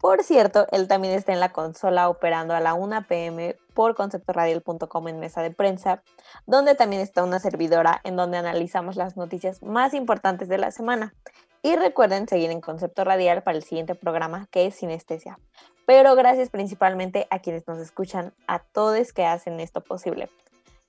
Por 0.00 0.24
cierto, 0.24 0.66
él 0.72 0.88
también 0.88 1.12
está 1.12 1.32
en 1.32 1.40
la 1.40 1.52
consola 1.52 2.08
operando 2.08 2.54
a 2.54 2.60
la 2.60 2.72
1 2.72 3.06
pm 3.06 3.56
por 3.74 3.94
conceptoradial.com 3.94 5.08
en 5.08 5.20
mesa 5.20 5.42
de 5.42 5.50
prensa, 5.50 6.02
donde 6.46 6.74
también 6.74 7.02
está 7.02 7.22
una 7.22 7.38
servidora 7.38 8.00
en 8.04 8.16
donde 8.16 8.38
analizamos 8.38 8.96
las 8.96 9.16
noticias 9.18 9.62
más 9.62 9.92
importantes 9.92 10.48
de 10.48 10.58
la 10.58 10.70
semana. 10.70 11.14
Y 11.62 11.76
recuerden 11.76 12.26
seguir 12.26 12.50
en 12.50 12.60
Concepto 12.60 13.04
Radial 13.04 13.42
para 13.42 13.56
el 13.56 13.62
siguiente 13.62 13.94
programa 13.94 14.48
que 14.50 14.66
es 14.66 14.74
Sinestesia. 14.74 15.38
Pero 15.86 16.16
gracias 16.16 16.50
principalmente 16.50 17.28
a 17.30 17.38
quienes 17.38 17.66
nos 17.68 17.78
escuchan, 17.78 18.32
a 18.48 18.58
todos 18.58 19.12
que 19.12 19.24
hacen 19.24 19.60
esto 19.60 19.80
posible. 19.80 20.28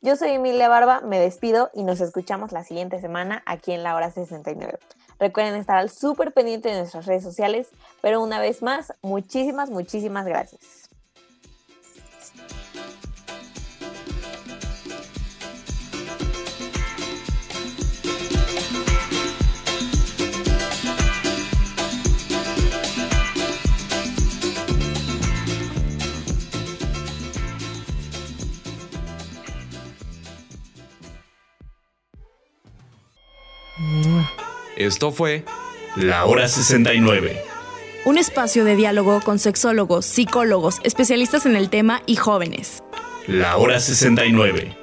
Yo 0.02 0.16
soy 0.16 0.32
Emilia 0.32 0.68
Barba, 0.68 1.02
me 1.02 1.20
despido 1.20 1.70
y 1.74 1.84
nos 1.84 2.02
escuchamos 2.02 2.52
la 2.52 2.64
siguiente 2.64 3.00
semana 3.00 3.42
aquí 3.46 3.72
en 3.72 3.84
la 3.84 3.96
hora 3.96 4.12
69. 4.12 4.80
Recuerden 5.20 5.56
estar 5.56 5.78
al 5.78 5.90
súper 5.90 6.34
pendiente 6.34 6.70
de 6.70 6.80
nuestras 6.80 7.06
redes 7.06 7.24
sociales, 7.24 7.70
pero 8.02 8.22
una 8.22 8.40
vez 8.40 8.62
más, 8.62 8.94
muchísimas, 9.02 9.70
muchísimas 9.70 10.26
gracias. 10.26 10.90
Esto 34.76 35.12
fue 35.12 35.44
La 35.96 36.26
Hora 36.26 36.48
69. 36.48 37.42
Un 38.06 38.18
espacio 38.18 38.66
de 38.66 38.76
diálogo 38.76 39.22
con 39.22 39.40
sexólogos, 39.40 40.06
psicólogos, 40.06 40.80
especialistas 40.84 41.46
en 41.46 41.56
el 41.56 41.70
tema 41.70 42.02
y 42.06 42.16
jóvenes. 42.16 42.84
La 43.28 43.56
Hora 43.58 43.80
69. 43.80 44.83